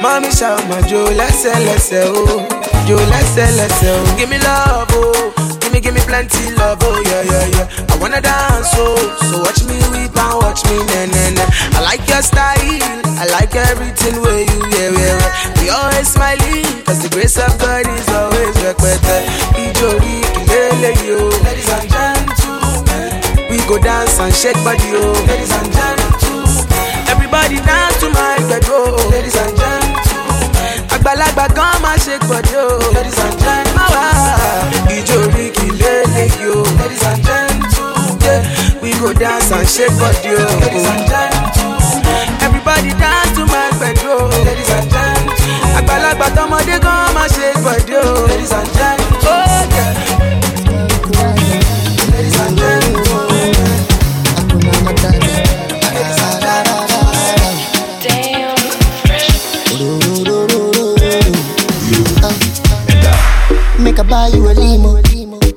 Mommy 0.01 0.29
shout 0.31 0.61
my 0.69 0.81
Joe, 0.89 1.09
lẹ́sẹ̀ 1.19 2.56
lẹ́sẹ̀ 2.87 2.95
oh, 2.95 2.97
Joe 2.97 3.05
lẹ́sẹ̀ 3.13 3.47
lẹ́sẹ̀ 3.59 3.91
oh. 3.95 4.17
Give 4.17 4.29
me 4.29 4.37
love 4.39 4.87
oh, 4.95 5.33
give 5.61 5.71
me 5.73 5.79
give 5.79 5.93
me 5.93 6.01
plenty 6.01 6.43
love 6.59 6.79
oh 6.83 6.99
yeah 7.09 7.23
yeah 7.31 7.45
yeah. 7.55 7.91
I 7.91 7.95
wanna 8.01 8.21
dance 8.21 8.71
oh, 8.77 8.95
so 9.29 9.35
watch 9.45 9.61
me 9.69 9.77
weep 9.91 10.15
and 10.15 10.35
watch 10.41 10.61
me 10.69 10.77
na 10.89 10.99
na 11.13 11.23
na. 11.37 11.43
I 11.77 11.79
like 11.89 12.03
your 12.09 12.21
style, 12.21 12.81
I 13.21 13.25
like 13.37 13.53
everything 13.55 14.15
where 14.23 14.39
you 14.51 14.59
yeah 14.75 14.89
yeah 14.99 15.17
yeah. 15.19 15.61
We 15.61 15.69
always 15.69 16.07
smiling, 16.07 16.65
cause 16.85 16.99
the 17.03 17.09
grace 17.09 17.37
of 17.37 17.51
God 17.59 17.85
is 17.87 18.07
always 18.19 18.55
rẹpẹtẹ. 18.63 19.17
Ijori 19.63 20.15
kilele 20.33 20.91
yo, 21.07 21.19
ladies 21.45 21.69
and 21.75 21.87
gentlemen. 21.93 23.11
We 23.49 23.57
go 23.69 23.77
dance 23.77 24.19
and 24.19 24.33
shake 24.33 24.59
body 24.63 24.89
oh, 24.95 25.11
ladies 25.27 25.51
and 25.59 25.69
gentlemen. 25.75 26.05
Everybody 27.13 27.57
dance 27.67 27.97
to 28.01 28.07
my 28.09 28.35
bedroom, 28.49 28.95
ladies 29.11 29.35
and 29.35 29.51
gentlemen. 29.59 29.86
Àgbàlagbà 31.07 31.45
kan 31.55 31.81
máa 31.83 31.95
ṣe 32.05 32.15
gbọ̀dọ̀, 32.19 32.93
ladies 32.95 33.19
and 33.25 33.35
gentlemen. 33.39 33.75
Má 33.77 33.85
wá 33.95 34.05
ìjó 34.97 35.15
oríkì 35.27 35.67
lélẹ́yìí 35.79 36.47
o, 36.51 36.59
ladies 36.79 37.03
and 37.09 37.19
gentlemen. 37.27 38.41
We 38.81 38.91
go 38.99 39.13
dance 39.13 39.49
and 39.55 39.67
shake 39.73 39.95
body 39.99 40.35
o, 40.35 40.43
ladies 40.61 40.87
and 40.93 41.03
gentlemen. 41.11 42.27
Everybody 42.45 42.91
dance 43.03 43.31
to 43.37 43.43
my 43.53 43.67
bedroom, 43.79 44.29
ladies 44.47 44.69
and 44.77 44.87
gentlemen. 44.91 45.77
Àgbàlagbà 45.79 46.27
tọmọdé 46.35 46.75
kan 46.85 47.13
máa 47.15 47.27
ṣe 47.35 47.47
gbọ̀dọ̀, 47.61 48.27
ladies 48.29 48.51
and 48.59 48.67
gentlemen. 48.77 49.06
Buy 64.07 64.27
you 64.27 64.47
a 64.47 64.53
limo. 64.53 64.93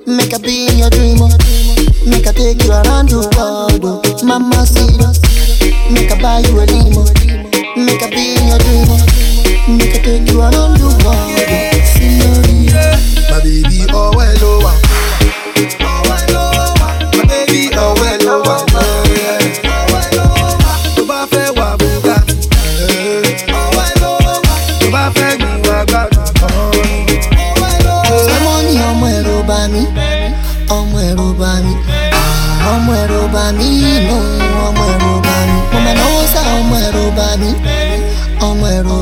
Make 0.06 0.34
I 0.34 0.38
be 0.38 0.66
in 0.66 0.78
your 0.78 0.90
dream. 0.90 1.18
Make 2.06 2.26
I 2.26 2.32
take 2.32 2.62
you 2.64 2.72
around 2.72 3.08
the 3.10 3.22
world. 3.36 4.24
Mama 4.24 4.66
see 4.66 4.90
Make 5.92 6.10
I 6.10 6.20
buy 6.20 6.38
you 6.40 6.58
a 6.58 6.64
limo. 6.66 7.04
Make 7.76 8.02
I 8.02 8.10
be 8.10 8.34
in 8.34 8.48
your 8.48 8.58
dream. 8.58 9.78
Make 9.78 9.94
I 9.94 10.02
take 10.02 10.30
you 10.30 10.40
around 10.40 10.79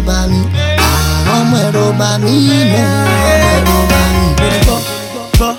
bá 0.08 0.18
mi, 0.30 0.40
ọmọ 1.36 1.56
ẹ̀rọ 1.66 1.84
bá 2.00 2.10
mi, 2.22 2.32
inú 2.58 2.82
ọmọ 3.00 3.48
ẹ̀rọ 3.54 3.76
bá 3.90 4.00
mi. 4.14 4.26
Bọ́ 4.66 4.78
bọ́ 5.38 5.50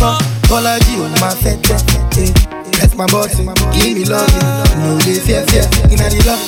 bọ́ 0.00 0.12
Bọ́lájí 0.48 0.92
ò 1.04 1.06
máa 1.20 1.34
fẹ́ 1.42 1.54
my 2.98 3.06
button, 3.06 3.46
give 3.72 3.94
me 3.96 4.04
love, 4.04 4.26
no 4.82 4.98
dey 5.06 5.20
fear 5.22 5.46
fear. 5.46 5.62
Inna 5.86 6.10
the 6.10 6.18
love, 6.26 6.42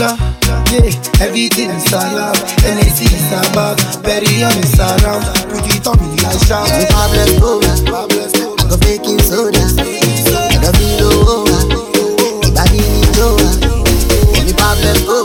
love, 0.00 0.18
yeah. 0.72 1.20
Everything 1.20 1.68
is 1.76 1.92
allowed, 1.92 2.40
NAC 2.64 3.00
is 3.04 3.28
about, 3.36 3.76
Perion 4.02 4.56
is 4.64 4.80
around. 4.80 5.20
Put 5.52 5.68
it 5.68 5.86
on 5.86 6.00
me 6.00 6.16
like 6.24 6.40
shout. 6.48 6.64
Pablo 6.88 7.20
Escobar, 7.20 7.76
oh, 7.92 8.56
I 8.56 8.64
go 8.64 8.76
baking 8.80 9.20
soda, 9.20 9.60
I 9.60 10.56
go 10.56 10.70
feel 10.72 11.12
over, 11.28 11.60
ìbàdí 12.48 12.80
ni 12.80 13.02
Joa. 13.12 13.48
Mi 14.44 14.52
Pablo 14.56 14.88
Escobar, 14.88 15.19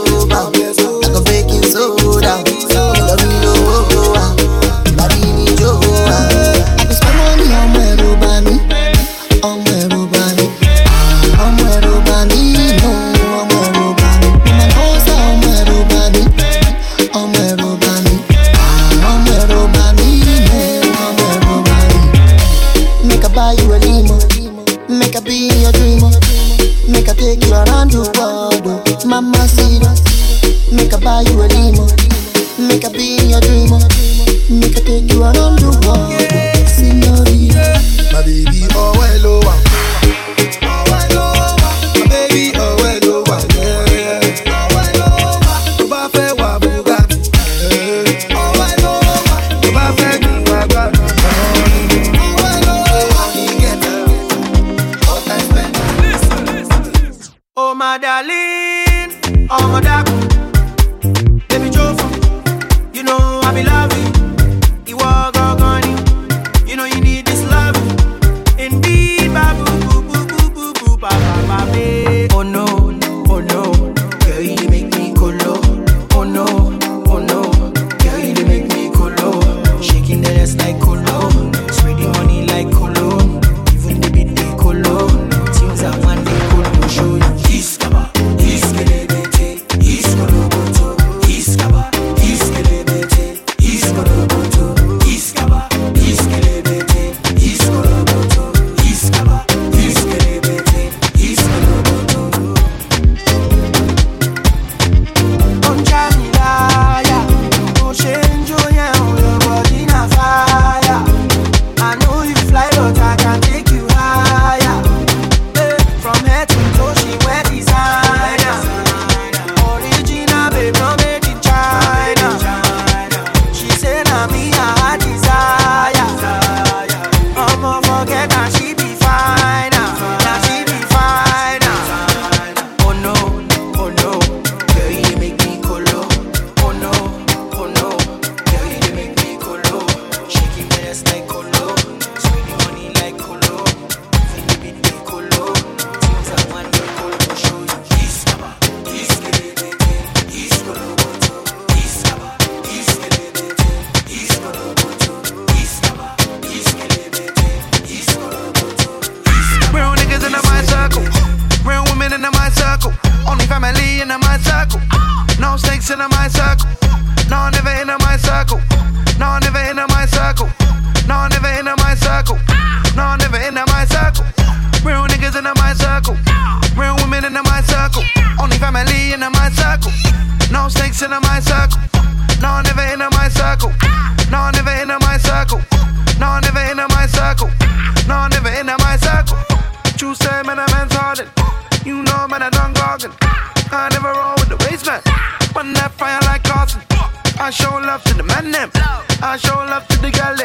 love 198.52 198.72
to 198.72 198.78
the 198.78 198.86
man 198.86 199.10
them. 199.10 199.22
I 199.22 199.36
show 199.36 199.56
love 199.56 199.86
to 199.88 199.98
the 199.98 200.10
gal. 200.10 200.36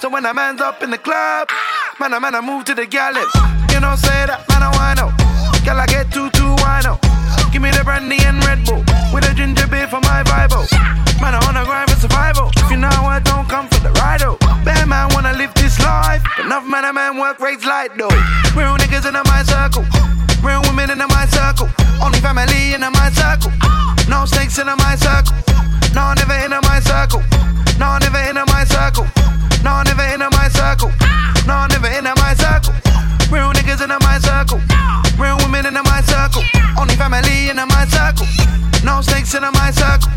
So 0.00 0.08
when 0.08 0.24
a 0.26 0.34
man's 0.34 0.60
up 0.60 0.82
in 0.82 0.90
the 0.90 0.98
club, 0.98 1.48
man, 2.00 2.14
I 2.14 2.18
man, 2.18 2.34
I 2.34 2.40
move 2.40 2.64
to 2.66 2.74
the 2.74 2.86
gal 2.86 3.14
them. 3.14 3.28
You 3.70 3.80
know, 3.80 3.94
say 3.96 4.26
that, 4.26 4.44
man, 4.48 4.62
I 4.62 4.70
wanna. 4.76 5.64
Girl, 5.64 5.80
I 5.80 5.86
get 5.86 6.12
too, 6.12 6.30
too 6.30 6.54
wino. 6.56 7.11
Give 7.52 7.60
me 7.60 7.70
the 7.70 7.84
brandy 7.84 8.16
and 8.24 8.42
Red 8.48 8.64
Bull 8.64 8.80
with 9.12 9.28
a 9.28 9.34
ginger 9.36 9.66
beer 9.68 9.86
for 9.86 10.00
my 10.00 10.24
Bible. 10.24 10.64
Man, 11.20 11.36
I 11.36 11.40
wanna 11.44 11.68
grind 11.68 11.90
for 11.90 12.00
survival. 12.00 12.48
If 12.56 12.70
you 12.70 12.78
know 12.78 12.88
I 12.88 13.20
don't 13.20 13.46
come 13.46 13.68
for 13.68 13.80
the 13.84 13.92
ride, 14.00 14.22
oh. 14.24 14.40
Bad 14.64 14.88
man 14.88 15.12
wanna 15.12 15.36
live 15.36 15.52
this 15.52 15.78
life. 15.78 16.24
Enough 16.40 16.64
man, 16.64 16.84
a 16.88 16.92
man 16.94 17.18
work 17.20 17.40
rates 17.40 17.66
light, 17.66 17.92
though. 17.98 18.08
Real 18.56 18.72
niggas 18.80 19.04
in 19.04 19.12
my 19.28 19.44
circle. 19.44 19.84
Real 20.40 20.62
women 20.64 20.96
in 20.96 21.04
my 21.12 21.26
circle. 21.28 21.68
Only 22.00 22.20
family 22.24 22.72
in 22.72 22.80
my 22.80 23.10
circle. 23.12 23.52
No 24.08 24.24
snakes 24.24 24.56
in 24.56 24.66
my 24.66 24.96
circle. 24.96 25.36
No, 25.92 26.16
never 26.16 26.32
in 26.32 26.56
my 26.56 26.80
circle. 26.80 27.20
No, 27.76 28.00
never 28.00 28.22
in 28.32 28.40
my 28.48 28.64
circle. 28.64 29.04
No, 29.60 29.82
never 29.84 30.08
in 30.08 30.24
my 30.24 30.48
circle. 30.48 30.90
No, 31.44 31.68
never 31.68 31.92
in 31.92 32.08
my 32.16 32.32
circle. 32.32 32.91
Real 33.32 33.50
niggas 33.52 33.80
in 33.80 33.88
my 33.88 34.18
circle. 34.18 34.60
Real 35.16 35.38
women 35.38 35.64
in 35.64 35.72
my 35.72 36.02
circle. 36.02 36.42
Only 36.78 36.94
family 36.96 37.48
in 37.48 37.56
my 37.56 37.86
circle. 37.88 38.26
No 38.84 39.00
snakes 39.00 39.34
in 39.34 39.40
my 39.40 39.70
circle. 39.72 40.12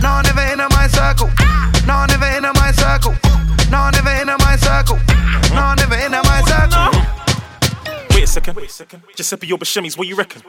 No, 0.00 0.22
never 0.24 0.40
in 0.40 0.58
my 0.72 0.88
circle. 0.88 1.28
No, 1.86 2.06
never 2.06 2.24
in 2.24 2.42
my 2.42 2.72
circle. 2.72 3.14
No, 3.70 3.90
never 3.90 4.10
in 4.16 4.26
my 4.38 4.56
circle. 4.56 4.98
No, 5.52 5.74
never 5.74 5.96
in 6.06 6.12
my 6.12 6.40
circle. 6.48 6.88
Wait 8.10 8.24
a 8.24 8.26
second. 8.26 8.56
Wait 8.56 8.70
a 8.70 8.72
second. 8.72 9.02
Giuseppe 9.14 9.52
or 9.52 9.58
Buscemi's, 9.58 9.98
what 9.98 10.08
you 10.08 10.16
reckon? 10.16 10.42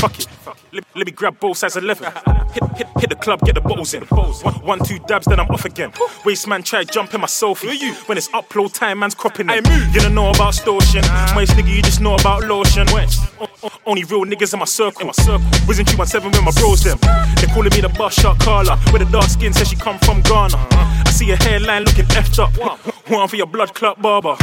Fuck 0.00 0.18
it. 0.18 0.26
Let, 0.72 0.84
let 0.94 1.06
me 1.06 1.12
grab 1.12 1.38
both 1.40 1.58
sides 1.58 1.76
of 1.76 1.84
leather. 1.84 2.10
Hit, 2.52 2.62
hit, 2.76 2.86
hit 2.98 3.10
the 3.10 3.16
club, 3.16 3.40
get 3.40 3.54
the 3.54 3.60
bottles 3.60 3.92
in. 3.92 4.02
One, 4.04 4.54
one, 4.64 4.78
two 4.84 4.98
dabs, 5.00 5.26
then 5.26 5.38
I'm 5.40 5.48
off 5.50 5.64
again. 5.64 5.92
Waste 6.24 6.46
man 6.48 6.62
try 6.62 6.84
jump 6.84 7.12
in 7.12 7.20
my 7.20 7.26
selfie. 7.26 7.68
When 8.08 8.16
it's 8.16 8.28
upload 8.28 8.72
time, 8.72 9.00
man's 9.00 9.14
cropping 9.14 9.48
it. 9.50 9.66
You 9.94 10.00
don't 10.00 10.14
know 10.14 10.30
about 10.30 10.54
extortion. 10.54 11.02
Most 11.34 11.52
nigga, 11.52 11.74
you 11.74 11.82
just 11.82 12.00
know 12.00 12.14
about 12.14 12.44
lotion. 12.44 12.86
O- 12.90 13.46
o- 13.64 13.70
Only 13.84 14.04
real 14.04 14.24
niggas 14.24 14.52
in 14.54 14.58
my 14.60 14.64
circle. 14.64 15.02
In 15.02 15.06
my 15.08 15.12
circle. 15.12 15.44
Risen 15.68 15.84
217 15.84 16.30
with 16.30 16.54
my 16.54 16.60
bros 16.60 16.82
them. 16.82 16.98
They 17.36 17.46
calling 17.52 17.70
me 17.70 17.80
the 17.80 17.88
bus 17.90 18.14
shot 18.14 18.38
Carla. 18.40 18.78
With 18.92 19.02
a 19.02 19.10
dark 19.10 19.26
skin, 19.28 19.52
says 19.52 19.68
she 19.68 19.76
come 19.76 19.98
from 19.98 20.22
Ghana. 20.22 20.56
Uh-huh. 20.56 21.04
I 21.06 21.10
see 21.10 21.30
a 21.32 21.36
hairline 21.36 21.84
looking 21.84 22.06
effed 22.16 22.38
up. 22.38 22.52
One 23.10 23.28
for 23.28 23.36
your 23.36 23.46
blood 23.46 23.74
clot 23.74 24.00
barber. 24.00 24.36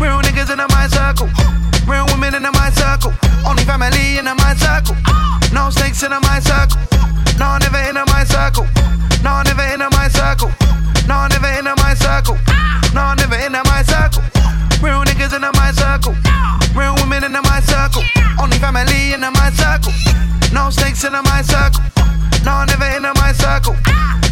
Real 0.00 0.18
niggas 0.22 0.50
in 0.50 0.58
my 0.58 0.86
circle. 0.88 1.28
Real 1.86 2.06
women 2.06 2.34
in 2.34 2.42
my 2.42 2.70
circle. 2.70 3.12
Only 3.46 3.64
family 3.64 4.18
in 4.18 4.24
my 4.24 4.54
circle. 4.56 4.96
No 5.52 5.70
snakes 5.70 6.02
in 6.02 6.10
my 6.10 6.40
circle. 6.40 6.80
No, 7.38 7.58
never 7.58 7.78
in 7.88 7.94
my 7.94 8.24
circle. 8.24 8.66
No, 9.22 9.42
never 9.42 9.62
in 9.62 9.80
my 9.92 10.08
circle. 10.08 10.50
No, 11.06 11.26
never 11.28 11.52
in 11.58 11.64
my 11.64 11.94
circle. 11.94 12.38
No, 12.94 13.14
never 13.14 13.36
in 13.36 13.52
my 13.52 13.82
circle. 13.82 14.22
Real 14.80 15.04
niggas 15.04 15.34
in 15.36 15.42
my 15.42 15.70
circle. 15.72 16.14
Real 16.74 16.94
women 16.96 17.24
in 17.24 17.32
my 17.32 17.60
circle. 17.60 18.02
Only 18.40 18.58
family 18.58 19.12
in 19.12 19.20
my 19.20 19.50
circle. 19.52 19.92
No 20.52 20.70
snakes 20.70 21.04
in 21.04 21.12
my 21.12 21.42
circle. 21.42 21.84
No, 22.44 22.64
never 22.64 22.96
in 22.96 23.02
my 23.02 23.32
circle. 23.32 23.76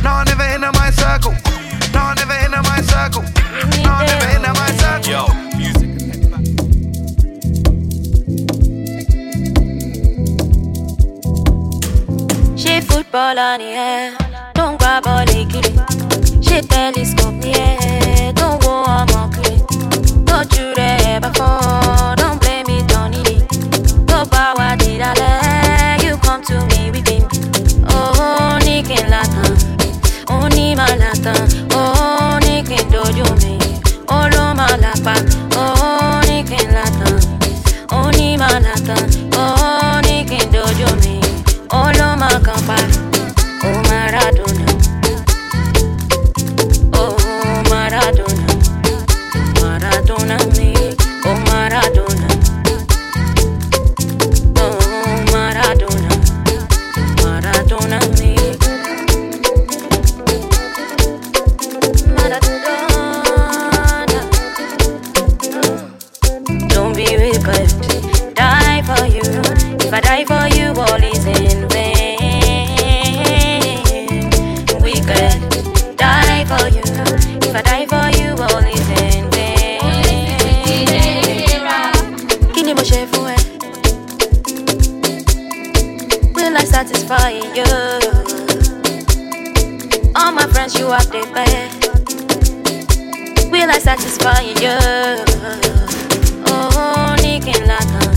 No, 0.02 0.22
never 0.24 0.44
in 0.44 0.60
my 0.60 0.90
circle. 0.90 1.34
No, 1.92 2.12
never 2.14 2.34
in 2.44 2.50
my 2.50 2.80
circle. 2.80 3.22
No, 3.84 4.00
never 4.00 4.28
in 4.36 4.42
my 4.42 4.70
circle. 4.80 5.12
Yo, 5.12 5.56
music. 5.56 5.91
She 12.62 12.80
football 12.80 13.39
on 13.39 13.59
the 13.59 13.64
air, 13.64 14.16
don't 14.55 14.78
grab 14.78 15.06
all 15.06 15.24
the 15.26 15.44
kitty. 15.51 15.74
She 16.40 16.60
telescope 16.60 17.43
air, 17.44 18.32
don't 18.32 18.62
go 18.62 18.70
on 18.70 19.06
my 19.09 19.28
clip. 19.34 19.66
Don't 20.24 20.51
you 20.56 20.72
there 20.74 21.20
before, 21.20 22.14
don't 22.16 22.40
blame 22.40 22.66
it 22.70 22.94
on 22.97 23.14
it. 23.14 24.06
Go 24.06 24.24
power 24.26 24.76
did 24.76 25.01
I 25.02 25.12
let 25.14 26.05
you 26.05 26.16
come 26.18 26.43
to 26.44 26.64
me 26.70 26.90
with 26.93 27.09
him? 27.09 27.26
Oh, 27.89 28.59
Nicky 28.64 28.94
Latan, 29.10 29.59
oh, 30.30 30.48
Nima 30.55 30.86
Latan, 31.02 31.66
oh, 31.72 32.39
Nicky 32.43 32.76
Dojo 32.93 33.26
me, 33.43 33.59
oh, 34.09 34.28
Loma 34.34 34.66
Lapa, 34.78 35.14
oh, 35.56 36.20
Nicky 36.28 36.62
Latan, 36.70 37.18
oh, 37.90 38.10
Nima 38.14 38.48
Latan, 38.62 39.01
oh, 39.01 39.01
Dojo 39.01 39.26
me, 39.26 39.31
oh, 41.73 41.90
Loma 41.99 42.28
Kampa, 42.40 42.77
oh, 42.77 43.01
satisfy 86.84 87.30
you. 87.30 87.64
All 90.16 90.32
my 90.32 90.46
friends, 90.48 90.76
you 90.76 90.86
are 90.88 91.04
the 91.04 91.22
best. 91.32 91.86
Will 93.52 93.70
I 93.70 93.78
satisfy 93.78 94.40
you? 94.40 94.74
Oh, 96.48 97.14
Nikin 97.22 97.62
Latan, 97.70 98.16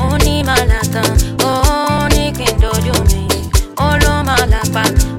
Oni 0.00 0.42
Malatan, 0.42 1.36
Oh, 1.42 2.08
Nikin 2.10 2.58
Dojumi, 2.58 3.28
Olo 3.78 4.24
Malapan. 4.24 5.13